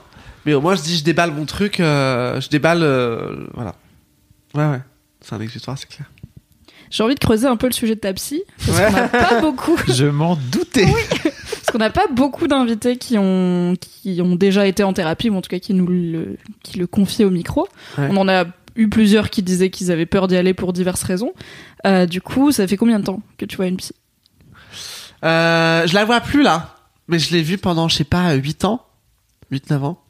Mais 0.46 0.54
au 0.54 0.60
moins, 0.60 0.76
je 0.76 0.82
dis, 0.82 0.96
je 0.96 1.02
déballe 1.04 1.32
mon 1.32 1.44
truc, 1.44 1.80
euh, 1.80 2.40
je 2.40 2.48
déballe, 2.48 2.78
voilà. 3.54 3.74
Ouais, 4.54 4.66
ouais. 4.76 4.80
C'est 5.20 5.34
un 5.34 5.40
exutoire, 5.40 5.76
c'est 5.76 5.88
clair. 5.88 6.06
J'ai 6.92 7.02
envie 7.02 7.14
de 7.14 7.18
creuser 7.20 7.46
un 7.48 7.56
peu 7.56 7.66
le 7.66 7.72
sujet 7.72 7.94
de 7.96 8.00
ta 8.00 8.12
psy. 8.12 8.42
Parce 8.66 8.78
Ouais. 8.78 8.86
qu'on 8.86 8.92
n'a 8.92 9.08
pas 9.08 9.40
beaucoup. 9.40 9.76
Je 9.88 10.04
m'en 10.06 10.36
doutais. 10.36 10.86
Parce 11.24 11.70
qu'on 11.72 11.78
n'a 11.78 11.90
pas 11.90 12.06
beaucoup 12.06 12.46
d'invités 12.46 12.98
qui 12.98 13.16
ont, 13.18 13.74
qui 13.80 14.20
ont 14.22 14.36
déjà 14.36 14.66
été 14.66 14.84
en 14.84 14.92
thérapie, 14.92 15.30
ou 15.30 15.36
en 15.36 15.40
tout 15.40 15.48
cas 15.48 15.58
qui 15.58 15.72
nous 15.72 15.86
le, 15.86 16.36
qui 16.62 16.78
le 16.78 16.86
confient 16.86 17.24
au 17.24 17.30
micro. 17.30 17.66
Ouais. 17.96 18.08
On 18.10 18.16
en 18.18 18.28
a 18.28 18.44
eu 18.76 18.88
plusieurs 18.88 19.30
qui 19.30 19.42
disaient 19.42 19.70
qu'ils 19.70 19.90
avaient 19.90 20.06
peur 20.06 20.28
d'y 20.28 20.36
aller 20.36 20.52
pour 20.54 20.72
diverses 20.74 21.02
raisons. 21.02 21.32
Euh, 21.86 22.04
du 22.06 22.20
coup, 22.20 22.52
ça 22.52 22.66
fait 22.66 22.76
combien 22.76 22.98
de 23.00 23.04
temps 23.04 23.22
que 23.38 23.46
tu 23.46 23.56
vois 23.56 23.66
une 23.66 23.76
psy? 23.78 23.94
Euh, 25.24 25.86
je 25.86 25.94
la 25.94 26.04
vois 26.04 26.20
plus 26.20 26.42
là, 26.42 26.76
mais 27.08 27.18
je 27.18 27.32
l'ai 27.34 27.42
vue 27.42 27.58
pendant, 27.58 27.88
je 27.88 27.96
sais 27.96 28.04
pas, 28.04 28.34
8 28.34 28.64
ans, 28.66 28.84
8-9 29.50 29.82
ans. 29.84 30.01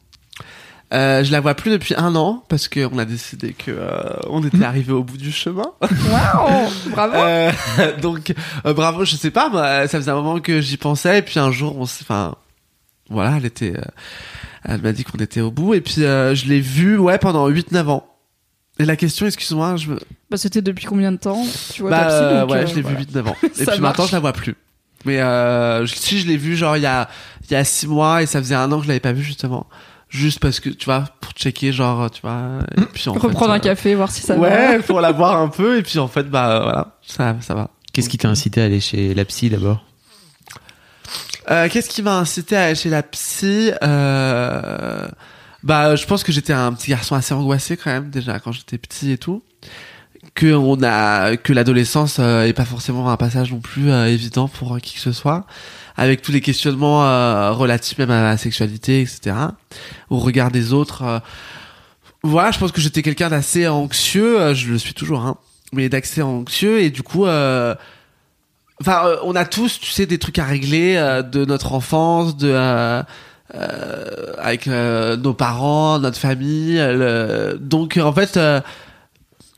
Euh, 0.93 1.23
je 1.23 1.31
la 1.31 1.39
vois 1.39 1.55
plus 1.55 1.71
depuis 1.71 1.95
un 1.97 2.15
an 2.15 2.43
parce 2.49 2.67
qu'on 2.67 2.99
a 2.99 3.05
décidé 3.05 3.53
que 3.53 3.71
euh, 3.71 4.13
on 4.29 4.43
était 4.45 4.63
arrivé 4.63 4.93
au 4.93 5.03
bout 5.03 5.17
du 5.17 5.31
chemin. 5.31 5.65
Waouh 5.81 6.69
Bravo 6.91 7.15
Euh, 7.15 7.51
donc 8.01 8.33
euh, 8.65 8.73
bravo, 8.73 9.03
je 9.03 9.15
sais 9.15 9.31
pas, 9.31 9.49
moi, 9.49 9.87
ça 9.87 9.97
faisait 9.97 10.11
un 10.11 10.15
moment 10.15 10.39
que 10.39 10.61
j'y 10.61 10.77
pensais 10.77 11.19
et 11.19 11.21
puis 11.23 11.39
un 11.39 11.51
jour, 11.51 11.75
on, 11.77 11.83
enfin, 11.83 12.35
voilà, 13.09 13.37
elle 13.37 13.45
était, 13.45 13.73
euh, 13.75 13.81
elle 14.65 14.81
m'a 14.81 14.91
dit 14.91 15.03
qu'on 15.03 15.17
était 15.17 15.41
au 15.41 15.49
bout 15.51 15.73
et 15.73 15.81
puis 15.81 16.03
euh, 16.03 16.35
je 16.35 16.47
l'ai 16.47 16.59
vue, 16.61 16.97
ouais, 16.97 17.17
pendant 17.17 17.49
8-9 17.49 17.87
ans. 17.87 18.07
Et 18.79 18.85
la 18.85 18.95
question, 18.95 19.25
excuse-moi, 19.25 19.75
je 19.77 19.89
me, 19.89 19.99
bah, 20.29 20.37
C'était 20.37 20.61
depuis 20.61 20.85
combien 20.85 21.11
de 21.11 21.17
temps? 21.17 21.43
Tu 21.73 21.81
vois 21.81 21.91
bah 21.91 22.05
psy 22.07 22.39
donc, 22.39 22.49
ouais, 22.51 22.67
je 22.67 22.75
l'ai 22.75 22.81
voilà. 22.81 22.99
vu 22.99 23.05
8-9 23.05 23.27
ans. 23.27 23.35
et 23.43 23.65
puis 23.65 23.79
maintenant, 23.79 24.05
je 24.05 24.13
la 24.13 24.19
vois 24.19 24.33
plus. 24.33 24.55
Mais 25.05 25.19
euh, 25.19 25.85
si 25.85 26.19
je 26.19 26.27
l'ai 26.27 26.37
vu 26.37 26.55
genre 26.55 26.77
il 26.77 26.83
y 26.83 26.85
a 26.85 27.09
il 27.49 27.51
y 27.51 27.55
a 27.55 27.63
six 27.65 27.87
mois 27.87 28.23
et 28.23 28.25
ça 28.25 28.39
faisait 28.39 28.55
un 28.55 28.71
an 28.71 28.77
que 28.77 28.83
je 28.83 28.87
l'avais 28.87 29.01
pas 29.01 29.11
vu 29.11 29.21
justement, 29.21 29.67
juste 30.13 30.39
parce 30.39 30.59
que 30.59 30.69
tu 30.69 30.85
vois 30.85 31.05
pour 31.19 31.31
checker 31.33 31.71
genre 31.73 32.09
tu 32.11 32.21
vois 32.21 32.59
et 32.77 32.81
puis 32.93 33.09
en 33.09 33.13
Reprendre 33.13 33.47
fait, 33.47 33.51
un 33.51 33.59
café, 33.59 33.95
voir 33.95 34.11
si 34.11 34.21
ça 34.21 34.33
euh, 34.33 34.37
va. 34.37 34.41
Ouais, 34.49 34.79
pour 34.79 35.01
la 35.01 35.11
voir 35.11 35.37
un 35.41 35.49
peu 35.49 35.79
et 35.79 35.81
puis 35.83 35.99
en 35.99 36.07
fait 36.07 36.29
bah 36.29 36.59
voilà 36.63 36.97
ça 37.05 37.35
ça 37.41 37.55
va. 37.55 37.69
Qu'est-ce 37.91 38.09
qui 38.09 38.17
t'a 38.17 38.29
incité 38.29 38.61
à 38.61 38.65
aller 38.65 38.79
chez 38.79 39.13
la 39.13 39.25
psy 39.25 39.49
d'abord? 39.49 39.83
Euh, 41.51 41.67
Qu'est-ce 41.69 41.89
qui 41.89 42.01
m'a 42.01 42.17
incité 42.17 42.55
à 42.55 42.65
aller 42.65 42.75
chez 42.75 42.89
la 42.89 43.03
psy? 43.03 43.71
Euh, 43.83 45.07
Bah, 45.63 45.95
je 45.95 46.05
pense 46.05 46.23
que 46.23 46.31
j'étais 46.31 46.53
un 46.53 46.73
petit 46.73 46.89
garçon 46.89 47.15
assez 47.15 47.33
angoissé 47.33 47.77
quand 47.77 47.89
même 47.91 48.09
déjà 48.09 48.39
quand 48.39 48.51
j'étais 48.51 48.77
petit 48.77 49.11
et 49.11 49.17
tout. 49.17 49.41
Que 50.35 50.51
on 50.55 50.81
a 50.83 51.37
que 51.37 51.53
l'adolescence 51.53 52.17
euh, 52.19 52.45
est 52.45 52.53
pas 52.53 52.65
forcément 52.65 53.11
un 53.11 53.17
passage 53.17 53.51
non 53.51 53.59
plus 53.59 53.91
euh, 53.91 54.07
évident 54.07 54.47
pour 54.47 54.75
euh, 54.75 54.79
qui 54.79 54.95
que 54.95 54.99
ce 54.99 55.11
soit, 55.11 55.45
avec 55.95 56.23
tous 56.23 56.31
les 56.31 56.41
questionnements 56.41 57.05
euh, 57.05 57.51
relatifs 57.51 57.99
même 57.99 58.09
à 58.09 58.23
la 58.23 58.37
sexualité, 58.37 59.01
etc. 59.01 59.35
Au 60.09 60.17
regard 60.17 60.49
des 60.49 60.73
autres. 60.73 61.03
euh. 61.03 61.19
Voilà, 62.23 62.49
je 62.49 62.57
pense 62.57 62.71
que 62.71 62.81
j'étais 62.81 63.03
quelqu'un 63.03 63.29
d'assez 63.29 63.67
anxieux. 63.67 64.53
je 64.55 64.71
le 64.71 64.77
suis 64.79 64.93
toujours, 64.95 65.21
hein, 65.21 65.37
mais 65.71 65.87
d'assez 65.87 66.21
anxieux 66.23 66.81
et 66.81 66.89
du 66.89 67.03
coup. 67.03 67.25
Enfin, 68.81 69.03
on 69.23 69.35
a 69.35 69.45
tous, 69.45 69.79
tu 69.79 69.91
sais, 69.91 70.07
des 70.07 70.17
trucs 70.17 70.39
à 70.39 70.45
régler 70.45 70.95
de 71.31 71.45
notre 71.45 71.73
enfance, 71.73 72.35
de 72.37 73.03
avec 74.39 74.65
nos 74.67 75.33
parents, 75.33 75.99
notre 75.99 76.17
famille. 76.17 76.77
le- 76.77 77.57
Donc, 77.61 77.97
en 78.01 78.11
fait, 78.13 78.39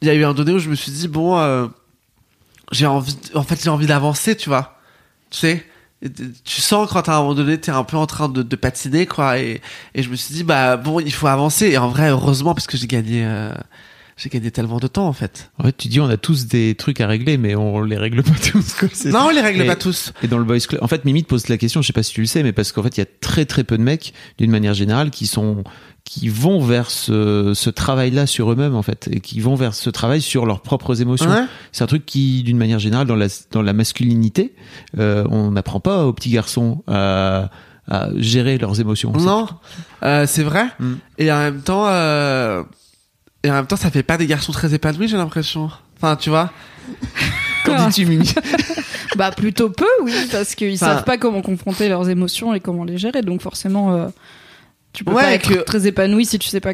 il 0.01 0.07
y 0.07 0.11
a 0.11 0.13
eu 0.13 0.25
un 0.25 0.33
donné 0.33 0.53
où 0.53 0.59
je 0.59 0.69
me 0.69 0.75
suis 0.75 0.91
dit 0.91 1.07
bon, 1.07 1.37
euh, 1.37 1.67
j'ai 2.71 2.85
envie, 2.85 3.17
en 3.33 3.43
fait, 3.43 3.61
j'ai 3.63 3.69
envie 3.69 3.87
d'avancer, 3.87 4.35
tu 4.35 4.49
vois. 4.49 4.77
Tu 5.29 5.39
sais, 5.39 5.65
tu 6.43 6.61
sens 6.61 6.89
quand 6.91 7.07
à 7.09 7.15
un 7.15 7.21
moment 7.21 7.35
donné, 7.35 7.59
t'es 7.59 7.71
un 7.71 7.83
peu 7.83 7.97
en 7.97 8.05
train 8.05 8.29
de, 8.29 8.43
de 8.43 8.55
patiner, 8.55 9.05
quoi. 9.05 9.39
Et, 9.39 9.61
et 9.93 10.03
je 10.03 10.09
me 10.09 10.15
suis 10.15 10.33
dit 10.33 10.43
bah 10.43 10.77
bon, 10.77 10.99
il 10.99 11.13
faut 11.13 11.27
avancer. 11.27 11.67
Et 11.67 11.77
en 11.77 11.89
vrai, 11.89 12.09
heureusement, 12.09 12.53
parce 12.53 12.67
que 12.67 12.77
j'ai 12.77 12.87
gagné, 12.87 13.25
euh, 13.25 13.53
j'ai 14.17 14.29
gagné 14.29 14.49
tellement 14.51 14.79
de 14.79 14.87
temps, 14.87 15.07
en 15.07 15.13
fait. 15.13 15.51
Ouais, 15.63 15.71
tu 15.73 15.87
dis 15.89 15.99
on 15.99 16.07
a 16.09 16.17
tous 16.17 16.47
des 16.47 16.75
trucs 16.75 17.01
à 17.01 17.07
régler, 17.07 17.37
mais 17.37 17.55
on 17.55 17.81
les 17.81 17.97
règle 17.97 18.23
pas 18.23 18.31
tous. 18.51 18.73
Quoi. 18.75 18.87
Non, 19.11 19.25
on 19.27 19.29
les 19.29 19.41
règle 19.41 19.61
Et- 19.63 19.65
pas 19.67 19.75
tous. 19.75 20.13
Et 20.23 20.27
dans 20.27 20.37
le 20.37 20.43
boys 20.45 20.59
club, 20.59 20.81
en 20.83 20.87
fait, 20.87 21.03
Mimi 21.05 21.23
te 21.23 21.27
pose 21.29 21.47
la 21.49 21.57
question, 21.57 21.81
je 21.81 21.87
sais 21.87 21.93
pas 21.93 22.03
si 22.03 22.13
tu 22.13 22.21
le 22.21 22.27
sais, 22.27 22.41
mais 22.43 22.53
parce 22.53 22.71
qu'en 22.71 22.81
fait, 22.83 22.97
il 22.97 23.01
y 23.01 23.03
a 23.03 23.07
très 23.21 23.45
très 23.45 23.63
peu 23.63 23.77
de 23.77 23.83
mecs, 23.83 24.13
d'une 24.37 24.51
manière 24.51 24.73
générale, 24.73 25.09
qui 25.11 25.27
sont 25.27 25.63
qui 26.05 26.29
vont 26.29 26.59
vers 26.59 26.91
ce, 26.91 27.53
ce 27.55 27.69
travail-là 27.71 28.27
sur 28.27 28.51
eux-mêmes 28.51 28.75
en 28.75 28.83
fait, 28.83 29.09
et 29.11 29.19
qui 29.21 29.39
vont 29.39 29.55
vers 29.55 29.73
ce 29.73 29.89
travail 29.89 30.21
sur 30.21 30.45
leurs 30.45 30.61
propres 30.61 31.01
émotions. 31.01 31.31
Ouais. 31.31 31.45
C'est 31.71 31.83
un 31.83 31.87
truc 31.87 32.05
qui, 32.05 32.43
d'une 32.43 32.57
manière 32.57 32.77
générale, 32.77 33.07
dans 33.07 33.15
la 33.15 33.25
dans 33.51 33.63
la 33.63 33.73
masculinité, 33.73 34.53
euh, 34.99 35.25
on 35.31 35.49
n'apprend 35.51 35.79
pas 35.79 36.05
aux 36.05 36.13
petits 36.13 36.29
garçons 36.29 36.83
à, 36.87 37.49
à 37.89 38.09
gérer 38.17 38.59
leurs 38.59 38.79
émotions. 38.79 39.13
Non, 39.13 39.47
euh, 40.03 40.25
c'est 40.27 40.43
vrai. 40.43 40.67
Mm. 40.79 40.93
Et 41.17 41.31
en 41.31 41.39
même 41.39 41.61
temps, 41.61 41.85
euh, 41.87 42.61
Et 43.45 43.51
en 43.51 43.53
même 43.53 43.67
temps, 43.67 43.75
ça 43.75 43.91
fait 43.91 44.01
pas 44.03 44.17
des 44.17 44.25
garçons 44.25 44.51
très 44.51 44.73
épanouis, 44.73 45.07
j'ai 45.07 45.17
l'impression. 45.17 45.69
Enfin, 45.97 46.15
tu 46.15 46.29
vois. 46.31 46.51
Qu'en 47.63 47.87
dis-tu, 47.87 48.05
Mimi 48.07 48.33
Bah 49.17 49.31
plutôt 49.31 49.69
peu, 49.69 49.85
oui, 50.01 50.13
parce 50.31 50.55
qu'ils 50.55 50.73
Enfin- 50.75 50.87
savent 50.95 51.03
pas 51.03 51.17
comment 51.17 51.41
confronter 51.41 51.87
leurs 51.87 52.09
émotions 52.09 52.53
et 52.55 52.59
comment 52.59 52.83
les 52.83 52.97
gérer. 52.97 53.21
Donc 53.21 53.41
forcément, 53.41 53.93
euh, 53.95 54.07
tu 54.93 55.03
peux 55.03 55.11
Ouais, 55.13 55.21
pas 55.23 55.31
être 55.33 55.47
que- 55.49 55.61
très 55.63 55.85
épanoui 55.87 56.25
si 56.25 56.39
tu 56.39 56.49
sais 56.49 56.59
pas 56.59 56.73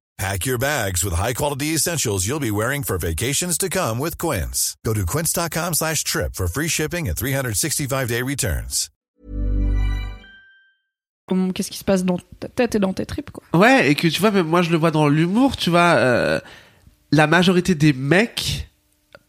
Pack 0.21 0.45
your 0.45 0.59
bags 0.59 1.03
with 1.03 1.15
high-quality 1.15 1.73
essentials 1.73 2.27
you'll 2.27 2.39
be 2.39 2.51
wearing 2.51 2.83
for 2.83 2.99
vacations 2.99 3.57
to 3.57 3.69
come 3.69 3.97
with 3.97 4.19
Quince. 4.19 4.77
Go 4.85 4.93
to 4.93 5.03
quince.com 5.03 5.73
slash 5.73 6.03
trip 6.03 6.35
for 6.35 6.47
free 6.47 6.67
shipping 6.67 7.07
and 7.07 7.17
365-day 7.17 8.21
returns. 8.21 8.91
qu'est-ce 11.55 11.71
qui 11.71 11.79
se 11.79 11.83
passe 11.83 12.05
dans 12.05 12.19
ta 12.39 12.49
tête 12.49 12.75
et 12.75 12.79
dans 12.79 12.93
tes 12.93 13.07
tripes, 13.07 13.31
quoi? 13.31 13.43
Ouais, 13.59 13.89
et 13.89 13.95
que 13.95 14.07
tu 14.07 14.21
vois, 14.21 14.29
même 14.29 14.45
moi 14.45 14.61
je 14.61 14.69
le 14.69 14.77
vois 14.77 14.91
dans 14.91 15.07
l'humour, 15.07 15.57
tu 15.57 15.71
vois, 15.71 15.95
euh, 15.95 16.39
la 17.11 17.25
majorité 17.25 17.73
des 17.73 17.93
mecs 17.93 18.69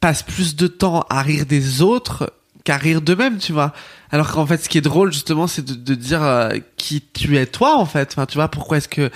passent 0.00 0.24
plus 0.24 0.56
de 0.56 0.66
temps 0.66 1.06
à 1.08 1.22
rire 1.22 1.46
des 1.46 1.80
autres 1.80 2.34
qu'à 2.64 2.76
rire 2.76 3.00
d'eux-mêmes, 3.00 3.38
tu 3.38 3.52
vois. 3.54 3.72
Alors 4.10 4.30
qu'en 4.30 4.46
fait, 4.46 4.58
ce 4.58 4.68
qui 4.68 4.76
est 4.78 4.82
drôle 4.82 5.10
justement, 5.10 5.46
c'est 5.46 5.64
de, 5.64 5.74
de 5.74 5.94
dire 5.94 6.22
euh, 6.22 6.58
qui 6.76 7.00
tu 7.00 7.38
es 7.38 7.46
toi, 7.46 7.78
en 7.78 7.86
fait. 7.86 8.10
Enfin, 8.12 8.26
tu 8.26 8.34
vois, 8.34 8.48
pourquoi 8.48 8.76
est-ce 8.76 8.88
que 8.88 9.10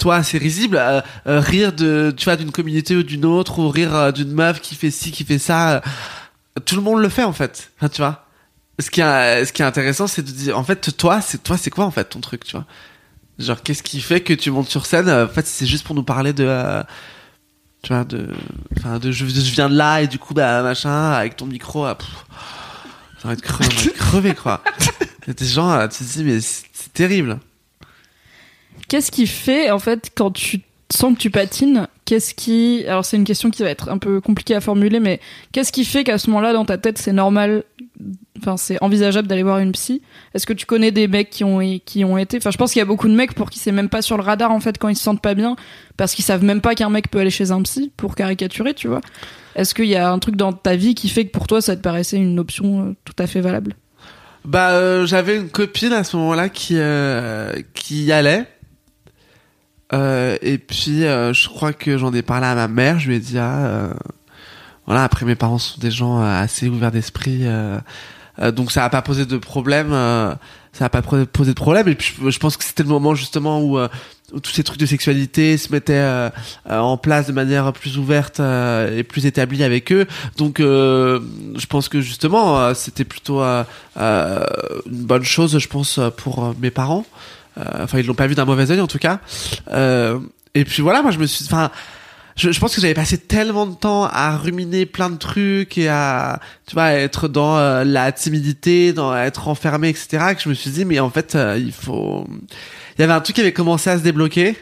toi, 0.00 0.22
c'est 0.24 0.38
risible 0.38 0.76
euh, 0.80 1.00
euh, 1.28 1.38
rire 1.38 1.72
de, 1.72 2.12
tu 2.16 2.24
vois, 2.24 2.34
d'une 2.36 2.50
communauté 2.50 2.96
ou 2.96 3.04
d'une 3.04 3.24
autre, 3.24 3.60
ou 3.60 3.68
rire 3.68 3.94
euh, 3.94 4.10
d'une 4.12 4.32
meuf 4.32 4.60
qui 4.60 4.74
fait 4.74 4.90
ci, 4.90 5.12
qui 5.12 5.24
fait 5.24 5.38
ça. 5.38 5.76
euh, 5.76 5.80
tout 6.64 6.74
le 6.74 6.82
monde 6.82 7.00
le 7.00 7.08
fait 7.08 7.22
en 7.22 7.32
fait. 7.32 7.70
Enfin, 7.78 7.88
tu 7.88 7.98
vois. 8.02 8.26
Ce 8.80 8.90
qui 8.90 9.00
est, 9.02 9.44
ce 9.44 9.52
qui 9.52 9.62
est 9.62 9.64
intéressant, 9.64 10.06
c'est 10.06 10.22
de 10.22 10.30
dire, 10.30 10.58
en 10.58 10.64
fait, 10.64 10.96
toi, 10.96 11.20
c'est 11.20 11.42
toi, 11.42 11.56
c'est 11.58 11.70
quoi 11.70 11.84
en 11.84 11.90
fait 11.90 12.04
ton 12.04 12.20
truc, 12.20 12.44
tu 12.44 12.56
vois? 12.56 12.64
Genre, 13.38 13.62
qu'est-ce 13.62 13.82
qui 13.82 14.00
fait 14.00 14.20
que 14.22 14.32
tu 14.32 14.50
montes 14.50 14.68
sur 14.68 14.86
scène 14.86 15.08
En 15.10 15.28
fait, 15.28 15.46
c'est 15.46 15.66
juste 15.66 15.84
pour 15.84 15.94
nous 15.94 16.02
parler 16.02 16.32
de, 16.32 16.44
euh, 16.46 16.82
tu 17.82 17.92
vois, 17.92 18.04
de, 18.04 18.28
enfin, 18.78 18.98
de 18.98 19.12
je, 19.12 19.26
je 19.26 19.52
viens 19.52 19.68
de 19.68 19.76
là 19.76 20.00
et 20.02 20.06
du 20.06 20.18
coup, 20.18 20.32
bah 20.34 20.62
machin, 20.62 21.10
avec 21.12 21.36
ton 21.36 21.46
micro, 21.46 21.84
ah, 21.84 21.96
ça 23.20 23.28
va 23.28 23.34
être 23.34 23.42
crevé, 23.42 23.92
crevé, 23.92 24.34
quoi. 24.34 24.62
Il 25.26 25.28
y 25.28 25.30
a 25.30 25.34
des 25.34 25.46
gens, 25.46 25.86
tu 25.88 25.98
te 25.98 26.04
dis, 26.04 26.24
mais 26.24 26.40
c'est 26.40 26.92
terrible. 26.94 27.38
Qu'est-ce 28.90 29.12
qui 29.12 29.28
fait, 29.28 29.70
en 29.70 29.78
fait, 29.78 30.10
quand 30.16 30.32
tu 30.32 30.62
sens 30.92 31.14
que 31.14 31.18
tu 31.18 31.30
patines, 31.30 31.86
qu'est-ce 32.06 32.34
qui... 32.34 32.84
Alors 32.88 33.04
c'est 33.04 33.16
une 33.16 33.24
question 33.24 33.48
qui 33.48 33.62
va 33.62 33.68
être 33.68 33.88
un 33.88 33.98
peu 33.98 34.20
compliquée 34.20 34.56
à 34.56 34.60
formuler, 34.60 34.98
mais 34.98 35.20
qu'est-ce 35.52 35.70
qui 35.70 35.84
fait 35.84 36.02
qu'à 36.02 36.18
ce 36.18 36.28
moment-là, 36.30 36.52
dans 36.52 36.64
ta 36.64 36.76
tête, 36.76 36.98
c'est 36.98 37.12
normal, 37.12 37.62
enfin 38.38 38.56
c'est 38.56 38.82
envisageable 38.82 39.28
d'aller 39.28 39.44
voir 39.44 39.60
une 39.60 39.70
psy? 39.70 40.02
Est-ce 40.34 40.44
que 40.44 40.52
tu 40.52 40.66
connais 40.66 40.90
des 40.90 41.06
mecs 41.06 41.30
qui 41.30 41.44
ont, 41.44 41.60
qui 41.86 42.04
ont 42.04 42.18
été... 42.18 42.38
Enfin 42.38 42.50
je 42.50 42.56
pense 42.56 42.72
qu'il 42.72 42.80
y 42.80 42.82
a 42.82 42.84
beaucoup 42.84 43.06
de 43.06 43.14
mecs 43.14 43.32
pour 43.34 43.48
qui 43.48 43.60
c'est 43.60 43.70
même 43.70 43.88
pas 43.88 44.02
sur 44.02 44.16
le 44.16 44.24
radar, 44.24 44.50
en 44.50 44.58
fait, 44.58 44.76
quand 44.76 44.88
ils 44.88 44.96
se 44.96 45.04
sentent 45.04 45.22
pas 45.22 45.34
bien, 45.34 45.54
parce 45.96 46.16
qu'ils 46.16 46.24
savent 46.24 46.42
même 46.42 46.60
pas 46.60 46.74
qu'un 46.74 46.90
mec 46.90 47.12
peut 47.12 47.20
aller 47.20 47.30
chez 47.30 47.52
un 47.52 47.62
psy, 47.62 47.92
pour 47.96 48.16
caricaturer, 48.16 48.74
tu 48.74 48.88
vois. 48.88 49.02
Est-ce 49.54 49.72
qu'il 49.72 49.86
y 49.86 49.94
a 49.94 50.10
un 50.10 50.18
truc 50.18 50.34
dans 50.34 50.52
ta 50.52 50.74
vie 50.74 50.96
qui 50.96 51.08
fait 51.08 51.26
que 51.26 51.30
pour 51.30 51.46
toi, 51.46 51.60
ça 51.60 51.76
te 51.76 51.80
paraissait 51.80 52.16
une 52.16 52.40
option 52.40 52.88
euh, 52.88 52.96
tout 53.04 53.14
à 53.20 53.28
fait 53.28 53.40
valable? 53.40 53.76
Bah, 54.44 54.70
euh, 54.72 55.06
j'avais 55.06 55.36
une 55.36 55.48
copine 55.48 55.92
à 55.92 56.02
ce 56.02 56.16
moment-là 56.16 56.48
qui 56.48 56.74
euh, 56.76 57.52
qui 57.72 58.02
y 58.06 58.10
allait. 58.10 58.48
Euh, 59.92 60.36
et 60.42 60.58
puis, 60.58 61.04
euh, 61.04 61.32
je 61.32 61.48
crois 61.48 61.72
que 61.72 61.98
j'en 61.98 62.12
ai 62.12 62.22
parlé 62.22 62.46
à 62.46 62.54
ma 62.54 62.68
mère. 62.68 62.98
Je 62.98 63.08
lui 63.08 63.16
ai 63.16 63.18
dit, 63.18 63.38
ah, 63.38 63.66
euh, 63.66 63.92
voilà. 64.90 65.04
Après, 65.04 65.24
mes 65.24 65.36
parents 65.36 65.58
sont 65.58 65.80
des 65.80 65.92
gens 65.92 66.20
euh, 66.20 66.42
assez 66.42 66.68
ouverts 66.68 66.90
d'esprit, 66.90 67.42
euh, 67.42 67.78
euh, 68.40 68.50
donc 68.50 68.72
ça 68.72 68.84
a 68.84 68.90
pas 68.90 69.02
posé 69.02 69.24
de 69.24 69.36
problème. 69.36 69.90
ça 70.72 70.86
a 70.86 70.88
pas 70.88 71.00
posé 71.00 71.50
de 71.50 71.56
problème. 71.56 71.86
Et 71.86 71.94
puis, 71.94 72.12
je, 72.28 72.38
pense 72.40 72.56
que 72.56 72.64
c'était 72.64 72.82
le 72.82 72.88
moment 72.88 73.14
justement 73.14 73.60
où, 73.60 73.78
où 73.78 74.40
tous 74.40 74.50
ces 74.50 74.64
trucs 74.64 74.80
de 74.80 74.86
sexualité 74.86 75.56
se 75.58 75.70
mettaient 75.70 76.30
en 76.68 76.96
place 76.96 77.28
de 77.28 77.32
manière 77.32 77.72
plus 77.72 77.98
ouverte 77.98 78.40
et 78.40 79.04
plus 79.04 79.26
établie 79.26 79.62
avec 79.62 79.92
eux. 79.92 80.06
Donc, 80.38 80.58
je 80.58 81.66
pense 81.66 81.88
que 81.88 82.00
justement, 82.00 82.74
c'était 82.74 83.04
plutôt 83.04 83.42
une 83.42 83.64
bonne 84.86 85.24
chose, 85.24 85.56
je 85.56 85.68
pense, 85.68 86.00
pour 86.16 86.52
mes 86.60 86.72
parents. 86.72 87.04
Euh, 87.58 87.84
Enfin, 87.84 87.98
ils 87.98 88.06
l'ont 88.06 88.14
pas 88.14 88.26
vu 88.26 88.34
d'un 88.34 88.44
mauvais 88.44 88.70
œil 88.70 88.80
en 88.80 88.86
tout 88.86 88.98
cas. 88.98 89.20
Euh, 89.72 90.18
et 90.54 90.64
puis 90.64 90.82
voilà, 90.82 91.02
moi 91.02 91.10
je 91.10 91.18
me 91.18 91.26
suis, 91.26 91.44
enfin, 91.44 91.70
je, 92.36 92.52
je 92.52 92.60
pense 92.60 92.74
que 92.74 92.80
j'avais 92.80 92.94
passé 92.94 93.18
tellement 93.18 93.66
de 93.66 93.74
temps 93.74 94.04
à 94.04 94.36
ruminer 94.36 94.86
plein 94.86 95.10
de 95.10 95.16
trucs 95.16 95.76
et 95.78 95.88
à, 95.88 96.40
tu 96.66 96.74
vois, 96.74 96.92
être 96.92 97.28
dans 97.28 97.58
euh, 97.58 97.84
la 97.84 98.12
timidité, 98.12 98.92
dans 98.92 99.16
être 99.16 99.48
enfermé, 99.48 99.88
etc. 99.88 100.34
Que 100.34 100.42
je 100.42 100.48
me 100.48 100.54
suis 100.54 100.70
dit, 100.70 100.84
mais 100.84 101.00
en 101.00 101.10
fait, 101.10 101.34
euh, 101.34 101.58
il 101.58 101.72
faut, 101.72 102.26
il 102.96 103.00
y 103.00 103.04
avait 103.04 103.12
un 103.12 103.20
truc 103.20 103.36
qui 103.36 103.42
avait 103.42 103.52
commencé 103.52 103.90
à 103.90 103.98
se 103.98 104.02
débloquer. 104.02 104.56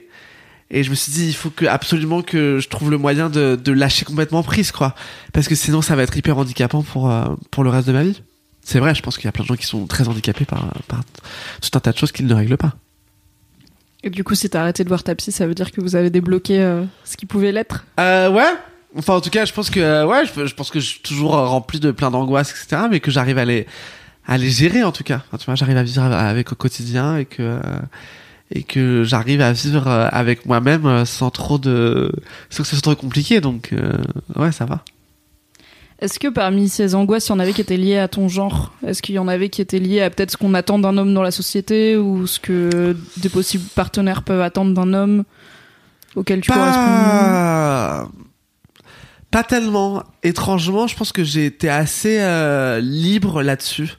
Et 0.70 0.82
je 0.82 0.90
me 0.90 0.94
suis 0.94 1.10
dit, 1.12 1.28
il 1.28 1.34
faut 1.34 1.48
que 1.48 1.64
absolument 1.64 2.20
que 2.20 2.58
je 2.60 2.68
trouve 2.68 2.90
le 2.90 2.98
moyen 2.98 3.30
de, 3.30 3.58
de 3.62 3.72
lâcher 3.72 4.04
complètement 4.04 4.42
prise, 4.42 4.70
quoi. 4.70 4.94
Parce 5.32 5.48
que 5.48 5.54
sinon, 5.54 5.80
ça 5.80 5.96
va 5.96 6.02
être 6.02 6.16
hyper 6.16 6.36
handicapant 6.36 6.82
pour, 6.82 7.10
euh, 7.10 7.24
pour 7.50 7.64
le 7.64 7.70
reste 7.70 7.86
de 7.88 7.92
ma 7.92 8.02
vie. 8.02 8.20
C'est 8.68 8.80
vrai, 8.80 8.94
je 8.94 9.00
pense 9.00 9.16
qu'il 9.16 9.24
y 9.24 9.28
a 9.28 9.32
plein 9.32 9.44
de 9.44 9.48
gens 9.48 9.56
qui 9.56 9.64
sont 9.64 9.86
très 9.86 10.08
handicapés 10.08 10.44
par, 10.44 10.74
par 10.88 11.00
tout 11.62 11.70
un 11.72 11.80
tas 11.80 11.90
de 11.90 11.96
choses 11.96 12.12
qu'ils 12.12 12.26
ne 12.26 12.34
règlent 12.34 12.58
pas. 12.58 12.74
Et 14.04 14.10
du 14.10 14.24
coup, 14.24 14.34
si 14.34 14.50
t'as 14.50 14.60
arrêté 14.60 14.84
de 14.84 14.88
voir 14.88 15.02
ta 15.02 15.14
psy, 15.14 15.32
ça 15.32 15.46
veut 15.46 15.54
dire 15.54 15.72
que 15.72 15.80
vous 15.80 15.96
avez 15.96 16.10
débloqué 16.10 16.60
euh, 16.60 16.84
ce 17.02 17.16
qui 17.16 17.24
pouvait 17.24 17.50
l'être? 17.50 17.86
Euh, 17.98 18.30
ouais. 18.30 18.52
Enfin, 18.94 19.14
en 19.14 19.22
tout 19.22 19.30
cas, 19.30 19.46
je 19.46 19.54
pense 19.54 19.70
que, 19.70 19.80
euh, 19.80 20.04
ouais, 20.04 20.24
je, 20.26 20.44
je 20.44 20.54
pense 20.54 20.70
que 20.70 20.80
je 20.80 20.86
suis 20.86 21.00
toujours 21.00 21.34
euh, 21.34 21.46
rempli 21.46 21.80
de 21.80 21.92
plein 21.92 22.10
d'angoisses, 22.10 22.50
etc., 22.50 22.82
mais 22.90 23.00
que 23.00 23.10
j'arrive 23.10 23.38
à 23.38 23.46
les, 23.46 23.66
à 24.26 24.36
les 24.36 24.50
gérer, 24.50 24.84
en 24.84 24.92
tout 24.92 25.02
cas. 25.02 25.22
Enfin, 25.28 25.38
tu 25.38 25.46
vois, 25.46 25.54
j'arrive 25.54 25.78
à 25.78 25.82
vivre 25.82 26.02
avec 26.02 26.52
au 26.52 26.54
quotidien 26.54 27.16
et 27.16 27.24
que, 27.24 27.58
et 28.50 28.64
que 28.64 29.02
j'arrive 29.02 29.40
à 29.40 29.52
vivre 29.52 29.88
avec 29.88 30.44
moi-même 30.44 31.06
sans 31.06 31.30
trop 31.30 31.56
de, 31.56 32.12
sans 32.50 32.64
que 32.64 32.68
ce 32.68 32.76
soit 32.76 32.82
trop 32.82 32.94
compliqué, 32.96 33.40
donc, 33.40 33.74
ouais, 34.36 34.52
ça 34.52 34.66
va. 34.66 34.84
Est-ce 36.00 36.20
que 36.20 36.28
parmi 36.28 36.68
ces 36.68 36.94
angoisses, 36.94 37.26
il 37.26 37.30
y 37.30 37.32
en 37.32 37.40
avait 37.40 37.52
qui 37.52 37.60
étaient 37.60 37.76
liées 37.76 37.98
à 37.98 38.06
ton 38.06 38.28
genre? 38.28 38.72
Est-ce 38.86 39.02
qu'il 39.02 39.16
y 39.16 39.18
en 39.18 39.26
avait 39.26 39.48
qui 39.48 39.60
étaient 39.60 39.80
liées 39.80 40.00
à 40.00 40.10
peut-être 40.10 40.30
ce 40.30 40.36
qu'on 40.36 40.54
attend 40.54 40.78
d'un 40.78 40.96
homme 40.96 41.12
dans 41.12 41.22
la 41.22 41.32
société 41.32 41.96
ou 41.96 42.26
ce 42.28 42.38
que 42.38 42.96
des 43.16 43.28
possibles 43.28 43.64
partenaires 43.74 44.22
peuvent 44.22 44.40
attendre 44.40 44.72
d'un 44.74 44.94
homme 44.94 45.24
auquel 46.14 46.40
tu 46.40 46.52
corresponds? 46.52 46.84
Pas, 46.84 48.08
pas 49.32 49.42
tellement. 49.42 50.04
Étrangement, 50.22 50.86
je 50.86 50.94
pense 50.96 51.10
que 51.10 51.24
j'ai 51.24 51.46
été 51.46 51.68
assez 51.68 52.18
euh, 52.20 52.78
libre 52.80 53.42
là-dessus. 53.42 53.94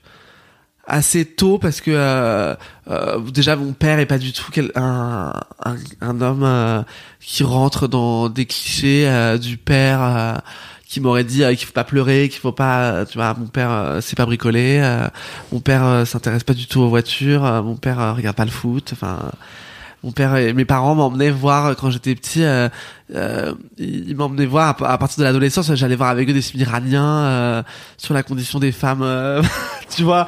Assez 0.91 1.23
tôt 1.25 1.59
parce 1.59 1.81
que 1.81 1.91
euh, 1.93 2.55
euh, 2.89 3.19
déjà 3.29 3.55
mon 3.55 3.73
père 3.73 3.99
est 3.99 4.07
pas 4.07 4.17
du 4.17 4.33
tout 4.33 4.45
quel- 4.51 4.71
un, 4.73 5.33
un, 5.63 5.75
un 6.01 6.21
homme 6.21 6.43
euh, 6.43 6.81
qui 7.19 7.43
rentre 7.43 7.87
dans 7.87 8.27
des 8.29 8.45
clichés 8.47 9.35
du 9.39 9.57
père 9.57 10.41
qui 10.89 10.99
m'aurait 10.99 11.23
dit 11.23 11.43
euh, 11.43 11.53
qu'il 11.53 11.67
faut 11.67 11.73
pas 11.73 11.83
pleurer, 11.83 12.29
qu'il 12.29 12.39
faut 12.39 12.51
pas, 12.51 12.91
euh, 12.91 13.05
tu 13.05 13.19
vois, 13.19 13.35
mon 13.35 13.45
père 13.45 13.71
euh, 13.71 14.01
sait 14.01 14.15
pas 14.15 14.25
bricoler, 14.25 14.79
euh, 14.81 15.07
mon 15.51 15.59
père 15.59 16.05
s'intéresse 16.05 16.43
pas 16.43 16.55
du 16.55 16.65
tout 16.65 16.81
aux 16.81 16.89
voitures, 16.89 17.43
mon 17.63 17.75
père 17.75 18.15
regarde 18.15 18.35
pas 18.35 18.45
le 18.45 18.51
foot, 18.51 18.89
enfin 18.93 19.31
mon 20.03 20.11
père 20.11 20.35
et 20.37 20.53
mes 20.53 20.65
parents 20.65 20.95
m'emmenaient 20.95 21.31
voir 21.31 21.65
euh, 21.67 21.73
quand 21.73 21.89
j'étais 21.89 22.15
petit 22.15 22.43
euh, 22.43 22.69
euh, 23.13 23.53
ils 23.77 24.15
m'emmenaient 24.15 24.45
voir 24.45 24.75
à, 24.81 24.91
à 24.93 24.97
partir 24.97 25.19
de 25.19 25.23
l'adolescence 25.23 25.73
j'allais 25.75 25.95
voir 25.95 26.09
avec 26.09 26.29
eux 26.29 26.33
des 26.33 26.41
films 26.41 26.61
iraniens 26.61 27.19
euh, 27.25 27.63
sur 27.97 28.13
la 28.13 28.23
condition 28.23 28.59
des 28.59 28.71
femmes 28.71 29.01
euh, 29.01 29.41
tu 29.89 30.03
vois. 30.03 30.27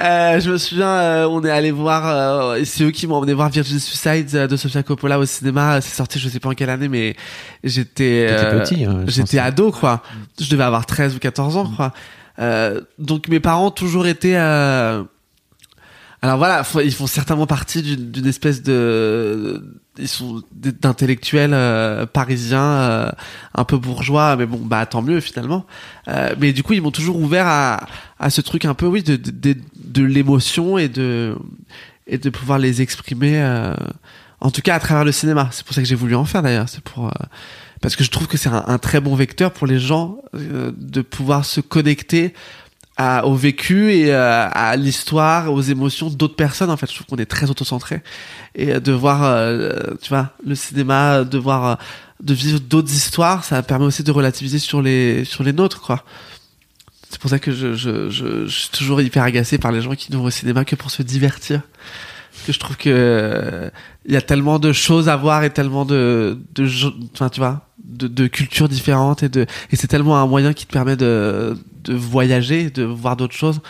Euh, 0.00 0.40
je 0.40 0.50
me 0.50 0.58
souviens 0.58 0.88
euh, 0.88 1.26
on 1.26 1.44
est 1.44 1.50
allé 1.50 1.70
voir 1.70 2.02
euh, 2.06 2.60
c'est 2.64 2.84
eux 2.84 2.90
qui 2.90 3.06
m'ont 3.06 3.16
emmené 3.16 3.34
voir 3.34 3.50
Virgin 3.50 3.78
Suicide 3.78 4.30
de 4.48 4.56
Sofia 4.56 4.82
Coppola 4.82 5.18
au 5.18 5.26
cinéma. 5.26 5.80
C'est 5.80 5.94
sorti 5.94 6.18
je 6.18 6.28
sais 6.28 6.40
pas 6.40 6.48
en 6.48 6.54
quelle 6.54 6.70
année 6.70 6.88
mais 6.88 7.14
j'étais 7.62 8.26
euh, 8.30 8.60
petit, 8.60 8.84
hein, 8.84 9.04
j'étais 9.06 9.38
ado 9.38 9.70
quoi. 9.70 10.02
Je 10.40 10.50
devais 10.50 10.64
avoir 10.64 10.86
13 10.86 11.14
ou 11.16 11.18
14 11.18 11.56
ans 11.56 11.70
quoi. 11.76 11.92
Euh, 12.40 12.80
donc 12.98 13.28
mes 13.28 13.38
parents 13.38 13.70
toujours 13.70 14.06
été 14.06 14.36
euh, 14.36 15.04
alors 16.24 16.38
voilà, 16.38 16.62
ils 16.82 16.94
font 16.94 17.06
certainement 17.06 17.46
partie 17.46 17.82
d'une 17.82 18.26
espèce 18.26 18.62
de, 18.62 19.62
ils 19.98 20.08
sont 20.08 20.42
d'intellectuels 20.54 21.52
euh, 21.52 22.06
parisiens, 22.06 22.62
euh, 22.62 23.10
un 23.54 23.64
peu 23.64 23.76
bourgeois, 23.76 24.34
mais 24.36 24.46
bon, 24.46 24.56
bah 24.56 24.86
tant 24.86 25.02
mieux 25.02 25.20
finalement. 25.20 25.66
Euh, 26.08 26.34
mais 26.40 26.54
du 26.54 26.62
coup, 26.62 26.72
ils 26.72 26.80
m'ont 26.80 26.92
toujours 26.92 27.20
ouvert 27.20 27.46
à, 27.46 27.86
à 28.18 28.30
ce 28.30 28.40
truc 28.40 28.64
un 28.64 28.72
peu, 28.72 28.86
oui, 28.86 29.02
de 29.02 29.16
de, 29.16 29.54
de, 29.76 30.02
l'émotion 30.02 30.78
et 30.78 30.88
de 30.88 31.36
et 32.06 32.16
de 32.16 32.30
pouvoir 32.30 32.58
les 32.58 32.80
exprimer, 32.80 33.44
en 34.40 34.50
tout 34.50 34.62
cas 34.62 34.76
à 34.76 34.80
travers 34.80 35.04
le 35.04 35.12
cinéma. 35.12 35.50
C'est 35.52 35.66
pour 35.66 35.74
ça 35.74 35.82
que 35.82 35.86
j'ai 35.86 35.94
voulu 35.94 36.14
en 36.14 36.24
faire 36.24 36.42
d'ailleurs. 36.42 36.70
C'est 36.70 36.82
pour 36.82 37.12
parce 37.82 37.96
que 37.96 38.04
je 38.04 38.10
trouve 38.10 38.28
que 38.28 38.38
c'est 38.38 38.48
un, 38.48 38.78
très 38.78 39.02
bon 39.02 39.14
vecteur 39.14 39.52
pour 39.52 39.66
les 39.66 39.78
gens 39.78 40.16
de 40.32 41.02
pouvoir 41.02 41.44
se 41.44 41.60
connecter 41.60 42.32
à, 42.96 43.26
au 43.26 43.34
vécu 43.34 43.92
et 43.92 44.14
euh, 44.14 44.48
à 44.50 44.76
l'histoire, 44.76 45.52
aux 45.52 45.60
émotions 45.60 46.10
d'autres 46.10 46.36
personnes. 46.36 46.70
En 46.70 46.76
fait, 46.76 46.88
je 46.88 46.94
trouve 46.94 47.06
qu'on 47.06 47.16
est 47.16 47.26
très 47.26 47.50
autocentré 47.50 48.02
et 48.54 48.72
euh, 48.72 48.80
de 48.80 48.92
voir, 48.92 49.24
euh, 49.24 49.72
tu 50.00 50.10
vois, 50.10 50.30
le 50.46 50.54
cinéma, 50.54 51.24
de 51.24 51.38
voir, 51.38 51.66
euh, 51.66 51.74
de 52.22 52.34
vivre 52.34 52.60
d'autres 52.60 52.92
histoires, 52.92 53.44
ça 53.44 53.62
permet 53.62 53.86
aussi 53.86 54.04
de 54.04 54.12
relativiser 54.12 54.58
sur 54.58 54.80
les 54.80 55.24
sur 55.24 55.42
les 55.42 55.52
nôtres, 55.52 55.80
quoi. 55.80 56.04
C'est 57.10 57.20
pour 57.20 57.30
ça 57.30 57.38
que 57.38 57.52
je, 57.52 57.74
je, 57.74 58.10
je, 58.10 58.46
je 58.46 58.58
suis 58.58 58.70
toujours 58.70 59.00
hyper 59.00 59.22
agacé 59.22 59.58
par 59.58 59.70
les 59.72 59.82
gens 59.82 59.94
qui 59.94 60.10
ne 60.10 60.16
vont 60.16 60.24
au 60.24 60.30
cinéma 60.30 60.64
que 60.64 60.74
pour 60.74 60.90
se 60.90 61.02
divertir. 61.02 61.62
Que 62.46 62.52
je 62.52 62.58
trouve 62.58 62.76
que 62.76 63.70
il 64.04 64.12
y 64.12 64.16
a 64.16 64.20
tellement 64.20 64.58
de 64.58 64.72
choses 64.72 65.08
à 65.08 65.16
voir 65.16 65.44
et 65.44 65.50
tellement 65.50 65.84
de, 65.84 66.38
de, 66.54 66.68
enfin 67.14 67.28
tu 67.28 67.40
vois, 67.40 67.68
de, 67.84 68.08
de 68.08 68.26
cultures 68.26 68.68
différentes 68.68 69.22
et 69.22 69.28
de, 69.28 69.46
et 69.70 69.76
c'est 69.76 69.86
tellement 69.86 70.18
un 70.18 70.26
moyen 70.26 70.52
qui 70.52 70.66
te 70.66 70.72
permet 70.72 70.96
de, 70.96 71.56
de 71.84 71.94
voyager, 71.94 72.70
de 72.70 72.82
voir 72.84 73.16
d'autres 73.16 73.34
choses 73.36 73.60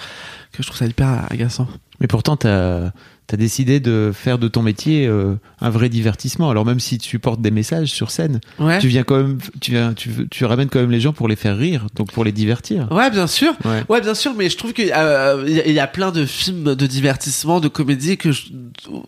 que 0.52 0.62
je 0.62 0.66
trouve 0.68 0.78
ça 0.78 0.86
hyper 0.86 1.26
agaçant. 1.30 1.66
Mais 2.00 2.06
pourtant, 2.06 2.36
tu 2.36 2.46
as, 2.46 2.92
décidé 3.36 3.80
de 3.80 4.12
faire 4.14 4.38
de 4.38 4.46
ton 4.46 4.62
métier 4.62 5.06
euh, 5.08 5.34
un 5.60 5.70
vrai 5.70 5.88
divertissement. 5.88 6.50
Alors 6.50 6.64
même 6.64 6.78
si 6.78 6.98
tu 6.98 7.18
portes 7.18 7.40
des 7.40 7.50
messages 7.50 7.88
sur 7.88 8.10
scène, 8.12 8.40
Ouais. 8.60 8.78
tu 8.78 8.86
viens 8.86 9.02
quand 9.02 9.16
même, 9.16 9.38
tu, 9.60 9.72
viens, 9.72 9.92
tu, 9.94 10.10
tu 10.30 10.44
ramènes 10.44 10.68
quand 10.68 10.78
même 10.78 10.90
les 10.92 11.00
gens 11.00 11.12
pour 11.12 11.26
les 11.26 11.34
faire 11.34 11.56
rire, 11.56 11.86
donc 11.96 12.12
pour 12.12 12.22
les 12.24 12.30
divertir. 12.30 12.86
Ouais, 12.92 13.10
bien 13.10 13.26
sûr. 13.26 13.52
Ouais. 13.64 13.82
Ouais, 13.88 14.00
bien 14.00 14.14
sûr, 14.14 14.34
mais 14.36 14.48
je 14.50 14.56
trouve 14.56 14.72
qu'il 14.72 14.86
y, 14.86 14.92
a- 14.92 15.36
y 15.46 15.78
a 15.80 15.86
plein 15.88 16.12
de 16.12 16.24
films 16.26 16.74
de 16.76 16.86
divertissement, 16.86 17.58
de 17.60 17.66
comédie 17.68 18.16
que 18.16 18.30
je, 18.30 18.42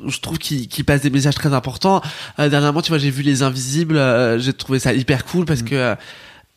je 0.06 0.20
trouve 0.20 0.38
qui, 0.38 0.66
qui 0.66 0.82
passent 0.82 1.02
des 1.02 1.10
messages 1.10 1.34
très 1.36 1.54
importants. 1.54 2.00
Euh, 2.40 2.48
dernièrement, 2.48 2.82
tu 2.82 2.88
vois, 2.88 2.98
j'ai 2.98 3.10
vu 3.10 3.22
Les 3.22 3.42
Invisibles, 3.44 3.96
euh, 3.96 4.38
j'ai 4.40 4.52
trouvé 4.52 4.80
ça 4.80 4.92
hyper 4.92 5.24
cool 5.24 5.44
parce 5.44 5.62
que 5.62 5.74
euh, 5.76 5.94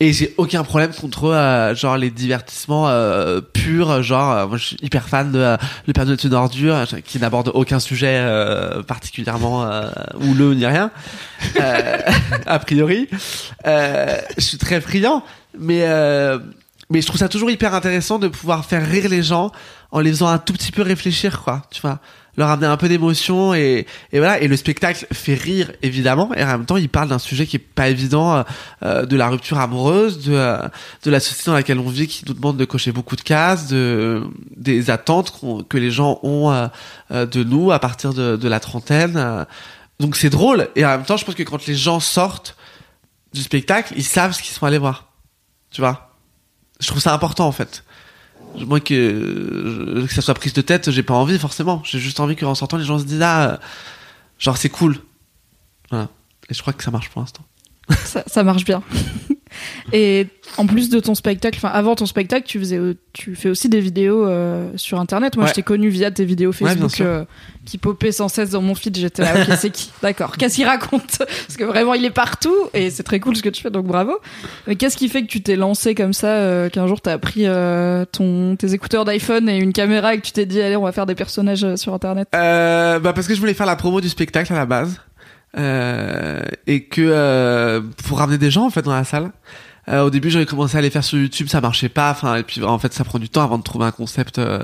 et 0.02 0.14
j'ai 0.14 0.34
aucun 0.38 0.64
problème 0.64 0.94
contre 0.94 1.26
euh, 1.26 1.76
genre 1.76 1.98
les 1.98 2.10
divertissements 2.10 2.88
euh, 2.88 3.42
purs, 3.42 4.02
genre 4.02 4.32
euh, 4.32 4.48
moi 4.48 4.58
je 4.58 4.66
suis 4.68 4.78
hyper 4.82 5.10
fan 5.10 5.32
de 5.32 5.40
euh, 5.40 5.58
Le 5.88 5.94
Père 5.94 6.10
est 6.10 6.24
une 6.24 6.34
ordure, 6.34 6.76
euh, 6.76 6.86
qui 7.04 7.20
n'aborde 7.20 7.52
aucun 7.54 7.80
sujet 7.80 8.18
euh, 8.20 8.82
particulièrement 8.82 9.70
houleux 10.22 10.54
ni 10.54 10.66
rien, 10.66 10.92
a 12.46 12.60
priori. 12.60 13.10
Je 13.66 14.22
suis 14.38 14.58
très 14.58 14.80
friand, 14.80 15.24
mais 15.58 15.86
mais 16.90 17.02
je 17.02 17.06
trouve 17.06 17.20
ça 17.20 17.30
toujours 17.30 17.52
hyper 17.52 17.76
intéressant 17.76 18.18
de 18.20 18.28
pouvoir 18.28 18.66
faire 18.66 18.88
rire 18.88 19.10
les 19.10 19.22
gens 19.22 19.52
en 19.92 20.00
les 20.00 20.12
faisant 20.12 20.28
un 20.28 20.38
tout 20.38 20.54
petit 20.54 20.72
peu 20.72 20.82
réfléchir, 20.82 21.42
quoi. 21.42 21.64
Tu 21.72 21.82
vois, 21.82 22.00
leur 22.38 22.50
amener 22.50 22.68
un 22.68 22.78
peu 22.78 22.88
d'émotion 22.88 23.54
et, 23.54 23.86
et 24.12 24.20
voilà. 24.20 24.39
Et 24.39 24.48
le 24.48 24.56
spectacle 24.56 25.08
fait 25.12 25.34
rire 25.34 25.72
évidemment, 25.82 26.34
et 26.36 26.44
en 26.44 26.48
même 26.48 26.65
temps, 26.65 26.78
il 26.78 26.89
parle 26.89 27.10
d'un 27.10 27.20
sujet 27.20 27.46
qui 27.46 27.58
est 27.58 27.60
pas 27.60 27.89
évident, 27.89 28.36
euh, 28.36 28.44
euh, 28.84 29.06
de 29.06 29.15
la 29.18 29.28
rupture 29.30 29.58
amoureuse, 29.60 30.24
de 30.26 30.34
euh, 30.34 30.68
de 31.04 31.12
la 31.12 31.20
société 31.20 31.52
dans 31.52 31.56
laquelle 31.56 31.80
on 31.80 31.89
vit, 31.89 32.08
qui 32.08 32.24
nous 32.26 32.34
demande 32.34 32.58
de 32.58 32.65
cocher 32.65 32.92
beaucoup 32.92 33.15
de 33.15 33.22
cases, 33.22 33.68
de 33.68 34.24
des 34.56 34.89
attentes 34.89 35.34
que 35.70 35.78
les 35.78 35.92
gens 35.92 36.20
ont 36.24 36.52
euh, 36.52 36.68
euh, 37.12 37.26
de 37.26 37.44
nous 37.44 37.72
à 37.72 37.80
partir 37.80 38.13
de, 38.13 38.38
de 38.38 38.48
la 38.48 38.60
trentaine. 38.60 39.18
euh. 39.18 39.46
Donc 40.00 40.15
c'est 40.15 40.30
drôle, 40.30 40.70
et 40.78 40.86
en 40.86 40.89
même 40.89 41.04
temps, 41.04 41.18
je 41.18 41.26
pense 41.26 41.36
que 41.36 41.44
quand 41.44 41.65
les 41.65 41.76
gens 41.76 42.00
sortent 42.00 42.56
du 43.34 43.42
spectacle, 43.42 43.94
ils 43.98 44.04
savent 44.06 44.32
ce 44.32 44.42
qu'ils 44.42 44.56
sont 44.56 44.65
allés 44.65 44.78
voir. 44.78 45.12
Tu 45.72 45.82
vois? 45.82 46.15
Je 46.80 46.88
trouve 46.88 47.02
ça 47.02 47.13
important 47.13 47.46
en 47.48 47.52
fait. 47.52 47.84
Moi 48.58 48.80
que, 48.80 50.06
que 50.08 50.14
ça 50.14 50.22
soit 50.22 50.34
prise 50.34 50.54
de 50.54 50.62
tête, 50.62 50.92
j'ai 50.92 51.04
pas 51.04 51.14
envie 51.14 51.38
forcément. 51.38 51.82
J'ai 51.86 52.00
juste 52.00 52.20
envie 52.20 52.36
qu'en 52.36 52.56
sortant 52.56 52.78
les 52.78 52.86
gens 52.86 53.00
se 53.00 53.06
disent 53.06 53.22
ah, 53.22 53.52
euh, 53.52 53.58
genre 54.38 54.58
c'est 54.58 54.70
cool. 54.70 54.98
Voilà. 55.90 56.10
Et 56.50 56.54
je 56.54 56.62
crois 56.62 56.74
que 56.74 56.84
ça 56.84 56.92
marche 56.92 57.10
pour 57.10 57.22
l'instant. 57.22 57.44
ça, 58.06 58.23
ça 58.28 58.43
marche 58.43 58.65
bien. 58.65 58.82
Et 59.93 60.28
en 60.58 60.67
plus 60.67 60.89
de 60.89 60.99
ton 60.99 61.15
spectacle, 61.15 61.58
enfin 61.58 61.69
avant 61.73 61.95
ton 61.95 62.06
spectacle, 62.06 62.45
tu 62.47 62.60
faisais, 62.60 62.80
tu 63.13 63.36
fais 63.36 63.49
aussi 63.49 63.67
des 63.67 63.80
vidéos 63.82 64.25
euh, 64.28 64.69
sur 64.75 64.99
internet. 64.99 65.36
Moi, 65.36 65.45
Ouais. 65.45 65.49
je 65.49 65.56
t'ai 65.56 65.63
connu 65.63 65.89
via 65.89 66.12
tes 66.12 66.23
vidéos 66.23 66.52
Facebook 66.52 67.02
euh, 67.02 67.25
qui 67.65 67.80
popaient 67.80 68.12
sans 68.12 68.28
cesse 68.30 68.52
dans 68.52 68.62
mon 68.62 68.75
feed. 68.75 68.95
J'étais 68.95 69.23
là, 69.23 69.34
ok, 69.41 69.56
c'est 69.58 69.71
qui? 69.71 69.89
D'accord. 70.04 70.38
Qu'est-ce 70.38 70.56
qu'il 70.56 70.65
raconte? 70.67 71.17
Parce 71.17 71.58
que 71.58 71.63
vraiment, 71.63 71.95
il 71.95 72.06
est 72.06 72.12
partout 72.12 72.54
et 72.75 72.91
c'est 72.91 73.02
très 73.04 73.19
cool 73.19 73.36
ce 73.36 73.41
que 73.41 73.49
tu 73.49 73.62
fais, 73.63 73.71
donc 73.71 73.88
bravo. 73.88 74.13
Mais 74.67 74.75
qu'est-ce 74.75 74.95
qui 74.97 75.10
fait 75.10 75.23
que 75.23 75.28
tu 75.28 75.41
t'es 75.41 75.56
lancé 75.56 75.95
comme 75.95 76.13
ça, 76.13 76.28
euh, 76.28 76.69
qu'un 76.69 76.86
jour 76.88 77.02
t'as 77.02 77.17
pris 77.17 77.47
euh, 77.47 78.06
ton 78.12 78.56
tes 78.56 78.73
écouteurs 78.73 79.06
d'iPhone 79.06 79.49
et 79.49 79.58
une 79.58 79.73
caméra 79.73 80.13
et 80.13 80.19
que 80.19 80.25
tu 80.25 80.32
t'es 80.32 80.45
dit 80.45 80.62
allez, 80.62 80.75
on 80.75 80.84
va 80.84 80.91
faire 80.91 81.08
des 81.08 81.15
personnages 81.15 81.63
euh, 81.63 81.75
sur 81.75 81.93
internet? 81.95 82.28
Euh, 82.36 82.99
bah 82.99 83.13
parce 83.13 83.28
que 83.28 83.34
je 83.34 83.39
voulais 83.39 83.56
faire 83.56 83.65
la 83.65 83.75
promo 83.75 83.99
du 83.99 84.10
spectacle 84.10 84.54
à 84.54 84.58
la 84.58 84.65
base 84.67 85.02
et 85.58 86.84
que 86.86 87.02
euh, 87.02 87.82
pour 88.08 88.20
ramener 88.20 88.38
des 88.38 88.52
gens 88.52 88.66
en 88.66 88.70
fait 88.70 88.82
dans 88.84 88.94
la 88.94 89.04
salle. 89.04 89.32
Euh, 89.88 90.04
au 90.04 90.10
début, 90.12 90.30
j'avais 90.30 90.46
commencé 90.46 90.78
à 90.78 90.82
les 90.82 90.92
faire 90.92 91.04
sur 91.04 91.18
YouTube, 91.18 91.48
ça 91.48 91.62
marchait 91.62 91.90
pas. 91.90 92.12
Enfin, 92.12 92.36
et 92.36 92.44
puis 92.44 92.64
en 92.64 92.78
fait, 92.78 92.94
ça 92.94 93.04
prend 93.04 93.18
du 93.18 93.28
temps 93.30 93.44
avant 93.44 93.58
de 93.58 93.64
trouver 93.64 93.86
un 93.86 93.92
concept 93.92 94.38
euh, 94.38 94.62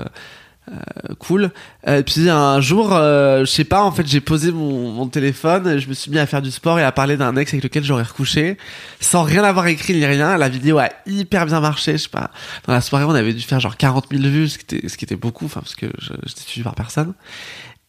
euh, 0.70 0.74
cool. 1.18 1.50
Euh, 1.88 2.04
puis 2.04 2.30
un 2.30 2.62
jour, 2.62 2.90
euh, 2.94 3.40
je 3.40 3.46
sais 3.46 3.64
pas, 3.64 3.82
en 3.84 3.92
fait, 3.92 4.06
j'ai 4.06 4.22
posé 4.22 4.52
mon, 4.52 4.92
mon 4.92 5.08
téléphone, 5.08 5.80
je 5.80 5.88
me 5.90 5.96
suis 5.96 6.12
mis 6.12 6.20
à 6.20 6.28
faire 6.28 6.44
du 6.44 6.52
sport 6.52 6.78
et 6.78 6.84
à 6.84 6.92
parler 6.92 7.18
d'un 7.18 7.36
ex 7.38 7.52
avec 7.54 7.64
lequel 7.64 7.84
j'aurais 7.84 8.04
recouché, 8.04 8.58
sans 9.00 9.24
rien 9.24 9.44
avoir 9.44 9.66
écrit 9.66 9.94
ni 9.96 10.06
rien. 10.06 10.38
La 10.38 10.50
vidéo 10.50 10.78
a 10.78 10.90
hyper 11.08 11.48
bien 11.48 11.60
marché. 11.60 11.94
Je 11.94 12.04
sais 12.04 12.10
pas. 12.10 12.30
Dans 12.68 12.74
la 12.74 12.82
soirée, 12.82 13.06
on 13.06 13.16
avait 13.16 13.34
dû 13.34 13.42
faire 13.42 13.60
genre 13.60 13.78
40 13.78 14.06
000 14.12 14.22
vues, 14.26 14.50
ce 14.50 14.60
qui 14.60 14.76
était, 14.76 14.88
ce 14.90 14.96
qui 14.96 15.06
était 15.06 15.16
beaucoup, 15.16 15.46
enfin 15.46 15.62
parce 15.62 15.76
que 15.76 15.88
je- 15.98 16.14
j'étais 16.28 16.42
suivi 16.42 16.64
par 16.64 16.76
personne. 16.76 17.14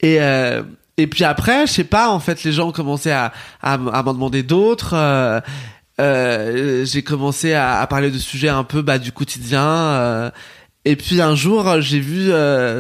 Et 0.01 0.19
euh, 0.21 0.63
et 0.99 1.07
puis 1.07 1.25
après, 1.25 1.67
je 1.67 1.73
sais 1.73 1.85
pas, 1.85 2.11
en 2.11 2.21
fait, 2.21 2.43
les 2.45 2.53
gens 2.53 2.69
ont 2.69 2.73
commencé 2.73 3.11
à, 3.11 3.33
à, 3.63 3.77
m'en 3.77 4.15
demander 4.15 4.43
d'autres. 4.43 4.95
euh, 4.95 5.41
euh, 6.01 6.85
j'ai 6.85 7.03
commencé 7.03 7.55
à, 7.55 7.81
à 7.81 7.87
parler 7.87 8.11
de 8.11 8.19
sujets 8.19 8.49
un 8.49 8.65
peu 8.65 8.83
bah, 8.83 8.99
du 8.99 9.13
quotidien. 9.13 9.65
euh, 9.65 10.31
et 10.85 10.97
puis 10.97 11.21
un 11.21 11.35
jour, 11.35 11.81
j'ai 11.81 12.01
vu 12.01 12.31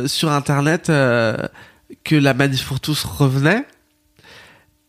sur 0.08 0.30
Internet 0.30 0.86
que 0.86 2.14
la 2.16 2.34
Manif 2.34 2.64
pour 2.66 2.80
tous 2.80 3.04
revenait. 3.04 3.64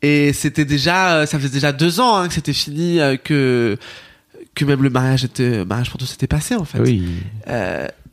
Et 0.04 0.32
c'était 0.34 0.66
déjà, 0.66 1.26
ça 1.26 1.40
faisait 1.40 1.50
déjà 1.50 1.72
deux 1.72 2.00
ans 2.00 2.18
hein, 2.18 2.28
que 2.28 2.36
c'était 2.36 2.54
fini, 2.54 3.00
que 3.24 3.78
que 4.54 4.66
même 4.66 4.84
le 4.84 4.90
mariage 4.90 5.24
était, 5.24 5.66
mariage 5.66 5.90
pour 5.90 6.00
tous 6.00 6.14
était 6.14 6.28
passé 6.28 6.56
en 6.56 6.66
fait. 6.66 6.80
Oui. 6.80 7.08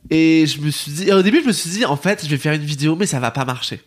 Et 0.09 0.45
je 0.47 0.61
me 0.61 0.69
suis 0.69 0.91
dit, 0.91 1.11
au 1.11 1.21
début, 1.21 1.41
je 1.41 1.47
me 1.47 1.51
suis 1.51 1.69
dit, 1.69 1.85
en 1.85 1.97
fait, 1.97 2.23
je 2.23 2.29
vais 2.29 2.37
faire 2.37 2.53
une 2.53 2.63
vidéo, 2.63 2.95
mais 2.95 3.05
ça 3.05 3.19
va 3.19 3.31
pas 3.31 3.45
marcher. 3.45 3.81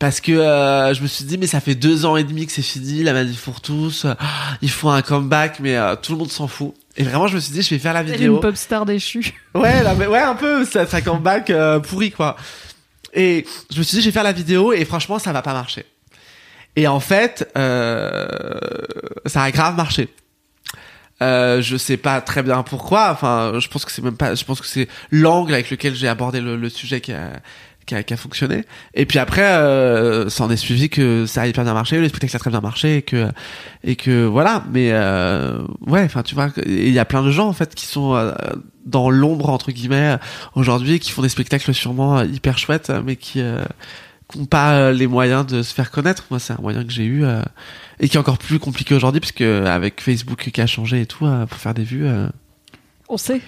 Parce 0.00 0.22
que 0.22 0.32
euh, 0.32 0.94
je 0.94 1.02
me 1.02 1.06
suis 1.06 1.26
dit, 1.26 1.36
mais 1.36 1.46
ça 1.46 1.60
fait 1.60 1.74
deux 1.74 2.06
ans 2.06 2.16
et 2.16 2.24
demi 2.24 2.46
que 2.46 2.52
c'est 2.52 2.62
fini, 2.62 3.02
la 3.02 3.12
manif 3.12 3.42
pour 3.42 3.60
tous, 3.60 4.06
euh, 4.06 4.14
il 4.62 4.70
faut 4.70 4.88
un 4.88 5.02
comeback, 5.02 5.60
mais 5.60 5.76
euh, 5.76 5.94
tout 5.94 6.12
le 6.12 6.18
monde 6.18 6.30
s'en 6.30 6.48
fout. 6.48 6.74
Et 6.96 7.02
vraiment, 7.02 7.26
je 7.26 7.34
me 7.34 7.40
suis 7.40 7.52
dit, 7.52 7.60
je 7.60 7.68
vais 7.68 7.78
faire 7.78 7.92
la 7.92 8.02
vidéo. 8.02 8.36
une 8.36 8.40
pop 8.40 8.56
star 8.56 8.86
déchue. 8.86 9.34
Ouais, 9.54 9.82
là, 9.82 9.94
mais 9.94 10.06
ouais, 10.06 10.20
un 10.20 10.34
peu, 10.34 10.64
ça, 10.64 10.86
ça 10.86 11.02
comeback 11.02 11.50
euh, 11.50 11.80
pourri, 11.80 12.12
quoi. 12.12 12.36
Et 13.12 13.44
je 13.70 13.78
me 13.78 13.82
suis 13.82 13.96
dit, 13.98 14.02
je 14.02 14.08
vais 14.08 14.12
faire 14.12 14.22
la 14.24 14.32
vidéo, 14.32 14.72
et 14.72 14.86
franchement, 14.86 15.18
ça 15.18 15.32
va 15.32 15.42
pas 15.42 15.52
marcher. 15.52 15.84
Et 16.76 16.88
en 16.88 17.00
fait, 17.00 17.50
euh, 17.58 18.26
ça 19.26 19.42
a 19.42 19.50
grave 19.50 19.76
marché. 19.76 20.08
Euh, 21.22 21.60
je 21.60 21.76
sais 21.76 21.98
pas 21.98 22.22
très 22.22 22.42
bien 22.42 22.62
pourquoi. 22.62 23.10
Enfin, 23.10 23.52
je 23.58 23.68
pense 23.68 23.84
que 23.84 23.92
c'est 23.92 24.02
même 24.02 24.16
pas. 24.16 24.34
Je 24.34 24.44
pense 24.44 24.62
que 24.62 24.66
c'est 24.66 24.88
l'angle 25.10 25.52
avec 25.52 25.70
lequel 25.70 25.94
j'ai 25.94 26.08
abordé 26.08 26.40
le, 26.40 26.56
le 26.56 26.68
sujet 26.70 27.02
qui 27.02 27.12
a, 27.12 27.32
qui 27.90 27.94
a 27.96 28.02
qui 28.04 28.14
a 28.14 28.16
fonctionné. 28.16 28.64
Et 28.94 29.04
puis 29.04 29.18
après, 29.18 29.42
euh, 29.42 30.28
ça 30.28 30.44
en 30.44 30.50
est 30.50 30.56
suivi 30.56 30.88
que 30.88 31.26
ça 31.26 31.42
a 31.42 31.46
hyper 31.48 31.64
bien 31.64 31.74
marché, 31.74 31.98
le 32.00 32.08
spectacle 32.08 32.36
a 32.36 32.38
très 32.38 32.50
bien 32.50 32.60
marché 32.60 32.98
et 32.98 33.02
que 33.02 33.28
et 33.82 33.96
que 33.96 34.24
voilà. 34.24 34.64
Mais 34.72 34.90
euh, 34.92 35.58
ouais, 35.86 36.04
enfin 36.04 36.22
tu 36.22 36.36
vois, 36.36 36.50
il 36.64 36.92
y 36.92 36.98
a 37.00 37.04
plein 37.04 37.22
de 37.22 37.30
gens 37.32 37.48
en 37.48 37.52
fait 37.52 37.74
qui 37.74 37.86
sont 37.86 38.14
euh, 38.14 38.32
dans 38.86 39.10
l'ombre 39.10 39.50
entre 39.50 39.72
guillemets 39.72 40.16
aujourd'hui, 40.54 41.00
qui 41.00 41.10
font 41.10 41.22
des 41.22 41.28
spectacles 41.28 41.74
sûrement 41.74 42.22
hyper 42.22 42.58
chouettes, 42.58 42.92
mais 43.04 43.16
qui 43.16 43.40
euh, 43.40 43.64
n'ont 44.36 44.46
pas 44.46 44.92
les 44.92 45.08
moyens 45.08 45.44
de 45.46 45.62
se 45.62 45.74
faire 45.74 45.90
connaître. 45.90 46.26
Moi, 46.30 46.38
c'est 46.38 46.52
un 46.52 46.62
moyen 46.62 46.84
que 46.84 46.92
j'ai 46.92 47.04
eu 47.04 47.24
euh, 47.24 47.42
et 47.98 48.08
qui 48.08 48.16
est 48.16 48.20
encore 48.20 48.38
plus 48.38 48.60
compliqué 48.60 48.94
aujourd'hui 48.94 49.20
parce 49.20 49.32
que 49.32 49.64
avec 49.66 50.00
Facebook 50.00 50.50
qui 50.52 50.60
a 50.60 50.66
changé 50.68 51.00
et 51.00 51.06
tout 51.06 51.26
euh, 51.26 51.44
pour 51.46 51.58
faire 51.58 51.74
des 51.74 51.82
vues, 51.82 52.06
euh, 52.06 52.28
On 53.08 53.16
sait. 53.16 53.40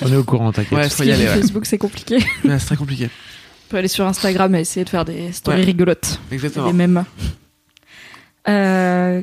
On 0.00 0.10
est 0.10 0.16
au 0.16 0.24
courant, 0.24 0.52
t'inquiète. 0.52 0.72
Ouais. 0.72 0.88
Facebook, 0.88 1.66
c'est 1.66 1.76
compliqué. 1.78 2.16
Ouais, 2.44 2.58
c'est 2.58 2.66
très 2.66 2.76
compliqué. 2.76 3.10
Peut 3.68 3.78
aller 3.78 3.88
sur 3.88 4.06
Instagram 4.06 4.54
et 4.54 4.60
essayer 4.60 4.84
de 4.84 4.90
faire 4.90 5.04
des 5.04 5.32
stories 5.32 5.58
Ouais. 5.58 5.64
rigolotes. 5.64 6.20
Exactement. 6.30 6.66
Les 6.66 6.72
mêmes. 6.72 7.04
Euh, 8.48 9.22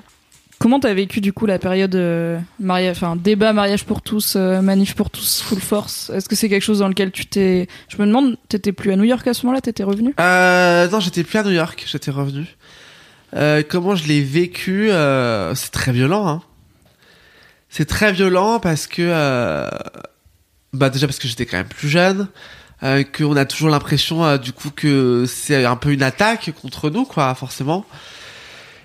comment 0.59 0.79
t'as 0.81 0.93
vécu 0.93 1.21
du 1.21 1.31
coup 1.31 1.45
la 1.45 1.59
période 1.59 1.95
euh, 1.95 2.37
mariage, 2.59 2.97
enfin 2.97 3.15
débat 3.15 3.53
mariage 3.53 3.85
pour 3.85 4.01
tous, 4.01 4.33
euh, 4.35 4.61
manif 4.61 4.95
pour 4.95 5.09
tous, 5.09 5.41
full 5.41 5.59
force? 5.61 6.09
Est-ce 6.13 6.27
que 6.27 6.35
c'est 6.35 6.49
quelque 6.49 6.63
chose 6.63 6.79
dans 6.79 6.89
lequel 6.89 7.11
tu 7.11 7.25
t'es 7.25 7.67
Je 7.87 7.97
me 7.97 8.05
demande, 8.05 8.37
t'étais 8.49 8.73
plus 8.73 8.91
à 8.91 8.95
New 8.97 9.05
York 9.05 9.25
à 9.27 9.33
ce 9.33 9.45
moment-là? 9.45 9.61
T'étais 9.61 9.83
revenu? 9.83 10.13
Euh, 10.19 10.89
non, 10.89 10.99
j'étais 10.99 11.23
plus 11.23 11.37
à 11.39 11.43
New 11.43 11.51
York, 11.51 11.83
j'étais 11.87 12.11
revenu. 12.11 12.45
Euh, 13.35 13.63
comment 13.67 13.95
je 13.95 14.07
l'ai 14.07 14.21
vécu 14.21 14.89
C'est 15.55 15.71
très 15.71 15.93
violent. 15.93 16.27
Hein. 16.27 16.41
C'est 17.69 17.85
très 17.85 18.11
violent 18.11 18.59
parce 18.59 18.87
que, 18.87 19.67
bah 20.73 20.89
déjà 20.89 21.07
parce 21.07 21.17
que 21.19 21.27
j'étais 21.29 21.45
quand 21.45 21.57
même 21.57 21.67
plus 21.67 21.87
jeune, 21.89 22.27
euh, 22.83 23.03
qu'on 23.03 23.35
a 23.35 23.45
toujours 23.45 23.69
l'impression 23.69 24.25
euh, 24.25 24.37
du 24.37 24.51
coup 24.51 24.69
que 24.69 25.25
c'est 25.27 25.63
un 25.63 25.75
peu 25.75 25.91
une 25.93 26.03
attaque 26.03 26.51
contre 26.61 26.89
nous, 26.89 27.05
quoi, 27.05 27.33
forcément. 27.35 27.85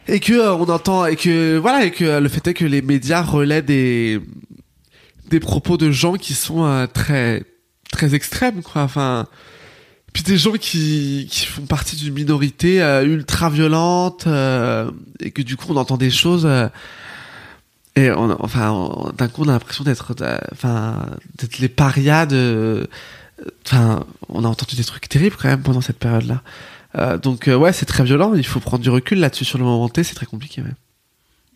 Et 0.07 0.21
que 0.21 0.33
euh, 0.33 0.55
on 0.55 0.69
entend 0.69 1.05
et 1.07 1.17
que 1.17 1.59
voilà 1.59 1.85
et 1.85 1.91
que 1.91 2.05
euh, 2.05 2.21
le 2.21 2.29
fait 2.29 2.47
est 2.47 2.55
que 2.55 2.65
les 2.65 2.81
médias 2.81 3.23
relaient 3.23 3.63
des 3.63 4.21
des 5.29 5.41
propos 5.41 5.77
de 5.77 5.91
gens 5.91 6.15
qui 6.15 6.35
sont 6.35 6.65
euh, 6.65 6.87
très 6.87 7.43
très 7.93 8.15
extrêmes, 8.15 8.63
quoi. 8.63 8.83
Enfin, 8.83 9.27
puis 10.13 10.23
des 10.23 10.39
gens 10.39 10.53
qui, 10.53 11.29
qui 11.31 11.47
font 11.47 11.67
partie 11.67 11.97
d'une 11.97 12.15
minorité 12.15 12.83
euh, 12.83 13.05
ultra 13.05 13.51
violente 13.51 14.27
et 14.27 15.31
que 15.31 15.43
du 15.43 15.57
coup 15.57 15.67
on 15.71 15.77
entend 15.77 15.97
des 15.97 16.11
choses 16.11 16.49
et 17.97 18.11
on, 18.11 18.43
enfin 18.43 19.13
d'un 19.17 19.29
coup 19.29 19.43
on 19.45 19.49
a 19.49 19.53
l'impression 19.53 19.85
d'être 19.85 20.15
enfin 20.53 21.07
d'être 21.37 21.59
les 21.59 21.69
parias 21.69 22.27
de 22.27 22.89
enfin 23.67 24.05
on 24.29 24.45
a 24.45 24.49
entendu 24.49 24.77
des 24.77 24.85
trucs 24.85 25.09
terribles 25.09 25.37
quand 25.41 25.49
même 25.49 25.63
pendant 25.63 25.81
cette 25.81 25.99
période 25.99 26.25
là 26.27 27.19
donc 27.19 27.49
euh, 27.49 27.57
ouais 27.57 27.73
c'est 27.73 27.87
très 27.87 28.05
violent 28.05 28.35
il 28.35 28.47
faut 28.47 28.61
prendre 28.61 28.83
du 28.83 28.91
recul 28.91 29.21
là-dessus 29.21 29.45
sur 29.45 29.59
le 29.59 29.65
moment 29.65 29.89
T 29.89 30.03
c'est 30.03 30.15
très 30.15 30.27
compliqué 30.27 30.63
ouais. 30.63 30.75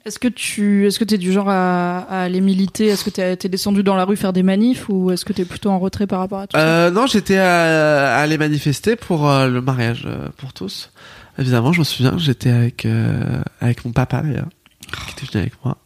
Est-ce 0.04 0.18
que 0.18 0.26
tu 0.26 0.86
est-ce 0.86 0.98
que 0.98 1.04
t'es 1.04 1.16
du 1.16 1.32
genre 1.32 1.48
à, 1.48 1.98
à 1.98 2.22
aller 2.22 2.40
militer? 2.40 2.88
Est-ce 2.88 3.04
que 3.04 3.10
t'es 3.10 3.36
t'es 3.36 3.48
descendu 3.48 3.84
dans 3.84 3.94
la 3.94 4.04
rue 4.04 4.16
faire 4.16 4.32
des 4.32 4.42
manifs 4.42 4.88
ou 4.88 5.12
est-ce 5.12 5.24
que 5.24 5.32
t'es 5.32 5.44
plutôt 5.44 5.70
en 5.70 5.78
retrait 5.78 6.08
par 6.08 6.18
rapport 6.18 6.40
à 6.40 6.46
tout 6.48 6.56
ça? 6.56 6.62
Euh, 6.62 6.90
non, 6.90 7.06
j'étais 7.06 7.36
à, 7.36 8.16
à 8.16 8.20
aller 8.20 8.36
manifester 8.36 8.96
pour 8.96 9.30
euh, 9.30 9.46
le 9.48 9.60
mariage 9.60 10.02
euh, 10.06 10.28
pour 10.38 10.52
tous. 10.52 10.90
Évidemment, 11.38 11.72
je 11.72 11.78
me 11.78 11.84
souviens, 11.84 12.18
j'étais 12.18 12.50
avec 12.50 12.84
euh, 12.84 13.42
avec 13.60 13.84
mon 13.84 13.92
papa 13.92 14.22
d'ailleurs, 14.22 14.48
qui 15.06 15.12
était 15.12 15.26
venu 15.32 15.42
avec 15.42 15.52
moi. 15.64 15.78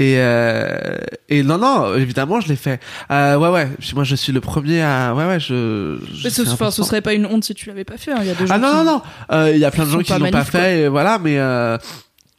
Et 0.00 0.14
euh, 0.18 0.96
et 1.28 1.42
non 1.42 1.58
non, 1.58 1.94
évidemment, 1.96 2.40
je 2.40 2.46
l'ai 2.48 2.54
fait. 2.56 2.80
Euh, 3.10 3.36
ouais 3.36 3.48
ouais, 3.48 3.68
moi 3.94 4.04
je 4.04 4.14
suis 4.14 4.32
le 4.32 4.40
premier 4.40 4.80
à 4.80 5.12
ouais 5.14 5.26
ouais, 5.26 5.40
je. 5.40 5.98
je 6.14 6.24
Mais 6.24 6.30
ce, 6.30 6.42
enfin, 6.48 6.70
ce 6.70 6.84
serait 6.84 7.02
pas 7.02 7.14
une 7.14 7.26
honte 7.26 7.42
si 7.42 7.52
tu 7.54 7.66
l'avais 7.66 7.82
pas 7.84 7.98
fait. 7.98 8.12
hein. 8.12 8.18
Il 8.20 8.28
y 8.28 8.30
a 8.30 8.34
des 8.34 8.46
gens 8.46 8.54
Ah 8.54 8.58
non 8.58 8.68
qui- 8.70 8.74
non 8.76 8.84
non, 8.84 9.02
Euh, 9.32 9.50
il 9.52 9.58
y 9.58 9.64
a 9.64 9.70
plein 9.72 9.84
de 9.86 9.90
gens 9.90 9.98
qui 10.00 10.12
l'ont 10.12 10.30
pas 10.30 10.44
fait, 10.44 10.82
et 10.82 10.88
voilà, 10.88 11.18
mais 11.18 11.38
euh, 11.38 11.76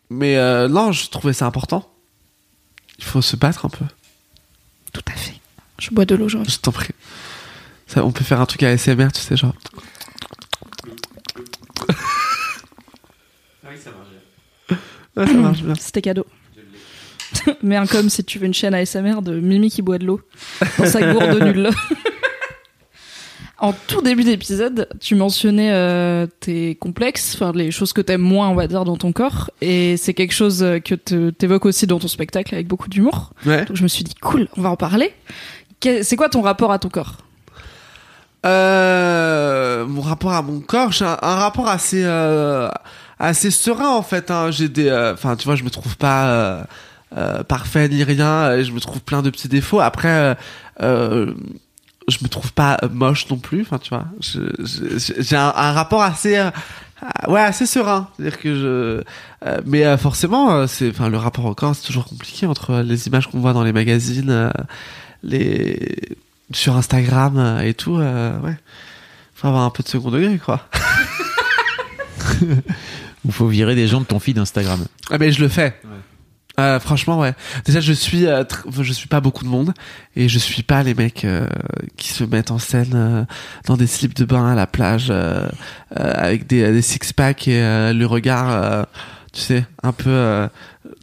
mais 0.10 0.38
euh, 0.38 0.70
non, 0.70 0.94
je 0.94 1.10
trouvais 1.10 1.34
ça 1.34 1.46
important. 1.48 1.92
Il 2.98 3.04
faut 3.04 3.22
se 3.22 3.36
battre 3.36 3.66
un 3.66 3.70
peu. 3.70 3.84
Tout 4.94 5.02
à 5.12 5.18
fait. 5.18 5.34
Je 5.80 5.90
bois 5.92 6.06
de 6.06 6.16
l'eau, 6.16 6.30
genre. 6.30 6.44
Je 6.48 6.58
t'en 6.60 6.72
prie. 6.72 6.94
Ça, 7.88 8.06
on 8.06 8.12
peut 8.12 8.24
faire 8.24 8.40
un 8.40 8.46
truc 8.46 8.64
à 8.64 8.70
ASMR, 8.70 9.12
tu 9.14 9.20
sais, 9.22 9.36
genre. 9.36 9.54
Ouais, 15.18 15.28
ça 15.28 15.34
marche 15.34 15.62
bien. 15.64 15.76
C'était 15.76 16.02
cadeau. 16.02 16.26
Mais 17.64 17.76
un 17.76 17.86
comme 17.86 18.10
si 18.10 18.24
tu 18.24 18.40
veux 18.40 18.46
une 18.46 18.54
chaîne 18.54 18.74
ASMR 18.74 19.22
de 19.22 19.40
Mimi 19.40 19.70
qui 19.70 19.82
boit 19.82 19.98
de 19.98 20.06
l'eau 20.06 20.22
dans 20.78 20.86
sa 20.86 21.02
gourde 21.14 21.42
nulle. 21.44 21.70
En 23.62 23.74
tout 23.74 24.02
début 24.02 24.24
d'épisode, 24.24 24.88
tu 25.02 25.16
mentionnais 25.16 25.72
euh, 25.74 26.28
tes 26.40 26.76
complexes, 26.76 27.36
enfin 27.36 27.52
les 27.54 27.72
choses 27.72 27.92
que 27.92 28.00
t'aimes 28.00 28.22
moins, 28.22 28.48
on 28.48 28.56
va 28.56 28.68
dire, 28.68 28.86
dans 28.86 28.96
ton 28.96 29.12
corps, 29.12 29.52
et 29.60 29.98
c'est 29.98 30.14
quelque 30.14 30.34
chose 30.34 30.64
euh, 30.64 30.80
que 30.80 30.96
t'évoques 31.30 31.66
aussi 31.66 31.86
dans 31.86 32.00
ton 32.00 32.08
spectacle 32.08 32.56
avec 32.56 32.68
beaucoup 32.68 32.88
d'humour. 32.88 33.34
Ouais. 33.46 33.66
Donc 33.66 33.76
je 33.76 33.84
me 33.84 33.90
suis 33.90 34.06
dit 34.06 34.16
cool, 34.16 34.48
on 34.56 34.62
va 34.62 34.70
en 34.70 34.78
parler. 34.78 35.14
C'est 35.84 36.16
quoi 36.16 36.30
ton 36.30 36.42
rapport 36.42 36.72
à 36.72 36.80
ton 36.80 36.88
corps? 36.88 37.18
Euh, 38.46 39.86
mon 39.86 40.02
rapport 40.02 40.32
à 40.32 40.42
mon 40.42 40.62
corps, 40.62 40.94
j'ai 40.94 41.04
un, 41.04 41.18
un 41.22 41.36
rapport 41.36 41.68
assez 41.68 42.04
euh, 42.06 42.70
assez 43.20 43.52
serein 43.52 43.90
en 43.90 44.04
fait. 44.04 44.32
Hein. 44.32 44.52
J'ai 44.52 44.70
des, 44.70 44.90
enfin 45.14 45.36
tu 45.36 45.44
vois, 45.44 45.56
je 45.56 45.66
me 45.66 45.70
trouve 45.70 45.98
pas 45.98 46.66
euh, 47.18 47.44
parfait 47.44 47.88
ni 47.90 48.04
rien. 48.04 48.62
Je 48.62 48.72
me 48.72 48.80
trouve 48.80 49.02
plein 49.02 49.22
de 49.22 49.30
petits 49.30 49.48
défauts. 49.48 49.80
Après, 49.80 50.10
euh, 50.10 50.36
euh, 50.82 51.34
je 52.08 52.18
me 52.24 52.28
trouve 52.30 52.54
pas 52.54 52.78
moche 52.92 53.30
non 53.30 53.38
plus. 53.38 53.62
Enfin 53.62 53.78
tu 53.80 53.90
vois, 53.90 54.06
j'ai 54.22 55.36
un, 55.36 55.54
un 55.56 55.72
rapport 55.74 56.02
assez 56.02 56.38
euh, 56.38 56.50
ouais 57.28 57.42
assez 57.42 57.66
serein. 57.66 58.10
C'est-à-dire 58.16 58.40
que 58.40 58.56
je, 58.56 59.04
euh, 59.48 59.62
mais 59.66 59.86
euh, 59.86 59.98
forcément, 59.98 60.66
c'est, 60.68 60.90
enfin 60.90 61.10
le 61.10 61.18
rapport 61.18 61.46
au 61.46 61.54
corps, 61.56 61.76
c'est 61.76 61.86
toujours 61.86 62.06
compliqué 62.06 62.46
entre 62.46 62.80
les 62.82 63.08
images 63.08 63.28
qu'on 63.28 63.40
voit 63.40 63.54
dans 63.54 63.64
les 63.64 63.74
magazines, 63.74 64.30
euh, 64.30 64.50
les 65.24 66.18
sur 66.52 66.76
Instagram 66.76 67.60
et 67.64 67.74
tout. 67.76 67.98
euh, 68.00 68.40
ouais 68.40 68.58
faut 69.36 69.48
avoir 69.48 69.64
un 69.64 69.70
peu 69.70 69.84
de 69.84 69.88
second 69.88 70.12
degré 70.12 70.38
quoi 70.38 70.68
Ou 73.26 73.32
faut 73.32 73.48
virer 73.48 73.76
des 73.76 73.88
gens 73.88 74.02
de 74.02 74.06
ton 74.06 74.20
feed 74.20 74.38
Instagram. 74.38 74.86
ah 75.12 75.18
mais 75.18 75.32
je 75.32 75.42
le 75.42 75.48
fais 75.50 75.80
Euh, 76.60 76.80
franchement 76.80 77.20
ouais. 77.20 77.34
Déjà 77.66 77.80
je 77.80 77.94
suis 77.94 78.26
euh, 78.28 78.44
je 78.82 78.94
suis 78.94 79.08
pas 79.08 79.22
beaucoup 79.22 79.44
de 79.44 79.50
monde 79.50 79.74
et 80.16 80.28
je 80.30 80.38
suis 80.40 80.64
pas 80.64 80.84
les 80.84 80.94
mecs 80.94 81.26
euh, 81.26 81.48
qui 81.98 82.10
se 82.10 82.24
mettent 82.24 82.52
en 82.52 82.60
scène 82.60 83.26
dans 83.66 83.78
des 83.78 83.88
slips 83.88 84.16
de 84.16 84.26
bain 84.26 84.46
à 84.52 84.56
la 84.56 84.68
plage 84.68 85.12
avec 85.96 86.48
des, 86.48 86.72
des 86.72 86.82
six 86.82 87.14
pack 87.14 87.48
et 87.48 87.60
le 87.94 88.06
regard 88.06 88.86
tu 89.32 89.42
sais 89.42 89.66
un 89.84 89.92
peu 89.92 90.48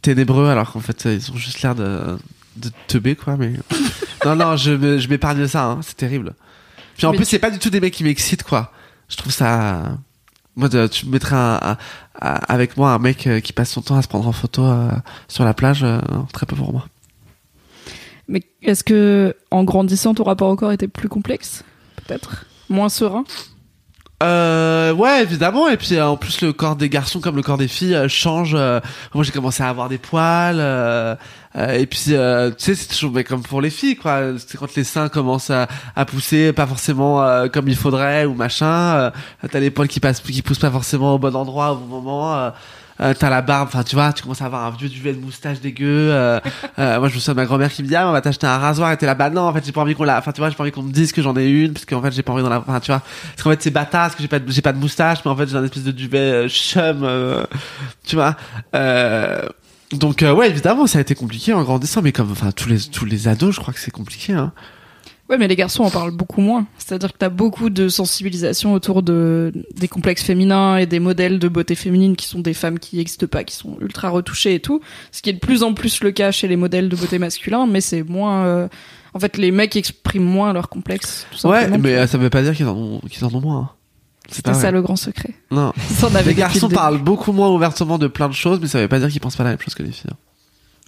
ténébreux 0.01 0.49
alors 0.49 0.71
qu'en 0.71 0.79
fait 0.79 1.05
ils 1.05 1.31
ont 1.31 1.37
juste 1.37 1.61
l'air 1.61 1.75
de 1.75 2.17
de 2.57 2.69
teubé 2.87 3.15
quoi 3.15 3.37
mais 3.37 3.53
non 4.25 4.35
non 4.35 4.55
je 4.57 4.97
je 4.99 5.07
m'épargne 5.09 5.47
ça 5.47 5.65
hein, 5.65 5.79
c'est 5.81 5.95
terrible. 5.97 6.33
Puis 6.97 7.05
en 7.05 7.11
Mais 7.11 7.17
plus 7.17 7.25
tu- 7.25 7.31
c'est 7.31 7.39
pas 7.39 7.51
du 7.51 7.59
tout 7.59 7.69
des 7.69 7.79
mecs 7.79 7.93
qui 7.93 8.03
m'excitent 8.03 8.43
quoi. 8.43 8.71
Je 9.09 9.15
trouve 9.15 9.31
ça 9.31 9.97
moi 10.57 10.69
tu 10.89 11.05
me 11.05 11.11
mettrais 11.11 11.37
avec 12.19 12.77
moi 12.77 12.91
un 12.91 12.99
mec 12.99 13.27
euh, 13.27 13.39
qui 13.39 13.53
passe 13.53 13.71
son 13.71 13.81
temps 13.81 13.95
à 13.95 14.01
se 14.01 14.07
prendre 14.07 14.27
en 14.27 14.31
photo 14.31 14.65
euh, 14.65 14.89
sur 15.27 15.45
la 15.45 15.53
plage 15.53 15.83
euh, 15.83 15.99
très 16.33 16.45
peu 16.45 16.55
pour 16.55 16.73
moi. 16.73 16.87
Mais 18.27 18.41
est-ce 18.61 18.83
que 18.83 19.35
en 19.51 19.63
grandissant, 19.63 20.13
ton 20.13 20.23
rapport 20.23 20.49
au 20.49 20.55
corps 20.55 20.71
était 20.71 20.87
plus 20.87 21.07
complexe? 21.07 21.63
Peut-être? 21.95 22.45
Moins 22.69 22.89
serein? 22.89 23.23
Euh, 24.23 24.93
ouais, 24.93 25.21
évidemment. 25.21 25.69
Et 25.69 25.77
puis 25.77 25.95
euh, 25.95 26.07
en 26.07 26.17
plus, 26.17 26.41
le 26.41 26.51
corps 26.51 26.75
des 26.75 26.89
garçons 26.89 27.19
comme 27.19 27.35
le 27.35 27.43
corps 27.43 27.57
des 27.57 27.67
filles 27.67 27.93
euh, 27.93 28.07
change. 28.07 28.55
euh, 28.55 28.79
moi, 29.13 29.23
j'ai 29.23 29.31
commencé 29.31 29.61
à 29.61 29.69
avoir 29.69 29.89
des 29.89 29.99
poils. 29.99 30.59
et 31.55 31.85
puis, 31.85 31.99
tu 31.99 32.11
sais, 32.11 32.75
c'est 32.75 32.87
toujours 32.87 33.11
mais 33.11 33.23
comme 33.23 33.43
pour 33.43 33.61
les 33.61 33.69
filles, 33.69 33.95
quoi. 33.95 34.21
C'est 34.37 34.57
quand 34.57 34.73
les 34.75 34.83
seins 34.83 35.09
commencent 35.09 35.49
à, 35.51 35.67
à 35.95 36.05
pousser, 36.05 36.51
pas 36.53 36.65
forcément 36.67 37.47
comme 37.49 37.67
il 37.67 37.75
faudrait 37.75 38.25
ou 38.25 38.33
machin. 38.33 39.11
T'as 39.51 39.59
les 39.59 39.71
poils 39.71 39.87
qui 39.87 39.99
passent, 39.99 40.21
qui 40.21 40.41
poussent 40.41 40.59
pas 40.59 40.71
forcément 40.71 41.15
au 41.15 41.19
bon 41.19 41.35
endroit 41.35 41.73
au 41.73 41.75
bon 41.77 42.01
moment. 42.01 42.51
Euh, 42.99 43.13
t'as 43.17 43.29
la 43.29 43.41
barbe, 43.41 43.67
enfin 43.67 43.83
tu 43.83 43.95
vois, 43.95 44.11
tu 44.11 44.23
commences 44.23 44.41
à 44.41 44.45
avoir 44.45 44.65
un 44.65 44.71
vieux 44.71 44.89
duvet 44.89 45.13
de 45.13 45.19
moustache 45.19 45.59
dégueu. 45.59 46.09
Euh, 46.11 46.39
euh, 46.79 46.99
moi 46.99 47.09
je 47.09 47.15
me 47.15 47.19
souviens 47.19 47.33
de 47.33 47.39
ma 47.39 47.45
grand-mère 47.45 47.71
qui 47.71 47.83
me 47.83 47.87
dit 47.87 47.95
ah 47.95 48.07
on 48.09 48.11
va 48.11 48.21
t'acheter 48.21 48.47
un 48.47 48.57
rasoir 48.57 48.91
et 48.91 48.97
t'es 48.97 49.05
là 49.05 49.15
bah 49.15 49.29
non 49.29 49.41
en 49.41 49.53
fait 49.53 49.65
j'ai 49.65 49.71
pas 49.71 49.81
envie 49.81 49.95
qu'on 49.95 50.03
la, 50.03 50.17
enfin 50.17 50.31
tu 50.31 50.41
vois 50.41 50.49
j'ai 50.49 50.55
pas 50.55 50.63
envie 50.63 50.71
qu'on 50.71 50.83
me 50.83 50.91
dise 50.91 51.11
que 51.11 51.21
j'en 51.21 51.35
ai 51.35 51.47
une 51.47 51.73
parce 51.73 51.85
qu'en 51.85 52.01
fait 52.01 52.11
j'ai 52.11 52.23
pas 52.23 52.33
envie 52.33 52.43
d'en 52.43 52.51
avoir, 52.51 52.67
enfin 52.67 52.79
tu 52.79 52.91
vois, 52.91 53.01
parce 53.01 53.43
qu'en 53.43 53.51
fait 53.51 53.61
c'est 53.61 53.71
bâtard 53.71 54.07
parce 54.07 54.15
que 54.15 54.21
j'ai 54.21 54.27
pas 54.27 54.39
de, 54.39 54.51
j'ai 54.51 54.61
pas 54.61 54.73
de 54.73 54.79
moustache 54.79 55.19
mais 55.23 55.31
en 55.31 55.35
fait 55.35 55.47
j'ai 55.47 55.55
un 55.55 55.63
espèce 55.63 55.83
de 55.83 55.91
duvet 55.91 56.19
euh, 56.19 56.47
chum, 56.47 57.03
euh, 57.03 57.45
tu 58.03 58.15
vois. 58.15 58.35
Euh, 58.75 59.47
donc 59.91 60.23
euh, 60.23 60.33
ouais 60.33 60.49
évidemment 60.49 60.87
ça 60.87 60.97
a 60.97 61.01
été 61.01 61.15
compliqué 61.15 61.53
en 61.53 61.63
grandissant 61.63 62.01
mais 62.01 62.11
comme 62.11 62.31
enfin 62.31 62.51
tous 62.51 62.67
les 62.67 62.79
tous 62.79 63.05
les 63.05 63.27
ados 63.27 63.55
je 63.55 63.59
crois 63.59 63.73
que 63.73 63.79
c'est 63.79 63.91
compliqué 63.91 64.33
hein. 64.33 64.51
Ouais, 65.29 65.37
mais 65.37 65.47
les 65.49 65.55
garçons 65.57 65.83
en 65.83 65.89
parlent 65.89 66.11
beaucoup 66.15 66.39
moins. 66.39 66.65
C'est-à-dire 66.77 67.11
que 67.11 67.17
t'as 67.17 67.27
beaucoup 67.29 67.69
de 67.69 67.89
sensibilisation 67.89 68.73
autour 68.73 69.03
de 69.03 69.51
des 69.75 69.87
complexes 69.89 70.23
féminins 70.23 70.77
et 70.77 70.85
des 70.85 70.99
modèles 70.99 71.37
de 71.39 71.47
beauté 71.49 71.75
féminine 71.75 72.15
qui 72.15 72.27
sont 72.27 72.39
des 72.39 72.53
femmes 72.53 72.79
qui 72.79 72.95
n'existent 72.95 73.27
pas, 73.27 73.43
qui 73.43 73.55
sont 73.55 73.77
ultra 73.81 74.09
retouchées 74.09 74.55
et 74.55 74.59
tout. 74.61 74.79
Ce 75.11 75.21
qui 75.21 75.29
est 75.29 75.33
de 75.33 75.39
plus 75.39 75.63
en 75.63 75.73
plus 75.73 76.01
le 76.01 76.11
cas 76.11 76.31
chez 76.31 76.47
les 76.47 76.55
modèles 76.55 76.87
de 76.87 76.95
beauté 76.95 77.19
masculins, 77.19 77.67
mais 77.67 77.81
c'est 77.81 78.03
moins. 78.03 78.45
euh, 78.45 78.67
En 79.13 79.19
fait, 79.19 79.35
les 79.37 79.51
mecs 79.51 79.75
expriment 79.75 80.23
moins 80.23 80.53
leurs 80.53 80.69
complexes. 80.69 81.27
Tout 81.41 81.47
Ouais 81.47 81.67
mais 81.77 81.95
euh, 81.95 82.07
ça 82.07 82.17
veut 82.17 82.29
pas 82.29 82.41
dire 82.41 82.55
qu'ils 82.55 82.67
en 82.67 82.75
ont 82.77 82.99
qu'ils 83.09 83.25
en 83.25 83.33
ont 83.33 83.41
moins. 83.41 83.57
hein. 83.59 83.69
C'est 84.29 84.35
C'était 84.37 84.53
ça 84.53 84.71
le 84.71 84.81
grand 84.81 84.95
secret. 84.97 85.33
Non. 85.51 85.71
Les 86.25 86.33
garçons 86.33 86.67
parlent 86.69 86.97
beaucoup 87.01 87.31
moins 87.31 87.49
ouvertement 87.49 87.97
de 87.97 88.07
plein 88.07 88.27
de 88.29 88.33
choses 88.33 88.59
mais 88.61 88.67
ça 88.67 88.79
veut 88.79 88.87
pas 88.89 88.99
dire 88.99 89.09
qu'ils 89.09 89.21
pensent 89.21 89.35
pas 89.37 89.43
la 89.45 89.51
même 89.51 89.59
chose 89.59 89.73
que 89.75 89.83
les 89.83 89.91
filles. 89.91 90.11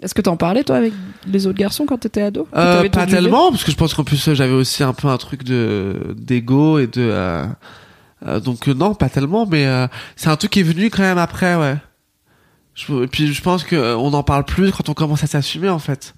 Est-ce 0.01 0.13
que 0.13 0.21
t'en 0.21 0.37
parlais 0.37 0.63
toi 0.63 0.77
avec 0.77 0.93
les 1.27 1.45
autres 1.47 1.57
garçons 1.57 1.85
quand 1.85 1.97
t'étais 1.97 2.21
ado? 2.21 2.47
Euh, 2.55 2.87
pas 2.89 3.05
tellement, 3.05 3.51
parce 3.51 3.63
que 3.63 3.71
je 3.71 3.75
pense 3.75 3.93
qu'en 3.93 4.03
plus 4.05 4.27
euh, 4.29 4.33
j'avais 4.35 4.53
aussi 4.53 4.83
un 4.83 4.93
peu 4.93 5.07
un 5.09 5.17
truc 5.17 5.43
de 5.43 6.15
d'ego 6.17 6.79
et 6.79 6.87
de 6.87 7.01
euh, 7.01 7.45
euh, 8.25 8.39
donc 8.39 8.67
euh, 8.69 8.73
non, 8.73 8.93
pas 8.95 9.09
tellement, 9.09 9.45
mais 9.45 9.65
euh, 9.65 9.87
c'est 10.15 10.29
un 10.29 10.37
truc 10.37 10.51
qui 10.51 10.61
est 10.61 10.63
venu 10.63 10.89
quand 10.89 11.01
même 11.03 11.17
après, 11.17 11.55
ouais. 11.55 11.77
Je, 12.75 13.03
et 13.03 13.07
puis 13.07 13.33
je 13.33 13.41
pense 13.41 13.63
que 13.65 13.95
on 13.95 14.13
en 14.13 14.23
parle 14.23 14.45
plus 14.45 14.71
quand 14.71 14.87
on 14.87 14.93
commence 14.93 15.23
à 15.23 15.27
s'assumer 15.27 15.69
en 15.69 15.79
fait. 15.79 16.13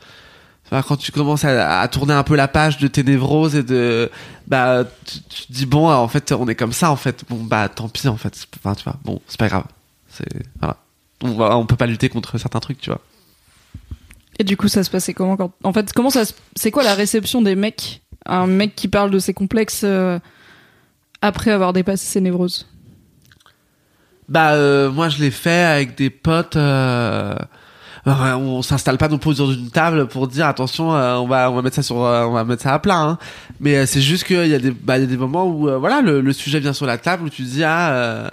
Enfin, 0.67 0.84
quand 0.88 0.95
tu 0.95 1.11
commences 1.11 1.43
à, 1.43 1.82
à 1.82 1.88
tourner 1.88 2.13
un 2.13 2.23
peu 2.23 2.36
la 2.36 2.47
page 2.47 2.77
de 2.77 2.88
tes 2.88 3.03
névroses 3.03 3.55
et 3.55 3.63
de 3.63 4.09
bah 4.47 4.84
tu, 5.05 5.19
tu 5.23 5.47
te 5.47 5.51
dis 5.53 5.65
bon 5.65 5.89
en 5.89 6.07
fait 6.07 6.32
on 6.32 6.47
est 6.47 6.55
comme 6.55 6.71
ça 6.73 6.91
en 6.91 6.95
fait. 6.95 7.25
Bon 7.29 7.43
bah 7.43 7.67
tant 7.67 7.89
pis 7.89 8.07
en 8.07 8.15
fait. 8.15 8.47
Enfin 8.63 8.75
tu 8.75 8.84
vois 8.84 8.95
bon 9.03 9.19
c'est 9.27 9.39
pas 9.39 9.47
grave. 9.47 9.63
C'est 10.07 10.29
voilà. 10.59 10.77
On, 11.23 11.32
va- 11.34 11.57
on 11.57 11.65
peut 11.65 11.75
pas 11.75 11.88
lutter 11.88 12.09
contre 12.09 12.38
certains 12.38 12.59
trucs 12.59 12.79
tu 12.79 12.89
vois 12.91 13.01
Et 14.39 14.43
du 14.43 14.57
coup, 14.57 14.67
ça 14.67 14.84
se 14.84 14.89
passait 14.89 15.13
comment 15.13 15.38
quand... 15.38 15.51
En 15.63 15.73
fait, 15.73 15.93
comment 15.93 16.09
ça 16.09 16.25
se... 16.25 16.34
C'est 16.55 16.71
quoi 16.71 16.84
la 16.84 16.95
réception 16.95 17.41
des 17.41 17.55
mecs? 17.55 18.01
Un 18.25 18.47
mec 18.47 18.75
qui 18.75 18.88
parle 18.88 19.11
de 19.11 19.19
ses 19.19 19.34
complexes 19.34 19.82
euh, 19.84 20.19
après 21.21 21.51
avoir 21.51 21.73
dépassé 21.73 22.05
ses 22.05 22.21
névroses? 22.21 22.67
Bah 24.29 24.53
euh, 24.53 24.89
moi 24.91 25.09
je 25.09 25.19
l'ai 25.19 25.32
fait 25.32 25.63
avec 25.63 25.97
des 25.97 26.09
potes. 26.09 26.55
Euh... 26.55 27.36
euh, 28.07 28.34
On 28.36 28.61
s'installe 28.61 28.97
pas 28.97 29.09
non 29.09 29.17
plus 29.17 29.32
autour 29.32 29.49
d'une 29.49 29.71
table 29.71 30.07
pour 30.07 30.27
dire 30.27 30.47
attention, 30.47 30.95
euh, 30.95 31.15
on 31.17 31.27
va 31.27 31.51
on 31.51 31.55
va 31.55 31.61
mettre 31.63 31.75
ça 31.75 31.84
sur 31.84 32.05
euh, 32.05 32.25
on 32.25 32.32
va 32.32 32.43
mettre 32.45 32.61
ça 32.61 32.73
à 32.73 32.79
plat. 32.79 32.99
Hein. 32.99 33.17
Mais 33.59 33.86
c'est 33.86 34.01
juste 34.01 34.23
qu'il 34.23 34.47
y 34.47 34.55
a 34.55 34.59
des 34.59 34.71
bah, 34.71 34.99
y 34.99 35.03
a 35.03 35.07
des 35.07 35.17
moments 35.17 35.47
où 35.47 35.67
voilà 35.79 36.01
le, 36.01 36.21
le 36.21 36.34
sujet 36.34 36.59
vient 36.59 36.73
sur 36.73 36.86
la 36.86 36.97
table 36.97 37.23
où 37.23 37.29
tu 37.29 37.41
dis 37.41 37.63
ah. 37.63 38.32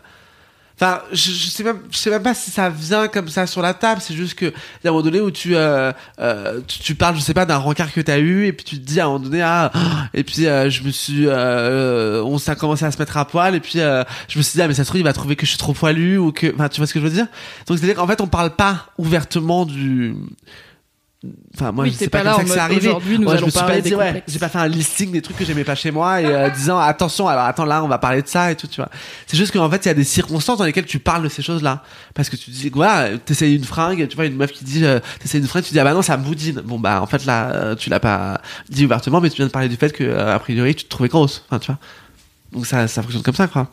Euh, 0.82 0.86
Enfin, 0.86 1.02
je, 1.12 1.30
je 1.32 1.48
sais 1.48 1.64
même, 1.64 1.80
je 1.90 1.96
sais 1.96 2.10
même 2.10 2.22
pas 2.22 2.34
si 2.34 2.50
ça 2.50 2.70
vient 2.70 3.08
comme 3.08 3.28
ça 3.28 3.46
sur 3.46 3.62
la 3.62 3.74
table. 3.74 4.00
C'est 4.00 4.14
juste 4.14 4.34
que 4.34 4.46
un 4.46 4.90
moment 4.90 5.02
donné 5.02 5.20
où 5.20 5.30
tu, 5.30 5.56
euh, 5.56 5.92
euh, 6.20 6.60
tu, 6.66 6.78
tu 6.78 6.94
parles, 6.94 7.16
je 7.16 7.20
sais 7.20 7.34
pas, 7.34 7.46
d'un 7.46 7.56
rencard 7.56 7.92
que 7.92 8.00
t'as 8.00 8.18
eu, 8.18 8.46
et 8.46 8.52
puis 8.52 8.64
tu 8.64 8.78
te 8.78 8.86
dis 8.86 9.00
à 9.00 9.04
un 9.04 9.06
moment 9.08 9.18
donné, 9.20 9.42
ah, 9.42 9.70
et 10.14 10.24
puis 10.24 10.46
euh, 10.46 10.70
je 10.70 10.82
me 10.82 10.90
suis, 10.90 11.26
euh, 11.26 12.22
on 12.22 12.38
s'est 12.38 12.54
commencé 12.56 12.84
à 12.84 12.90
se 12.90 12.98
mettre 12.98 13.16
à 13.16 13.24
poil, 13.26 13.54
et 13.54 13.60
puis 13.60 13.80
euh, 13.80 14.04
je 14.28 14.38
me 14.38 14.42
suis 14.42 14.56
dit, 14.56 14.62
ah 14.62 14.68
mais 14.68 14.74
ça 14.74 14.84
se 14.84 14.88
trouve 14.88 15.00
il 15.00 15.04
va 15.04 15.12
trouver 15.12 15.36
que 15.36 15.46
je 15.46 15.50
suis 15.50 15.58
trop 15.58 15.72
poilu 15.72 16.16
ou 16.16 16.32
que, 16.32 16.52
enfin, 16.54 16.68
tu 16.68 16.80
vois 16.80 16.86
ce 16.86 16.94
que 16.94 17.00
je 17.00 17.04
veux 17.04 17.10
dire? 17.12 17.26
Donc 17.66 17.78
c'est 17.78 17.84
à 17.84 17.86
dire 17.88 17.96
qu'en 17.96 18.06
fait 18.06 18.20
on 18.20 18.28
parle 18.28 18.50
pas 18.50 18.86
ouvertement 18.98 19.66
du 19.66 20.14
Enfin, 21.52 21.72
moi, 21.72 21.82
Oui, 21.84 21.90
c'est 21.92 22.04
t'es 22.04 22.10
pas, 22.10 22.22
pas 22.22 22.36
comme 22.36 22.46
là 22.46 22.54
ça 22.54 22.68
que 22.68 22.80
c'est 22.80 22.86
mode, 22.86 22.94
arrivé. 22.94 23.16
nous 23.18 23.24
Moi, 23.24 23.36
je 23.36 23.44
me 23.44 23.50
suis 23.50 23.58
pas 23.58 23.80
dit, 23.80 23.92
ouais, 23.92 24.22
j'ai 24.28 24.38
pas 24.38 24.48
fait 24.48 24.58
un 24.58 24.68
listing 24.68 25.10
des 25.10 25.20
trucs 25.20 25.36
que 25.36 25.44
j'aimais 25.44 25.64
pas 25.64 25.74
chez 25.74 25.90
moi 25.90 26.20
et 26.20 26.26
euh, 26.26 26.48
disant, 26.54 26.78
attention, 26.78 27.26
alors 27.26 27.42
attends, 27.44 27.64
là, 27.64 27.82
on 27.82 27.88
va 27.88 27.98
parler 27.98 28.22
de 28.22 28.28
ça 28.28 28.52
et 28.52 28.54
tout, 28.56 28.68
tu 28.68 28.76
vois. 28.76 28.88
C'est 29.26 29.36
juste 29.36 29.52
qu'en 29.52 29.68
fait, 29.68 29.84
il 29.84 29.88
y 29.88 29.90
a 29.90 29.94
des 29.94 30.04
circonstances 30.04 30.58
dans 30.58 30.64
lesquelles 30.64 30.86
tu 30.86 31.00
parles 31.00 31.24
de 31.24 31.28
ces 31.28 31.42
choses-là. 31.42 31.82
Parce 32.14 32.30
que 32.30 32.36
tu 32.36 32.50
dis, 32.52 32.70
voilà, 32.70 33.18
t'essayes 33.18 33.56
une 33.56 33.64
fringue, 33.64 34.06
tu 34.06 34.14
vois, 34.14 34.26
une 34.26 34.36
meuf 34.36 34.52
qui 34.52 34.62
dit, 34.64 34.84
euh, 34.84 35.00
t'essayes 35.18 35.40
une 35.40 35.48
fringue, 35.48 35.64
tu 35.64 35.72
dis, 35.72 35.80
ah 35.80 35.84
bah 35.84 35.92
non, 35.92 36.02
ça 36.02 36.16
me 36.16 36.22
boudine. 36.22 36.60
Bon, 36.60 36.78
bah, 36.78 37.02
en 37.02 37.06
fait, 37.06 37.24
là, 37.26 37.50
euh, 37.50 37.74
tu 37.74 37.90
l'as 37.90 37.98
pas 38.00 38.40
dit 38.68 38.84
ouvertement, 38.84 39.20
mais 39.20 39.28
tu 39.28 39.36
viens 39.38 39.46
de 39.46 39.50
parler 39.50 39.68
du 39.68 39.76
fait 39.76 39.92
que, 39.92 40.04
euh, 40.04 40.36
a 40.36 40.38
priori, 40.38 40.76
tu 40.76 40.84
te 40.84 40.88
trouvais 40.88 41.08
grosse. 41.08 41.44
Enfin, 41.48 41.58
tu 41.58 41.66
vois. 41.72 41.78
Donc 42.52 42.64
ça, 42.64 42.86
ça 42.86 43.02
fonctionne 43.02 43.24
comme 43.24 43.34
ça, 43.34 43.48
quoi. 43.48 43.68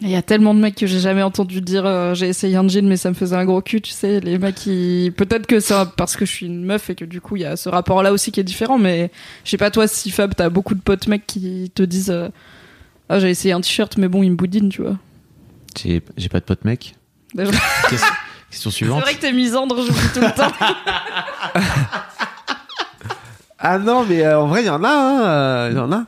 Il 0.00 0.10
y 0.10 0.14
a 0.16 0.22
tellement 0.22 0.54
de 0.54 0.60
mecs 0.60 0.76
que 0.76 0.86
j'ai 0.86 1.00
jamais 1.00 1.22
entendu 1.24 1.60
dire 1.60 1.84
euh, 1.84 2.14
j'ai 2.14 2.28
essayé 2.28 2.56
un 2.56 2.68
jean 2.68 2.86
mais 2.86 2.96
ça 2.96 3.08
me 3.08 3.14
faisait 3.14 3.34
un 3.34 3.44
gros 3.44 3.60
cul, 3.60 3.80
tu 3.80 3.90
sais. 3.90 4.20
Les 4.20 4.38
mecs 4.38 4.54
qui. 4.54 5.12
Peut-être 5.16 5.46
que 5.46 5.58
c'est 5.58 5.74
parce 5.96 6.14
que 6.16 6.24
je 6.24 6.30
suis 6.30 6.46
une 6.46 6.64
meuf 6.64 6.88
et 6.90 6.94
que 6.94 7.04
du 7.04 7.20
coup 7.20 7.34
il 7.34 7.42
y 7.42 7.44
a 7.44 7.56
ce 7.56 7.68
rapport 7.68 8.02
là 8.04 8.12
aussi 8.12 8.30
qui 8.30 8.38
est 8.38 8.44
différent, 8.44 8.78
mais 8.78 9.10
je 9.44 9.50
sais 9.50 9.56
pas, 9.56 9.72
toi, 9.72 9.88
si 9.88 10.10
Fab, 10.12 10.34
t'as 10.36 10.50
beaucoup 10.50 10.74
de 10.76 10.80
potes 10.80 11.08
mecs 11.08 11.26
qui 11.26 11.72
te 11.74 11.82
disent 11.82 12.10
euh, 12.10 12.28
Ah, 13.08 13.18
j'ai 13.18 13.30
essayé 13.30 13.52
un 13.54 13.60
t-shirt 13.60 13.96
mais 13.98 14.06
bon, 14.06 14.22
il 14.22 14.30
me 14.30 14.36
boudine, 14.36 14.68
tu 14.68 14.82
vois. 14.82 14.96
J'ai 15.76 16.00
j'ai 16.16 16.28
pas 16.28 16.38
de 16.38 16.44
pote 16.44 16.64
mec. 16.64 16.94
Déjà. 17.34 17.50
Question, 17.90 18.06
question 18.50 18.70
C'est 18.70 18.76
suivante. 18.76 19.02
vrai 19.02 19.14
que 19.14 19.20
t'es 19.20 19.32
misandre, 19.32 19.76
je 19.82 19.90
dis 19.90 19.98
tout 20.14 20.20
le 20.20 20.32
temps. 20.34 20.52
Ah 23.58 23.78
non, 23.78 24.04
mais 24.08 24.24
euh, 24.24 24.38
en 24.40 24.46
vrai, 24.46 24.62
il 24.62 24.66
y 24.66 24.70
en 24.70 24.84
a, 24.84 24.88
hein, 24.88 25.70
il 25.70 25.76
y 25.76 25.80
en 25.80 25.90
a. 25.90 26.04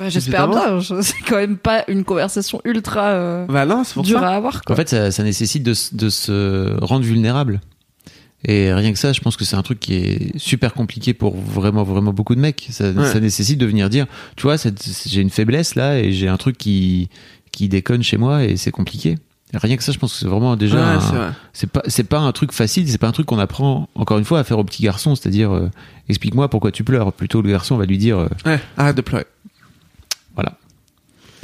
Bah, 0.00 0.08
J'espère 0.08 0.48
bien, 0.48 0.80
je- 0.80 0.94
c'est 1.02 1.20
quand 1.28 1.36
même 1.36 1.58
pas 1.58 1.84
une 1.86 2.02
conversation 2.04 2.60
ultra 2.64 3.10
euh, 3.10 3.46
Bah 3.46 3.66
non, 3.66 3.84
c'est 3.84 3.94
pour 3.94 4.02
dure 4.02 4.18
ça. 4.20 4.30
à 4.30 4.34
avoir, 4.36 4.62
quoi. 4.62 4.74
En 4.74 4.76
fait, 4.76 4.88
ça, 4.88 5.10
ça 5.12 5.22
nécessite 5.22 5.62
de, 5.62 5.74
se 5.74 6.82
rendre 6.82 7.04
vulnérable. 7.04 7.60
Et 8.42 8.72
rien 8.72 8.90
que 8.92 8.98
ça, 8.98 9.12
je 9.12 9.20
pense 9.20 9.36
que 9.36 9.44
c'est 9.44 9.56
un 9.56 9.62
truc 9.62 9.78
qui 9.80 9.94
est 9.96 10.38
super 10.38 10.72
compliqué 10.72 11.12
pour 11.12 11.36
vraiment, 11.36 11.82
vraiment 11.84 12.12
beaucoup 12.14 12.34
de 12.34 12.40
mecs. 12.40 12.66
Ça, 12.70 12.90
Ouais. 12.90 13.04
ça 13.12 13.20
nécessite 13.20 13.58
de 13.58 13.66
venir 13.66 13.90
dire, 13.90 14.06
tu 14.36 14.44
vois, 14.44 14.56
j'ai 15.06 15.20
une 15.20 15.28
faiblesse 15.28 15.74
là 15.74 15.98
et 15.98 16.12
j'ai 16.12 16.26
un 16.28 16.38
truc 16.38 16.56
qui, 16.56 17.10
qui 17.52 17.68
déconne 17.68 18.02
chez 18.02 18.16
moi 18.16 18.44
et 18.44 18.56
c'est 18.56 18.70
compliqué. 18.70 19.16
Rien 19.52 19.76
que 19.76 19.82
ça, 19.82 19.92
je 19.92 19.98
pense 19.98 20.12
que 20.14 20.18
c'est 20.20 20.28
vraiment 20.28 20.56
déjà. 20.56 20.76
Ouais, 20.76 20.82
un- 20.82 21.00
c'est 21.00 21.14
vrai. 21.16 21.28
c'est 21.52 21.70
pas, 21.70 21.82
c'est 21.88 22.04
pas 22.04 22.20
un 22.20 22.32
truc 22.32 22.52
facile, 22.52 22.88
c'est 22.88 22.98
pas 22.98 23.08
un 23.08 23.12
truc 23.12 23.26
qu'on 23.26 23.38
apprend, 23.40 23.88
encore 23.96 24.16
une 24.16 24.24
fois, 24.24 24.38
à 24.38 24.44
faire 24.44 24.58
au 24.58 24.64
petit 24.64 24.82
garçon, 24.84 25.14
c'est-à-dire, 25.16 25.50
euh, 25.52 25.68
explique-moi 26.08 26.48
pourquoi 26.48 26.70
tu 26.72 26.84
pleures. 26.84 27.12
Plutôt, 27.12 27.42
le 27.42 27.50
garçon 27.50 27.76
va 27.76 27.84
lui 27.84 27.98
dire, 27.98 28.16
euh, 28.20 28.28
Ouais, 28.46 28.60
arrête 28.78 28.96
de 28.96 29.02
pleurer. 29.02 29.26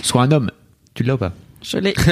Sois 0.02 0.22
un 0.22 0.32
homme. 0.32 0.50
Tu 0.94 1.02
l'as 1.02 1.14
ou 1.14 1.18
pas 1.18 1.32
Je 1.62 1.78
l'ai. 1.78 1.94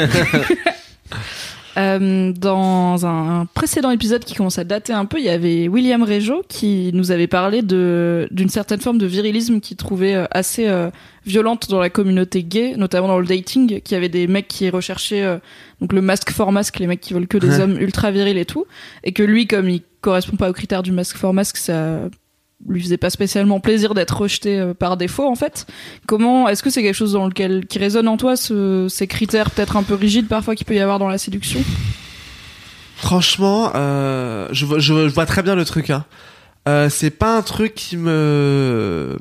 Euh, 1.77 2.33
dans 2.33 3.05
un 3.05 3.47
précédent 3.53 3.91
épisode 3.91 4.25
qui 4.25 4.37
commence 4.37 4.61
à 4.61 4.65
dater 4.65 4.93
un 4.93 5.07
peu, 5.07 5.19
il 5.19 5.25
y 5.25 5.29
avait 5.29 5.67
William 5.67 6.05
Régeau 6.05 6.45
qui 6.49 6.93
nous 6.95 7.11
avait 7.11 7.27
parlé 7.27 7.63
de 7.63 8.29
d'une 8.31 8.49
certaine 8.49 8.79
forme 8.79 8.97
de 8.99 9.07
virilisme 9.07 9.59
qu'il 9.59 9.77
trouvait 9.77 10.15
euh, 10.15 10.27
assez 10.31 10.69
euh, 10.69 10.91
violente 11.27 11.69
dans 11.71 11.81
la 11.81 11.91
communauté 11.91 12.45
gay, 12.45 12.75
notamment 12.77 13.09
dans 13.09 13.19
le 13.19 13.27
dating, 13.27 13.81
qui 13.81 13.97
avait 13.97 14.09
des 14.09 14.29
mecs 14.29 14.47
qui 14.47 14.71
recherchaient 14.71 15.25
euh, 15.25 15.39
donc 15.81 15.93
le 15.93 16.01
masque 16.01 16.31
for 16.31 16.53
masque, 16.53 16.79
les 16.79 16.87
mecs 16.87 17.01
qui 17.01 17.13
veulent 17.13 17.27
que 17.27 17.39
des 17.39 17.49
Ouais. 17.57 17.61
hommes 17.63 17.77
ultra 17.81 18.13
virils 18.13 18.39
et 18.39 18.45
tout, 18.47 18.67
et 19.03 19.11
que 19.11 19.25
lui, 19.25 19.49
comme 19.49 19.69
il 19.69 19.83
correspond 20.01 20.37
pas 20.37 20.51
aux 20.51 20.55
critères 20.55 20.85
du 20.85 20.93
masque 20.93 21.17
for 21.17 21.35
masque, 21.35 21.57
ça 21.57 22.03
lui 22.69 22.83
faisait 22.83 22.97
pas 22.97 23.11
spécialement 23.11 23.61
plaisir 23.61 23.95
d'être 23.95 24.17
rejeté 24.17 24.59
euh, 24.59 24.75
par 24.75 24.97
défaut 24.97 25.27
en 25.29 25.35
fait. 25.35 25.67
Comment 26.07 26.49
est-ce 26.49 26.63
que 26.63 26.71
c'est 26.71 26.83
quelque 26.83 26.95
chose 26.95 27.13
dans 27.13 27.27
lequel 27.27 27.67
qui 27.67 27.79
résonne 27.79 28.09
en 28.09 28.17
toi 28.17 28.37
ce- 28.37 28.87
ces 28.89 29.07
critères 29.07 29.51
peut-être 29.51 29.77
un 29.77 29.83
peu 29.83 29.95
rigides 29.95 30.29
parfois 30.29 30.55
qu'il 30.55 30.67
peut 30.67 30.75
y 30.75 30.81
avoir 30.81 30.99
dans 30.99 31.09
la 31.09 31.19
séduction? 31.19 31.63
Franchement, 32.97 33.73
euh, 33.75 34.49
je, 34.53 34.65
vois, 35.09 35.27
très 35.27 35.43
bien 35.43 35.55
le 35.55 35.65
truc. 35.65 35.91
Hein. 35.91 36.05
Euh, 36.69 36.89
c'est 36.89 37.11
pas 37.11 37.37
un 37.37 37.43
truc 37.43 37.75
qui 37.75 37.97
me, 37.99 39.17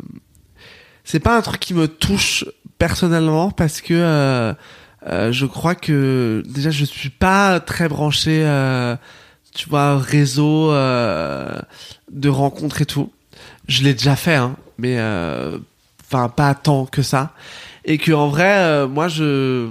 c'est 1.04 1.20
pas 1.20 1.36
un 1.38 1.42
truc 1.42 1.60
qui 1.60 1.74
me 1.74 1.88
touche 1.88 2.46
personnellement 2.78 3.52
parce 3.52 3.82
que 3.82 3.94
euh, 3.94 4.54
je 5.32 5.46
crois 5.46 5.76
que 5.76 6.44
déjà 6.48 6.70
je 6.70 6.86
suis 6.86 7.10
pas 7.10 7.60
très 7.60 7.90
branché, 7.90 8.46
tu 9.54 9.68
vois, 9.68 9.98
réseau 9.98 10.72
de 10.72 12.30
rencontres 12.30 12.82
et 12.82 12.86
tout. 12.86 13.12
Je 13.68 13.84
l'ai 13.84 13.94
déjà 13.94 14.16
fait, 14.16 14.36
hein, 14.36 14.56
mais 14.78 14.96
euh, 14.98 15.58
enfin 16.06 16.30
pas 16.30 16.54
tant 16.56 16.86
que 16.86 17.02
ça. 17.02 17.32
Et 17.86 17.98
que 17.98 18.12
en 18.12 18.28
vrai, 18.30 18.58
euh, 18.58 18.88
moi 18.88 19.08
je 19.08 19.70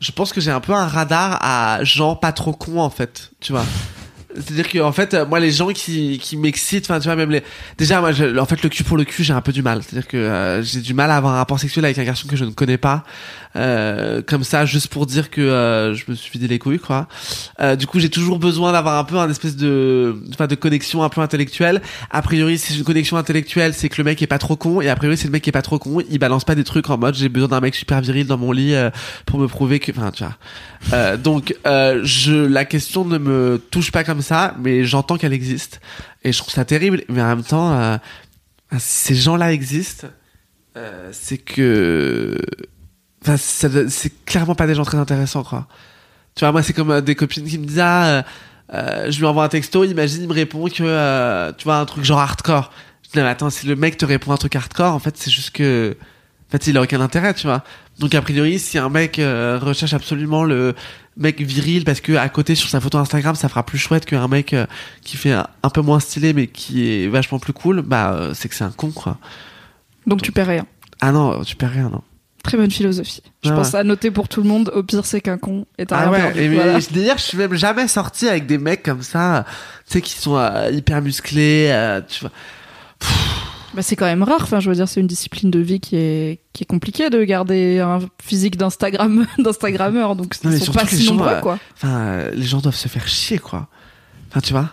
je 0.00 0.12
pense 0.12 0.32
que 0.32 0.40
j'ai 0.40 0.50
un 0.50 0.60
peu 0.60 0.72
un 0.72 0.86
radar 0.86 1.38
à 1.42 1.84
gens 1.84 2.16
pas 2.16 2.32
trop 2.32 2.52
cons 2.52 2.80
en 2.80 2.90
fait, 2.90 3.30
tu 3.40 3.52
vois. 3.52 3.64
C'est-à-dire 4.34 4.68
que 4.68 4.78
en 4.78 4.92
fait, 4.92 5.14
moi 5.28 5.40
les 5.40 5.50
gens 5.50 5.68
qui 5.72 6.18
qui 6.22 6.36
m'excitent, 6.36 6.86
enfin 6.88 7.00
tu 7.00 7.06
vois 7.06 7.16
même 7.16 7.30
les 7.32 7.42
déjà 7.76 8.00
moi 8.00 8.12
je- 8.12 8.38
en 8.38 8.46
fait 8.46 8.62
le 8.62 8.68
cul 8.68 8.84
pour 8.84 8.96
le 8.96 9.04
cul, 9.04 9.24
j'ai 9.24 9.32
un 9.34 9.40
peu 9.40 9.52
du 9.52 9.60
mal. 9.62 9.82
C'est-à-dire 9.82 10.06
que 10.08 10.16
euh, 10.16 10.62
j'ai 10.62 10.80
du 10.80 10.94
mal 10.94 11.10
à 11.10 11.16
avoir 11.16 11.34
un 11.34 11.38
rapport 11.38 11.58
sexuel 11.58 11.84
avec 11.84 11.98
un 11.98 12.04
garçon 12.04 12.28
que 12.28 12.36
je 12.36 12.44
ne 12.44 12.50
connais 12.52 12.78
pas 12.78 13.04
euh, 13.56 14.22
comme 14.22 14.44
ça 14.44 14.64
juste 14.64 14.88
pour 14.88 15.06
dire 15.06 15.28
que 15.30 15.40
euh, 15.40 15.94
je 15.94 16.04
me 16.08 16.14
suis 16.14 16.30
vidé 16.30 16.46
les 16.46 16.58
couilles 16.58 16.78
quoi. 16.78 17.08
Euh, 17.60 17.74
du 17.74 17.86
coup, 17.86 17.98
j'ai 17.98 18.10
toujours 18.10 18.38
besoin 18.38 18.72
d'avoir 18.72 18.98
un 18.98 19.04
peu 19.04 19.16
un 19.16 19.28
espèce 19.28 19.56
de 19.56 20.22
enfin 20.32 20.46
de 20.46 20.54
connexion 20.54 21.02
un 21.02 21.08
peu 21.08 21.20
intellectuelle. 21.20 21.82
A 22.10 22.22
priori, 22.22 22.58
si 22.58 22.72
j'ai 22.72 22.78
une 22.78 22.84
connexion 22.84 23.16
intellectuelle, 23.16 23.74
c'est 23.74 23.88
que 23.88 23.96
le 23.98 24.04
mec 24.04 24.22
est 24.22 24.28
pas 24.28 24.38
trop 24.38 24.56
con 24.56 24.80
et 24.80 24.88
a 24.88 24.94
priori, 24.94 25.16
c'est 25.16 25.26
le 25.26 25.32
mec 25.32 25.46
est 25.48 25.52
pas 25.52 25.62
trop 25.62 25.78
con, 25.78 25.98
il 26.08 26.18
balance 26.18 26.44
pas 26.44 26.54
des 26.54 26.64
trucs 26.64 26.88
en 26.90 26.98
mode 26.98 27.14
j'ai 27.14 27.28
besoin 27.28 27.48
d'un 27.48 27.60
mec 27.60 27.74
super 27.74 28.00
viril 28.00 28.26
dans 28.26 28.38
mon 28.38 28.52
lit 28.52 28.74
euh, 28.74 28.90
pour 29.26 29.40
me 29.40 29.48
prouver 29.48 29.80
que 29.80 29.90
enfin 29.90 30.12
tu 30.12 30.22
vois. 30.22 30.36
Euh, 30.92 31.16
donc 31.16 31.54
je 31.64 32.46
la 32.46 32.64
question 32.64 33.04
ne 33.04 33.18
me 33.18 33.60
touche 33.70 33.90
pas 33.90 34.04
comme 34.04 34.22
ça, 34.22 34.54
mais 34.60 34.84
j'entends 34.84 35.16
qu'elle 35.16 35.32
existe 35.32 35.80
et 36.22 36.32
je 36.32 36.38
trouve 36.38 36.52
ça 36.52 36.64
terrible 36.64 37.02
mais 37.08 37.22
en 37.22 37.28
même 37.28 37.42
temps 37.42 37.98
si 38.78 39.06
ces 39.06 39.14
gens-là 39.14 39.52
existent 39.52 40.06
c'est 41.12 41.38
que 41.38 42.38
enfin 43.22 43.36
c'est 43.36 44.24
clairement 44.24 44.54
pas 44.54 44.66
des 44.66 44.74
gens 44.74 44.84
très 44.84 44.98
intéressants 44.98 45.42
quoi. 45.44 45.66
Tu 46.34 46.44
vois, 46.44 46.52
moi, 46.52 46.62
c'est 46.62 46.72
comme 46.72 46.90
euh, 46.90 47.00
des 47.00 47.14
copines 47.14 47.44
qui 47.44 47.58
me 47.58 47.66
disent, 47.66 47.80
ah, 47.80 48.04
euh, 48.04 48.22
euh, 48.72 49.10
je 49.10 49.18
lui 49.18 49.26
envoie 49.26 49.44
un 49.44 49.48
texto, 49.48 49.84
imagine, 49.84 50.22
il 50.22 50.28
me 50.28 50.32
répond 50.32 50.68
que, 50.68 50.82
euh, 50.82 51.52
tu 51.58 51.64
vois, 51.64 51.76
un 51.78 51.84
truc 51.84 52.04
genre 52.04 52.20
hardcore. 52.20 52.70
Je 53.02 53.10
dis, 53.10 53.18
non, 53.18 53.24
mais 53.24 53.30
attends, 53.30 53.50
si 53.50 53.66
le 53.66 53.76
mec 53.76 53.96
te 53.96 54.04
répond 54.04 54.32
un 54.32 54.36
truc 54.36 54.54
hardcore, 54.54 54.94
en 54.94 55.00
fait, 55.00 55.16
c'est 55.16 55.30
juste 55.30 55.50
que, 55.50 55.96
en 56.48 56.50
fait, 56.52 56.66
il 56.68 56.76
a 56.76 56.82
aucun 56.82 57.00
intérêt, 57.00 57.34
tu 57.34 57.46
vois. 57.46 57.64
Donc, 57.98 58.14
a 58.14 58.22
priori, 58.22 58.58
si 58.58 58.78
un 58.78 58.88
mec 58.88 59.18
euh, 59.18 59.58
recherche 59.60 59.92
absolument 59.92 60.44
le 60.44 60.74
mec 61.16 61.40
viril 61.40 61.84
parce 61.84 62.00
que 62.00 62.12
à 62.12 62.28
côté 62.28 62.54
sur 62.54 62.68
sa 62.68 62.80
photo 62.80 62.96
Instagram, 62.98 63.34
ça 63.34 63.48
fera 63.48 63.66
plus 63.66 63.76
chouette 63.76 64.06
qu'un 64.06 64.28
mec 64.28 64.54
qui 65.02 65.16
fait 65.16 65.32
un, 65.32 65.46
un 65.62 65.68
peu 65.68 65.82
moins 65.82 66.00
stylé 66.00 66.32
mais 66.32 66.46
qui 66.46 66.88
est 66.88 67.08
vachement 67.08 67.38
plus 67.38 67.52
cool, 67.52 67.82
bah, 67.82 68.12
euh, 68.12 68.34
c'est 68.34 68.48
que 68.48 68.54
c'est 68.54 68.64
un 68.64 68.70
con, 68.70 68.90
quoi. 68.92 69.18
Donc 70.06 70.22
tu 70.22 70.32
perds 70.32 70.46
rien. 70.46 70.66
Ah 71.00 71.12
non, 71.12 71.42
tu 71.42 71.56
perds 71.56 71.72
rien, 71.72 71.90
non. 71.90 72.02
Très 72.42 72.56
bonne 72.56 72.70
philosophie. 72.70 73.22
Je 73.44 73.50
Ah 73.50 73.54
pense 73.56 73.72
ouais. 73.72 73.80
à 73.80 73.84
noter 73.84 74.10
pour 74.10 74.28
tout 74.28 74.42
le 74.42 74.48
monde. 74.48 74.70
Au 74.74 74.82
pire, 74.82 75.04
c'est 75.04 75.20
qu'un 75.20 75.36
con 75.38 75.66
et 75.78 75.86
t'as 75.86 75.98
Ah 76.06 76.10
ouais, 76.10 76.48
Voilà. 76.48 76.78
d'ailleurs, 76.90 77.18
je 77.18 77.22
suis 77.22 77.36
même 77.38 77.54
jamais 77.54 77.86
sorti 77.86 78.28
avec 78.28 78.46
des 78.46 78.58
mecs 78.58 78.82
comme 78.82 79.02
ça, 79.02 79.44
tu 79.86 79.92
sais, 79.94 80.00
qui 80.00 80.14
sont 80.14 80.36
euh, 80.36 80.70
hyper 80.70 81.02
musclés, 81.02 81.68
euh, 81.70 82.00
tu 82.06 82.20
vois. 82.20 82.30
Bah, 83.74 83.82
c'est 83.82 83.94
quand 83.94 84.06
même 84.06 84.22
rare. 84.24 84.40
Enfin, 84.42 84.58
je 84.58 84.68
veux 84.68 84.74
dire, 84.74 84.88
c'est 84.88 85.00
une 85.00 85.06
discipline 85.06 85.50
de 85.50 85.60
vie 85.60 85.78
qui 85.80 85.96
est 85.96 86.40
qui 86.52 86.64
est 86.64 86.66
compliquée 86.66 87.08
de 87.08 87.22
garder 87.22 87.78
un 87.78 88.00
physique 88.20 88.56
d'Instagram 88.56 89.26
d'instagrammeur. 89.38 90.16
Donc 90.16 90.34
Non, 90.42 90.50
ils 90.50 90.60
sont 90.60 90.72
pas 90.72 90.86
si 90.86 91.06
nombreux, 91.08 91.28
euh, 91.28 91.40
quoi. 91.40 91.58
Enfin, 91.76 91.88
euh, 91.98 92.30
les 92.34 92.46
gens 92.46 92.58
doivent 92.58 92.74
se 92.74 92.88
faire 92.88 93.06
chier, 93.06 93.38
quoi. 93.38 93.68
Enfin, 94.30 94.40
tu 94.40 94.52
vois. 94.52 94.70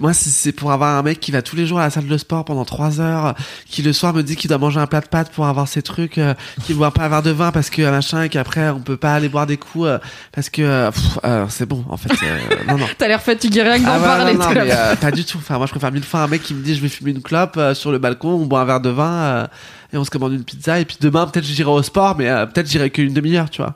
Moi, 0.00 0.12
c'est 0.12 0.52
pour 0.52 0.70
avoir 0.70 0.96
un 0.98 1.02
mec 1.02 1.18
qui 1.18 1.30
va 1.30 1.40
tous 1.40 1.56
les 1.56 1.66
jours 1.66 1.78
à 1.80 1.84
la 1.84 1.90
salle 1.90 2.06
de 2.06 2.18
sport 2.18 2.44
pendant 2.44 2.64
trois 2.66 3.00
heures, 3.00 3.34
qui 3.66 3.80
le 3.82 3.94
soir 3.94 4.12
me 4.12 4.22
dit 4.22 4.36
qu'il 4.36 4.48
doit 4.48 4.58
manger 4.58 4.78
un 4.80 4.86
plat 4.86 5.00
de 5.00 5.06
pâtes 5.06 5.32
pour 5.32 5.46
avoir 5.46 5.66
ses 5.66 5.80
trucs, 5.80 6.18
euh, 6.18 6.34
qu'il 6.64 6.76
boit 6.76 6.90
pas 6.90 7.06
un 7.06 7.08
verre 7.08 7.22
de 7.22 7.30
vin 7.30 7.52
parce 7.52 7.70
que 7.70 7.80
euh, 7.80 7.90
machin, 7.90 8.22
et 8.24 8.28
qu'après 8.28 8.68
on 8.68 8.80
peut 8.80 8.98
pas 8.98 9.14
aller 9.14 9.30
boire 9.30 9.46
des 9.46 9.56
coups 9.56 9.86
euh, 9.86 9.98
parce 10.30 10.50
que 10.50 10.60
euh, 10.60 10.90
alors, 11.22 11.50
c'est 11.50 11.64
bon, 11.64 11.84
en 11.88 11.96
fait. 11.96 12.10
euh, 12.22 12.38
non, 12.68 12.76
non. 12.76 12.86
T'as 12.98 13.08
l'air 13.08 13.22
fatigué 13.22 13.62
rien 13.62 13.78
que 13.78 13.84
d'en 13.86 13.92
Ah 13.94 13.98
parler. 13.98 14.34
non, 14.34 14.44
non, 14.44 14.50
mais, 14.54 14.70
euh, 14.70 14.94
pas 14.96 15.10
du 15.10 15.24
tout. 15.26 15.38
Enfin, 15.38 15.56
moi, 15.56 15.66
je 15.66 15.70
préfère 15.70 15.90
mille 15.90 16.04
fois 16.04 16.20
un 16.20 16.28
mec 16.28 16.42
qui 16.42 16.52
me 16.52 16.62
dit 16.62 16.74
je 16.74 16.82
vais 16.82 16.88
fumer 16.90 17.12
une 17.12 17.22
clope 17.22 17.56
euh, 17.56 17.74
sur 17.74 17.90
le 17.92 17.98
balcon, 17.98 18.28
on 18.34 18.44
boit 18.44 18.60
un 18.60 18.64
verre 18.66 18.80
de 18.82 18.90
vin 18.90 19.10
euh, 19.10 19.46
et 19.94 19.96
on 19.96 20.04
se 20.04 20.10
commande 20.10 20.34
une 20.34 20.44
pizza. 20.44 20.80
Et 20.80 20.84
puis 20.84 20.98
demain, 21.00 21.26
peut-être 21.26 21.46
j'irai 21.46 21.70
au 21.70 21.82
sport, 21.82 22.14
mais 22.18 22.28
euh, 22.28 22.44
peut-être 22.44 22.68
j'irai 22.68 22.90
qu'une 22.90 23.14
demi-heure, 23.14 23.48
tu 23.48 23.62
vois. 23.62 23.74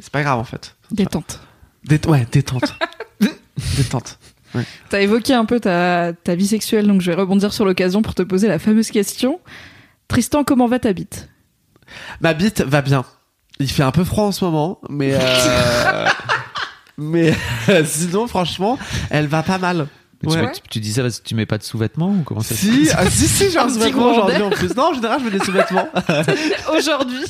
C'est 0.00 0.10
pas 0.10 0.22
grave 0.24 0.38
en 0.40 0.44
fait. 0.44 0.74
Détente. 0.90 1.38
Dét- 1.88 2.06
ouais, 2.08 2.26
détente. 2.32 2.74
détente. 3.76 4.18
T'as 4.88 5.00
évoqué 5.00 5.34
un 5.34 5.44
peu 5.44 5.60
ta, 5.60 6.12
ta 6.12 6.34
vie 6.34 6.46
sexuelle, 6.46 6.86
donc 6.86 7.00
je 7.00 7.10
vais 7.10 7.16
rebondir 7.16 7.52
sur 7.52 7.64
l'occasion 7.64 8.02
pour 8.02 8.14
te 8.14 8.22
poser 8.22 8.48
la 8.48 8.58
fameuse 8.58 8.90
question. 8.90 9.40
Tristan, 10.08 10.44
comment 10.44 10.66
va 10.66 10.78
ta 10.78 10.92
bite? 10.92 11.28
Ma 12.20 12.32
bite 12.34 12.62
va 12.62 12.82
bien. 12.82 13.04
Il 13.58 13.70
fait 13.70 13.82
un 13.82 13.90
peu 13.90 14.04
froid 14.04 14.24
en 14.24 14.32
ce 14.32 14.44
moment, 14.44 14.80
mais 14.88 15.12
euh, 15.14 16.06
mais 16.98 17.34
sinon 17.84 18.26
franchement, 18.26 18.78
elle 19.10 19.26
va 19.26 19.42
pas 19.42 19.58
mal. 19.58 19.86
Tu, 20.22 20.28
Ouais. 20.30 20.50
tu- 20.52 20.60
tu 20.70 20.80
dis 20.80 20.92
ça 20.94 21.02
parce 21.02 21.20
que 21.20 21.28
tu 21.28 21.34
mets 21.34 21.44
pas 21.46 21.58
de 21.58 21.62
sous-vêtements 21.62 22.08
ou 22.10 22.22
comment 22.24 22.40
ça 22.40 22.54
se 22.54 22.60
Si, 22.62 22.88
ah, 22.96 23.08
si, 23.08 23.28
si, 23.28 23.50
j'ai 23.50 23.58
un 23.58 23.62
Un 23.62 23.66
petit 23.66 23.74
sous-vêtement 23.74 24.10
aujourd'hui 24.12 24.42
en 24.42 24.50
plus. 24.50 24.74
Non, 24.74 24.90
en 24.90 24.94
général, 24.94 25.20
je 25.20 25.24
mets 25.26 25.38
des 25.38 25.44
sous-vêtements. 25.44 25.88
Aujourd'hui. 26.76 27.24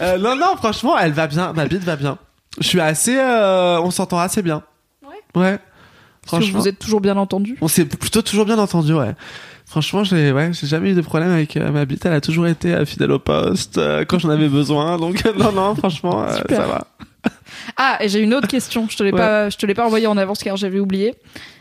Euh, 0.00 0.18
non, 0.18 0.36
non, 0.36 0.56
franchement, 0.56 0.98
elle 0.98 1.12
va 1.12 1.26
bien. 1.26 1.52
Ma 1.54 1.64
bite 1.66 1.82
va 1.84 1.96
bien. 1.96 2.18
Je 2.60 2.66
suis 2.68 2.80
assez. 2.80 3.16
euh, 3.18 3.80
on 3.80 3.90
s'entend 3.90 4.18
assez 4.18 4.42
bien. 4.42 4.62
Ouais. 5.02 5.40
Ouais. 5.42 5.58
Parce 6.24 6.40
que 6.40 6.44
Franchement. 6.46 6.60
vous 6.60 6.68
êtes 6.68 6.78
toujours 6.78 7.00
bien 7.00 7.16
entendu. 7.16 7.56
On 7.60 7.68
s'est 7.68 7.84
plutôt 7.84 8.22
toujours 8.22 8.44
bien 8.46 8.58
entendu, 8.58 8.94
ouais. 8.94 9.14
Franchement, 9.66 10.04
j'ai 10.04 10.30
ouais, 10.32 10.50
j'ai 10.52 10.66
jamais 10.66 10.90
eu 10.90 10.94
de 10.94 11.00
problème 11.00 11.30
avec 11.30 11.56
euh, 11.56 11.70
ma 11.70 11.84
bite. 11.84 12.04
Elle 12.06 12.12
a 12.12 12.20
toujours 12.20 12.46
été 12.46 12.72
euh, 12.74 12.84
fidèle 12.86 13.10
au 13.12 13.18
poste 13.18 13.78
euh, 13.78 14.04
quand 14.06 14.18
j'en 14.18 14.28
avais 14.30 14.48
besoin. 14.48 14.98
Donc 14.98 15.24
non, 15.38 15.52
non, 15.52 15.74
franchement, 15.74 16.26
ça 16.48 16.66
va. 16.66 16.86
Ah, 17.78 17.96
et 18.02 18.10
j'ai 18.10 18.20
une 18.20 18.34
autre 18.34 18.48
question. 18.48 18.86
Je 18.90 18.96
te 18.98 19.02
l'ai 19.02 19.10
Ouais. 19.10 19.18
pas, 19.18 19.48
je 19.48 19.56
te 19.56 19.64
l'ai 19.64 19.72
pas 19.72 19.86
envoyée 19.86 20.06
en 20.06 20.18
avance 20.18 20.42
car 20.42 20.56
j'avais 20.58 20.78
oublié. 20.78 21.14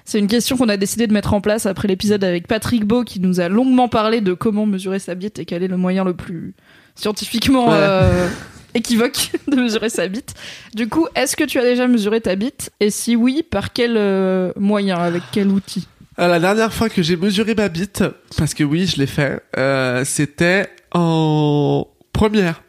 C'est 0.03 0.19
une 0.19 0.27
question 0.27 0.57
qu'on 0.57 0.67
a 0.67 0.75
décidé 0.75 1.07
de 1.07 1.13
mettre 1.13 1.33
en 1.33 1.39
place 1.39 1.65
après 1.65 1.87
l'épisode 1.87 2.21
avec 2.25 2.47
Patrick 2.47 2.83
Beau 2.83 3.05
qui 3.05 3.21
nous 3.21 3.39
a 3.39 3.47
longuement 3.47 3.87
parlé 3.87 4.19
de 4.19 4.33
comment 4.33 4.65
mesurer 4.65 4.99
sa 4.99 5.15
bite 5.15 5.39
et 5.39 5.45
quel 5.45 5.63
est 5.63 5.69
le 5.69 5.77
moyen 5.77 6.03
le 6.03 6.13
plus 6.13 6.53
scientifiquement 6.95 7.69
Ouais. 7.69 7.77
équivoque 8.73 9.31
de 9.47 9.55
mesurer 9.55 9.89
sa 9.89 10.07
bite. 10.07 10.33
Du 10.73 10.87
coup, 10.89 11.07
est-ce 11.15 11.35
que 11.35 11.43
tu 11.43 11.59
as 11.59 11.63
déjà 11.63 11.87
mesuré 11.87 12.21
ta 12.21 12.35
bite? 12.35 12.71
Et 12.79 12.89
si 12.89 13.15
oui, 13.15 13.43
par 13.43 13.73
quel 13.73 13.95
euh, 13.97 14.51
moyen? 14.57 14.97
Avec 14.97 15.23
quel 15.31 15.47
outil? 15.49 15.87
Euh, 16.19 16.27
la 16.27 16.39
dernière 16.39 16.71
fois 16.73 16.89
que 16.89 17.01
j'ai 17.01 17.15
mesuré 17.17 17.55
ma 17.55 17.69
bite, 17.69 18.03
parce 18.37 18.53
que 18.53 18.63
oui, 18.63 18.85
je 18.85 18.97
l'ai 18.97 19.07
fait, 19.07 19.41
euh, 19.57 20.03
c'était 20.05 20.69
en 20.93 21.87
première. 22.13 22.61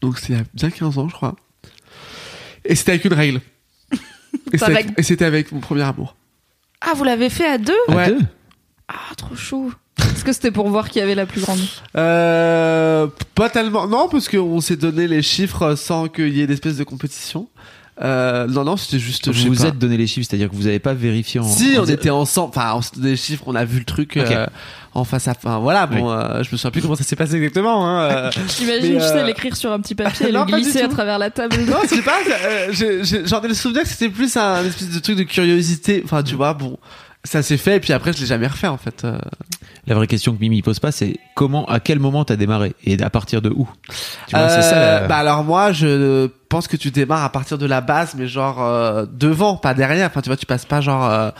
Donc 0.00 0.18
c'est 0.18 0.32
il 0.32 0.36
y 0.36 0.40
a 0.40 0.44
bien 0.54 0.70
15 0.70 0.96
ans, 0.98 1.08
je 1.08 1.14
crois. 1.14 1.36
Et 2.64 2.74
c'était 2.74 2.92
avec 2.92 3.04
une 3.04 3.12
règle. 3.12 3.40
Et 4.52 4.58
Ça 4.58 4.66
c'était 4.66 4.72
va- 4.72 4.78
avec, 4.80 4.98
et 4.98 5.02
c'était 5.02 5.24
avec 5.24 5.52
mon 5.52 5.60
premier 5.60 5.82
amour. 5.82 6.16
Ah, 6.80 6.92
vous 6.94 7.04
l'avez 7.04 7.28
fait 7.28 7.46
à 7.46 7.58
deux? 7.58 7.74
À 7.88 7.94
Ouais. 7.94 8.08
deux 8.08 8.20
Ah, 8.88 9.14
trop 9.16 9.34
chou. 9.36 9.72
Est-ce 10.20 10.26
que 10.26 10.32
c'était 10.34 10.50
pour 10.50 10.68
voir 10.68 10.90
qui 10.90 11.00
avait 11.00 11.14
la 11.14 11.24
plus 11.24 11.40
grande 11.40 11.58
Euh, 11.96 13.06
pas 13.34 13.48
tellement. 13.48 13.86
Non, 13.88 14.06
parce 14.10 14.28
qu'on 14.28 14.60
s'est 14.60 14.76
donné 14.76 15.06
les 15.08 15.22
chiffres 15.22 15.76
sans 15.76 16.08
qu'il 16.08 16.36
y 16.36 16.42
ait 16.42 16.46
d'espèce 16.46 16.76
de 16.76 16.84
compétition. 16.84 17.48
Euh, 18.02 18.46
non, 18.46 18.64
non, 18.64 18.76
c'était 18.76 18.98
juste. 18.98 19.32
je 19.32 19.38
sais 19.40 19.48
Vous 19.48 19.54
vous 19.54 19.62
pas. 19.62 19.68
êtes 19.68 19.78
donné 19.78 19.96
les 19.96 20.06
chiffres, 20.06 20.26
c'est-à-dire 20.28 20.50
que 20.50 20.54
vous 20.54 20.66
avez 20.66 20.78
pas 20.78 20.92
vérifié 20.92 21.40
en. 21.40 21.44
Si, 21.48 21.78
en- 21.78 21.84
on 21.84 21.86
était 21.86 22.10
ensemble. 22.10 22.50
Enfin, 22.54 22.72
on 22.74 22.82
s'est 22.82 22.96
donné 22.96 23.12
les 23.12 23.16
chiffres, 23.16 23.44
on 23.46 23.54
a 23.54 23.64
vu 23.64 23.78
le 23.78 23.84
truc 23.86 24.18
euh, 24.18 24.46
en 24.92 25.04
face 25.04 25.26
à. 25.26 25.30
Enfin, 25.30 25.58
voilà. 25.58 25.86
Bon, 25.86 26.10
euh, 26.10 26.42
je 26.42 26.50
me 26.52 26.58
souviens 26.58 26.70
plus 26.70 26.82
comment 26.82 26.96
ça 26.96 27.04
s'est 27.04 27.16
passé 27.16 27.36
exactement. 27.36 27.86
Hein, 27.88 28.00
euh. 28.10 28.30
J'imagine, 28.58 28.96
tu 28.96 29.00
sais, 29.00 29.16
euh, 29.20 29.24
l'écrire 29.24 29.56
sur 29.56 29.72
un 29.72 29.80
petit 29.80 29.94
papier 29.94 30.28
et 30.28 30.32
Non, 30.34 30.44
le 30.44 30.52
glisser 30.52 30.82
à 30.82 30.88
travers 30.88 31.18
la 31.18 31.30
table. 31.30 31.56
non, 31.66 31.76
je 31.84 31.88
sais 31.96 32.02
pas. 32.02 32.18
euh, 32.46 33.24
J'en 33.24 33.40
ai 33.40 33.48
le 33.48 33.54
souvenir 33.54 33.84
que 33.84 33.88
c'était 33.88 34.10
plus 34.10 34.36
un 34.36 34.62
espèce 34.66 34.90
de 34.90 34.98
truc 34.98 35.16
de 35.16 35.22
curiosité. 35.22 36.02
Enfin, 36.04 36.22
tu 36.22 36.34
vois, 36.34 36.52
bon, 36.52 36.78
ça 37.24 37.42
s'est 37.42 37.56
fait 37.56 37.76
et 37.76 37.80
puis 37.80 37.94
après, 37.94 38.12
je 38.12 38.20
l'ai 38.20 38.26
jamais 38.26 38.46
refait 38.46 38.66
en 38.68 38.76
fait. 38.78 39.06
La 39.90 39.96
vraie 39.96 40.06
question 40.06 40.32
que 40.34 40.38
Mimi 40.40 40.62
pose 40.62 40.78
pas, 40.78 40.92
c'est 40.92 41.18
comment, 41.34 41.66
à 41.66 41.80
quel 41.80 41.98
moment 41.98 42.24
t'as 42.24 42.36
démarré 42.36 42.74
et 42.84 43.02
à 43.02 43.10
partir 43.10 43.42
de 43.42 43.50
où? 43.50 43.68
Tu 44.28 44.36
vois, 44.36 44.48
c'est 44.48 44.62
ça. 44.62 44.76
Euh, 44.76 45.00
la- 45.00 45.06
Bah 45.08 45.16
alors 45.16 45.42
moi, 45.42 45.72
je 45.72 46.28
pense 46.48 46.68
que 46.68 46.76
tu 46.76 46.92
démarres 46.92 47.24
à 47.24 47.32
partir 47.32 47.58
de 47.58 47.66
la 47.66 47.80
base, 47.80 48.14
mais 48.16 48.28
genre 48.28 48.62
euh, 48.62 49.04
devant, 49.12 49.56
pas 49.56 49.74
derrière. 49.74 50.06
Enfin, 50.06 50.20
tu 50.22 50.28
vois, 50.28 50.36
tu 50.36 50.46
passes 50.46 50.64
pas 50.64 50.80
genre 50.80 51.04
euh, 51.10 51.30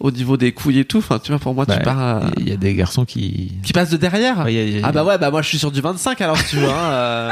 au 0.00 0.10
niveau 0.10 0.38
des 0.38 0.52
couilles 0.52 0.78
et 0.78 0.84
tout. 0.86 0.96
Enfin, 0.96 1.18
tu 1.18 1.30
vois, 1.30 1.38
pour 1.38 1.54
moi, 1.54 1.66
Bah, 1.66 1.76
tu 1.76 1.82
pars. 1.82 2.22
Il 2.38 2.48
y 2.48 2.52
a 2.52 2.56
des 2.56 2.74
garçons 2.74 3.04
qui. 3.04 3.52
Qui 3.62 3.74
passe 3.74 3.90
de 3.90 3.98
derrière. 3.98 4.38
Ouais, 4.46 4.54
il 4.54 4.56
y 4.56 4.60
a- 4.60 4.64
il 4.64 4.80
y 4.80 4.82
a- 4.82 4.86
Ah 4.88 4.92
bah 4.92 5.04
ouais, 5.04 5.18
bah 5.18 5.30
moi 5.30 5.42
je 5.42 5.48
suis 5.48 5.58
sur 5.58 5.70
du 5.70 5.82
25 5.82 6.18
alors 6.22 6.42
tu 6.42 6.56
veux. 6.56 6.70
Hein. 6.70 7.28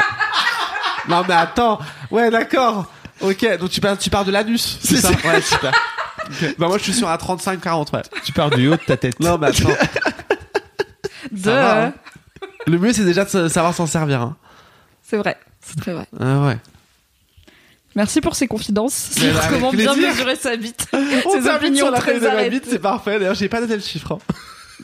Non 1.09 1.23
mais 1.27 1.33
attends, 1.35 1.79
ouais 2.11 2.31
d'accord. 2.31 2.85
Ok, 3.23 3.57
donc 3.59 3.71
tu 3.71 3.81
pars, 3.81 3.97
tu 3.97 4.11
pars 4.11 4.27
de 4.27 4.31
l'anus, 4.31 4.79
c'est 4.83 4.97
ça 4.99 5.09
Ouais, 5.25 5.41
super. 5.41 5.73
Bah 6.59 6.69
moi 6.69 6.77
je 6.77 6.83
suis 6.83 6.93
sur 6.93 7.09
un 7.09 7.17
35-40, 7.17 7.95
ouais. 7.95 8.03
Tu 8.23 8.33
pars 8.33 8.51
du 8.51 8.69
haut 8.69 8.73
de 8.77 8.81
ta 8.87 8.99
tête. 8.99 9.19
Non 9.19 9.39
mais 9.39 9.47
attends, 9.47 9.71
De... 11.31 11.43
ça 11.45 11.55
va, 11.55 11.85
hein. 11.87 11.93
le 12.67 12.79
mieux 12.79 12.93
c'est 12.93 13.05
déjà 13.05 13.25
de 13.25 13.49
savoir 13.49 13.75
s'en 13.75 13.87
servir. 13.87 14.21
Hein. 14.23 14.37
C'est 15.03 15.17
vrai, 15.17 15.37
c'est 15.61 15.77
très 15.81 15.93
vrai. 15.93 16.07
Ah 16.21 16.41
ouais. 16.47 16.59
Merci 17.95 18.21
pour 18.21 18.37
ces 18.37 18.47
confidences 18.47 19.11
sur 19.17 19.37
avec 19.37 19.51
comment 19.51 19.73
bien 19.73 19.95
mesurer 19.95 20.37
sa 20.37 20.57
bite. 20.57 20.87
On 20.93 21.47
opinions 21.47 21.87
sur 21.87 21.91
la 21.91 21.99
très 21.99 22.13
taille 22.13 22.21
de 22.21 22.27
arrêtées. 22.27 22.51
bite, 22.51 22.67
c'est 22.69 22.79
parfait. 22.79 23.19
D'ailleurs 23.19 23.35
j'ai 23.35 23.49
pas 23.49 23.61
donné 23.61 23.77
le 23.77 23.83
chiffre. 23.83 24.13
hein. 24.13 24.19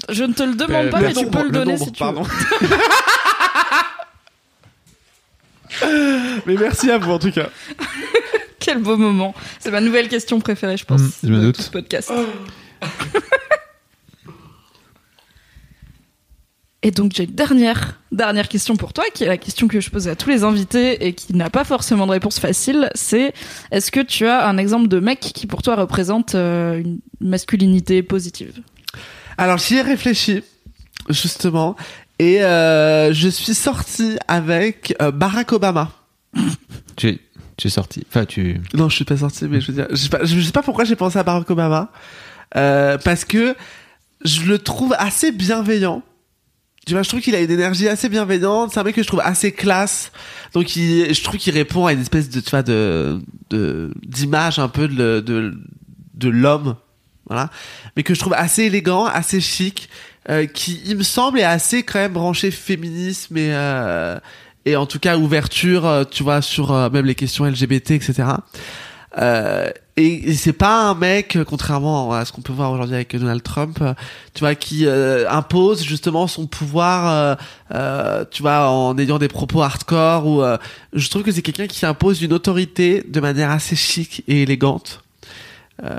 Je 0.09 0.25
ne 0.25 0.33
te 0.33 0.43
le 0.43 0.55
demande 0.55 0.87
Euh, 0.87 0.91
pas, 0.91 1.01
mais 1.01 1.13
tu 1.13 1.25
nombre, 1.25 1.31
peux 1.39 1.45
le 1.45 1.51
donner 1.51 1.73
nombre, 1.75 1.85
si 1.85 1.93
tu 1.93 1.99
pardon. 1.99 2.23
veux. 2.23 2.69
Mais 6.47 6.55
merci 6.55 6.91
à 6.91 6.99
vous 6.99 7.11
en 7.13 7.19
tout 7.19 7.33
cas. 7.33 7.49
Quel 8.61 8.79
beau 8.79 8.97
moment. 8.97 9.35
C'est 9.61 9.71
ma 9.71 9.81
nouvelle 9.81 10.09
question 10.09 10.41
préférée, 10.41 10.77
je 10.77 10.85
pense. 10.85 11.01
Mm, 11.01 11.11
je 11.23 11.29
me 11.29 11.37
de 11.39 11.43
doute. 11.47 11.57
tout 11.57 11.63
ce 11.63 11.71
podcast. 11.71 12.13
Et 16.87 16.91
donc 16.91 17.13
j'ai 17.15 17.25
une 17.25 17.31
dernière, 17.31 17.99
dernière 18.13 18.47
question 18.47 18.77
pour 18.77 18.93
toi, 18.93 19.05
qui 19.15 19.25
est 19.25 19.27
la 19.27 19.39
question 19.39 19.69
que 19.69 19.81
je 19.81 19.89
pose 19.89 20.07
à 20.07 20.15
tous 20.17 20.29
les 20.29 20.45
invités 20.45 21.07
et 21.07 21.15
qui 21.15 21.35
n'a 21.35 21.49
pas 21.49 21.65
forcément 21.65 22.07
de 22.07 22.13
réponse 22.13 22.39
facile. 22.39 22.91
C'est 22.95 23.33
est-ce 23.71 23.91
que 23.91 24.01
tu 24.01 24.27
as 24.27 24.47
un 24.47 24.59
exemple 24.59 24.89
de 24.89 25.01
mec 25.01 25.19
qui 25.19 25.47
pour 25.47 25.63
toi 25.63 25.77
représente 25.77 26.35
euh, 26.35 26.79
une 26.79 26.99
masculinité 27.23 28.03
positive? 28.03 28.61
Alors 29.39 29.57
j'y 29.57 29.77
ai 29.77 29.81
réfléchi 29.81 30.43
justement 31.09 31.75
et 32.19 32.45
euh, 32.45 33.15
je 33.15 33.31
suis 33.31 33.55
sorti 33.55 34.19
avec 34.29 34.95
euh, 35.01 35.11
Barack 35.11 35.53
Obama. 35.53 35.91
Tu 36.97 37.09
es, 37.09 37.19
tu 37.57 37.67
es 37.67 37.71
sorti. 37.71 38.07
Enfin, 38.09 38.25
tu. 38.25 38.61
Non, 38.73 38.89
je 38.89 38.95
suis 38.95 39.05
pas 39.05 39.17
sorti, 39.17 39.47
mais 39.51 39.61
je 39.61 39.67
veux 39.67 39.73
dire, 39.73 39.89
je 39.91 39.97
sais 39.97 40.09
pas, 40.09 40.25
je 40.25 40.41
sais 40.41 40.53
pas 40.53 40.63
pourquoi 40.63 40.85
j'ai 40.85 40.95
pensé 40.95 41.19
à 41.19 41.25
Barack 41.25 41.51
Obama, 41.51 41.91
euh, 42.55 42.99
parce 42.99 43.25
que 43.25 43.57
je 44.25 44.43
le 44.43 44.61
trouve 44.61 44.95
assez 44.97 45.33
bienveillant. 45.33 46.05
Tu 46.87 46.93
vois, 46.93 47.03
je 47.03 47.09
trouve 47.09 47.21
qu'il 47.21 47.35
a 47.35 47.41
une 47.41 47.51
énergie 47.51 47.89
assez 47.89 48.09
bienveillante. 48.09 48.73
C'est 48.73 48.81
un 48.81 48.83
mec 48.83 48.95
que 48.95 49.03
je 49.03 49.07
trouve 49.07 49.23
assez 49.25 49.53
classe. 49.53 50.13
Donc, 50.53 50.77
il, 50.77 51.15
je 51.15 51.23
trouve 51.25 51.39
qu'il 51.39 51.55
répond 51.55 51.87
à 51.87 51.93
une 51.93 52.01
espèce 52.01 52.29
de, 52.29 52.41
tu 52.41 52.51
vois, 52.51 52.63
de, 52.63 53.21
de, 53.51 53.93
d'image 54.07 54.59
un 54.59 54.69
peu 54.69 54.89
de, 54.89 55.21
de, 55.21 55.55
de 56.15 56.29
l'homme. 56.29 56.77
Voilà. 57.27 57.51
Mais 57.97 58.03
que 58.03 58.15
je 58.15 58.21
trouve 58.21 58.35
assez 58.35 58.65
élégant, 58.65 59.07
assez 59.07 59.41
chic, 59.41 59.89
euh, 60.29 60.47
qui, 60.47 60.83
il 60.85 60.97
me 60.97 61.03
semble, 61.03 61.39
est 61.39 61.45
assez 61.45 61.83
quand 61.83 61.99
même 61.99 62.13
branché 62.13 62.51
féminisme 62.51 63.37
et, 63.37 63.55
euh, 63.55 64.19
et 64.67 64.77
en 64.77 64.87
tout 64.87 64.99
cas 64.99 65.17
ouverture, 65.17 65.87
euh, 65.87 66.05
tu 66.05 66.23
vois, 66.23 66.43
sur 66.43 66.73
euh, 66.73 66.89
même 66.91 67.05
les 67.07 67.15
questions 67.15 67.45
LGBT, 67.45 67.93
etc. 67.93 68.25
Euh, 69.19 69.69
et, 69.97 70.31
et 70.31 70.35
c'est 70.35 70.53
pas 70.53 70.89
un 70.89 70.95
mec, 70.95 71.39
contrairement 71.47 72.13
à 72.13 72.25
ce 72.25 72.33
qu'on 72.33 72.41
peut 72.41 72.53
voir 72.53 72.73
aujourd'hui 72.73 72.97
avec 72.97 73.15
Donald 73.17 73.43
Trump, 73.45 73.79
euh, 73.81 73.95
tu 74.35 74.41
vois, 74.41 74.57
qui 74.57 74.87
euh, 74.87 75.29
impose 75.31 75.85
justement 75.85 76.27
son 76.27 76.47
pouvoir, 76.49 77.13
euh, 77.13 77.35
euh, 77.75 78.25
tu 78.31 78.43
vois, 78.43 78.69
en 78.71 78.99
ayant 78.99 79.19
des 79.19 79.29
propos 79.29 79.63
hardcore. 79.63 80.27
Ou 80.27 80.43
euh, 80.43 80.57
je 80.95 81.09
trouve 81.09 81.23
que 81.23 81.31
c'est 81.31 81.43
quelqu'un 81.43 81.69
qui 81.69 81.87
impose 81.87 82.23
une 82.23 82.33
autorité 82.33 83.05
de 83.09 83.21
manière 83.21 83.51
assez 83.51 83.77
chic 83.77 84.25
et 84.27 84.43
élégante. 84.43 85.03
Euh, 85.85 85.99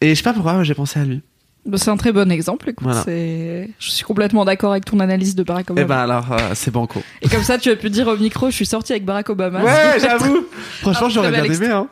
et 0.00 0.10
je 0.10 0.14
sais 0.14 0.22
pas 0.22 0.32
pourquoi, 0.32 0.62
j'ai 0.62 0.74
pensé 0.74 1.00
à 1.00 1.04
lui. 1.04 1.20
Bah, 1.66 1.78
C'est 1.78 1.90
un 1.90 1.96
très 1.96 2.12
bon 2.12 2.30
exemple. 2.30 2.70
Écoute, 2.70 2.84
Voilà. 2.86 3.04
Je 3.06 3.66
suis 3.90 4.04
complètement 4.04 4.44
d'accord 4.44 4.72
avec 4.72 4.84
ton 4.84 4.98
analyse 5.00 5.34
de 5.36 5.42
Barack 5.44 5.68
Et 5.70 5.72
Obama. 5.72 5.86
ben 5.88 5.98
alors, 5.98 6.32
euh, 6.32 6.38
c'est 6.54 6.70
banco. 6.72 7.02
Et 7.22 7.28
comme 7.28 7.42
ça, 7.44 7.58
tu 7.58 7.70
as 7.70 7.76
pu 7.76 7.88
dire 7.90 8.06
au 8.08 8.16
micro, 8.16 8.50
je 8.50 8.54
suis 8.56 8.66
sorti 8.66 8.92
avec 8.92 9.04
Barack 9.04 9.30
Obama. 9.30 9.62
Ouais, 9.62 9.98
j'avoue. 10.00 10.44
Franchement, 10.80 11.06
Un 11.06 11.10
j'aurais 11.10 11.30
bien 11.30 11.44
aimé. 11.44 11.66
Hein. 11.68 11.86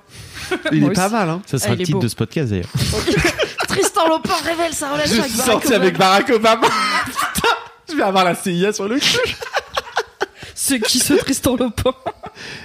Il 0.72 0.80
Moi 0.80 0.90
est 0.90 0.94
pas 0.94 1.08
mal. 1.08 1.28
Hein. 1.28 1.42
Ça 1.46 1.58
sera 1.58 1.70
Ah, 1.70 1.74
il 1.74 1.78
le 1.80 1.84
titre 1.84 1.98
de 2.00 2.08
ce 2.08 2.16
podcast 2.16 2.50
d'ailleurs. 2.50 2.68
Tristan 3.68 4.08
Lopin 4.08 4.34
révèle 4.44 4.72
sa 4.72 4.92
relation 4.92 5.16
Je 5.16 5.20
avec 5.20 5.30
suis 5.32 5.38
Barack 5.38 5.52
sorti 5.52 5.66
Obama. 5.68 5.82
avec 5.84 5.98
Barack 5.98 6.30
Obama. 6.30 6.66
Putain, 7.06 7.48
je 7.90 7.94
vais 7.96 8.02
avoir 8.02 8.24
la 8.24 8.34
CIA 8.34 8.72
sur 8.72 8.88
le 8.88 8.98
cul. 8.98 9.18
C'est 10.54 10.80
qui 10.80 10.98
ce 10.98 11.14
Tristan 11.14 11.56
Lopin 11.56 11.92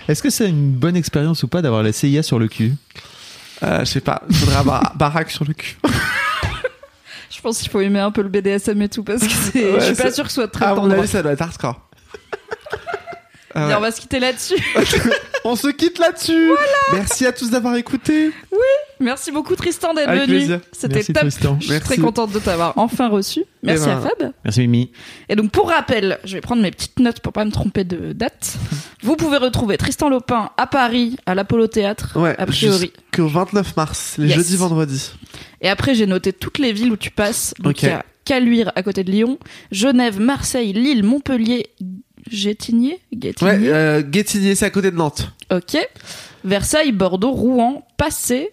Est-ce 0.07 0.21
que 0.21 0.29
c'est 0.29 0.49
une 0.49 0.71
bonne 0.71 0.95
expérience 0.97 1.43
ou 1.43 1.47
pas 1.47 1.61
d'avoir 1.61 1.81
la 1.81 1.93
CIA 1.93 2.23
sur 2.23 2.39
le 2.39 2.47
cul? 2.47 2.73
Euh, 3.63 3.79
je 3.79 3.86
sais 3.86 4.01
pas, 4.01 4.21
il 4.29 4.36
faudrait 4.36 4.57
avoir 4.57 4.93
Barack 4.95 5.31
sur 5.31 5.45
le 5.45 5.53
cul. 5.53 5.77
Je 7.29 7.41
pense 7.41 7.59
qu'il 7.59 7.69
faut 7.71 7.79
aimer 7.81 7.99
un 7.99 8.11
peu 8.11 8.21
le 8.21 8.29
BDSM 8.29 8.81
et 8.81 8.89
tout 8.89 9.03
parce 9.03 9.21
que 9.21 9.29
c'est. 9.29 9.63
Ouais, 9.71 9.79
je 9.79 9.86
suis 9.86 9.95
pas 9.95 10.03
c'est- 10.05 10.11
sûr 10.15 10.23
que 10.25 10.29
ce 10.29 10.36
soit 10.36 10.47
très 10.47 10.65
À 10.65 10.69
mon 10.69 10.81
tendre. 10.81 10.93
avis, 10.99 11.07
ça 11.07 11.21
doit 11.23 11.31
être 11.33 11.41
hardcore. 11.41 11.79
Ah 13.58 13.60
Bien, 13.62 13.68
ouais. 13.70 13.76
on 13.78 13.82
va 13.82 13.91
se 13.91 14.01
quitter 14.01 14.20
là-dessus. 14.20 14.56
On 15.47 15.56
se 15.56 15.68
quitte 15.68 15.99
là-dessus. 15.99 16.51
Merci 16.91 17.26
à 17.26 17.32
tous 17.32 17.51
d'avoir 17.51 17.76
écouté. 17.76 18.32
Merci 18.99 19.32
beaucoup 19.32 19.56
Tristan 19.56 19.93
d'être 19.93 20.10
Avec 20.10 20.24
venu. 20.24 20.38
plaisir. 20.38 20.60
C'était 20.72 20.95
Merci, 20.95 21.14
top. 21.14 21.22
Tristan. 21.22 21.58
Je 21.60 21.64
suis 21.66 21.72
Merci. 21.74 21.86
très 21.88 21.97
contente 21.97 22.32
de 22.32 22.39
t'avoir 22.39 22.74
enfin 22.78 23.10
reçu. 23.10 23.43
Merci 23.62 23.86
Eh 23.88 23.91
à 23.91 23.95
ben. 23.95 24.01
Fab. 24.01 24.32
Merci 24.43 24.62
Mimi. 24.62 24.91
Et 25.30 25.36
donc 25.36 25.51
pour 25.51 25.70
rappel, 25.70 26.18
je 26.24 26.34
vais 26.34 26.41
prendre 26.41 26.64
mes 26.64 26.72
petites 26.72 26.97
notes 26.99 27.20
pour 27.20 27.32
pas 27.32 27.45
me 27.45 27.51
tromper 27.51 27.84
de 27.84 28.12
date. 28.14 28.56
Vous 29.03 29.16
pouvez 29.16 29.38
retrouver 29.38 29.78
Tristan 29.78 30.10
Lopin 30.10 30.49
à 30.58 30.66
Paris, 30.66 31.16
à 31.28 31.36
l'Apollo 31.36 31.68
Théâtre, 31.68 32.18
Ouais, 32.20 32.36
a 32.39 32.45
priori. 32.47 32.91
jusqu'au 33.12 33.28
29 33.28 33.78
mars, 33.78 34.16
les 34.18 34.30
Yes. 34.30 34.38
jeudis, 34.38 34.56
vendredis. 34.58 35.12
Et 35.62 35.70
après, 35.70 35.93
j'ai 35.93 36.08
noté 36.08 36.34
toutes 36.34 36.58
les 36.58 36.74
villes 36.74 36.91
où 36.91 36.97
tu 36.97 37.12
passes. 37.12 37.53
Donc 37.60 37.72
Ok. 37.74 37.84
il 37.84 37.89
y 37.89 37.91
a 37.91 38.03
Caluire 38.26 38.72
à 38.76 38.82
côté 38.82 39.03
de 39.03 39.12
Lyon, 39.12 39.38
Genève, 39.72 40.20
Marseille, 40.20 40.74
Lille, 40.74 41.03
Montpellier, 41.03 41.68
Gétigné 42.30 42.99
Ouais, 43.13 43.19
Gétigné 43.21 43.69
euh, 43.73 44.01
Guétigné, 44.01 44.55
c'est 44.55 44.65
à 44.65 44.69
côté 44.69 44.91
de 44.91 44.95
Nantes. 44.97 45.32
Ok. 45.51 45.78
Versailles, 46.43 46.91
Bordeaux, 46.91 47.32
Rouen, 47.32 47.86
Passé, 47.97 48.51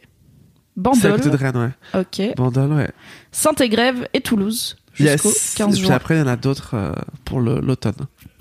C'est 0.95 1.07
à 1.07 1.11
côté 1.13 1.31
de 1.31 1.37
Bandol. 1.37 1.37
Rennes, 1.37 1.75
ouais. 1.95 2.01
Ok. 2.01 2.37
Bandol, 2.37 2.73
ouais. 2.73 2.91
Saint-Égrève 3.33 4.09
et 4.15 4.21
Toulouse. 4.21 4.77
Jusqu'au 4.95 5.29
Yes. 5.31 5.55
15 5.57 5.79
Et 5.79 5.83
puis 5.83 5.91
après, 5.91 6.17
il 6.17 6.19
y 6.19 6.23
en 6.23 6.27
a 6.27 6.37
d'autres 6.37 6.75
euh, 6.75 6.93
pour 7.25 7.41
l'automne. 7.41 7.95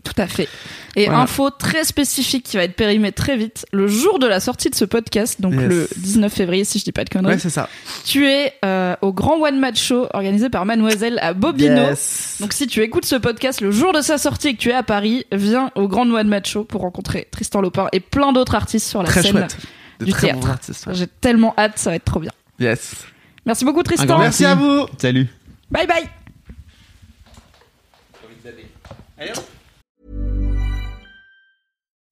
Tout 0.03 0.13
à 0.17 0.27
fait. 0.27 0.49
Et 0.95 1.05
Voilà. 1.05 1.21
info 1.21 1.49
très 1.51 1.83
spécifique 1.85 2.43
qui 2.45 2.57
va 2.57 2.63
être 2.63 2.75
périmée 2.75 3.11
très 3.11 3.37
vite. 3.37 3.65
Le 3.71 3.87
jour 3.87 4.17
de 4.19 4.25
la 4.27 4.39
sortie 4.39 4.69
de 4.69 4.75
ce 4.75 4.83
podcast, 4.83 5.39
donc 5.39 5.53
Yes. 5.53 5.63
le 5.69 5.87
19 5.97 6.33
février, 6.33 6.63
si 6.65 6.79
je 6.79 6.83
dis 6.83 6.91
pas 6.91 7.03
de 7.03 7.09
conneries, 7.09 7.33
Ouais, 7.35 7.39
c'est 7.39 7.49
ça. 7.51 7.69
tu 8.05 8.27
es 8.27 8.53
euh, 8.65 8.95
au 9.01 9.13
Grand 9.13 9.39
One 9.39 9.59
Match 9.59 9.81
Show 9.81 10.07
organisé 10.13 10.49
par 10.49 10.65
Mademoiselle 10.65 11.19
à 11.21 11.33
Bobino. 11.33 11.75
Yes. 11.89 12.37
Donc 12.41 12.51
si 12.53 12.67
tu 12.67 12.81
écoutes 12.81 13.05
ce 13.05 13.15
podcast 13.15 13.61
le 13.61 13.71
jour 13.71 13.93
de 13.93 14.01
sa 14.01 14.17
sortie 14.17 14.49
et 14.49 14.53
que 14.55 14.59
tu 14.59 14.69
es 14.69 14.73
à 14.73 14.83
Paris, 14.83 15.25
viens 15.31 15.71
au 15.75 15.87
Grand 15.87 16.09
One 16.09 16.27
Match 16.27 16.51
Show 16.51 16.63
pour 16.63 16.81
rencontrer 16.81 17.27
Tristan 17.31 17.61
Lopin 17.61 17.87
et 17.93 17.99
plein 17.99 18.33
d'autres 18.33 18.55
artistes 18.55 18.87
sur 18.87 19.01
la 19.03 19.07
très 19.09 19.21
scène. 19.21 19.31
chouette. 19.33 19.57
De 19.99 20.05
du 20.05 20.11
très 20.11 20.27
théâtre. 20.27 20.39
bons 20.39 20.47
artistes. 20.49 20.87
ouais. 20.87 20.95
J'ai 20.95 21.07
tellement 21.07 21.53
hâte, 21.57 21.73
ça 21.77 21.91
va 21.91 21.95
être 21.97 22.05
trop 22.05 22.19
bien. 22.19 22.31
Yes. 22.59 22.95
Merci 23.45 23.65
beaucoup 23.65 23.83
Tristan. 23.83 24.05
grand 24.07 24.17
Merci 24.19 24.45
à 24.45 24.55
vous. 24.55 24.87
Salut. 24.99 25.27
Bye 25.69 25.85
bye. 25.87 26.09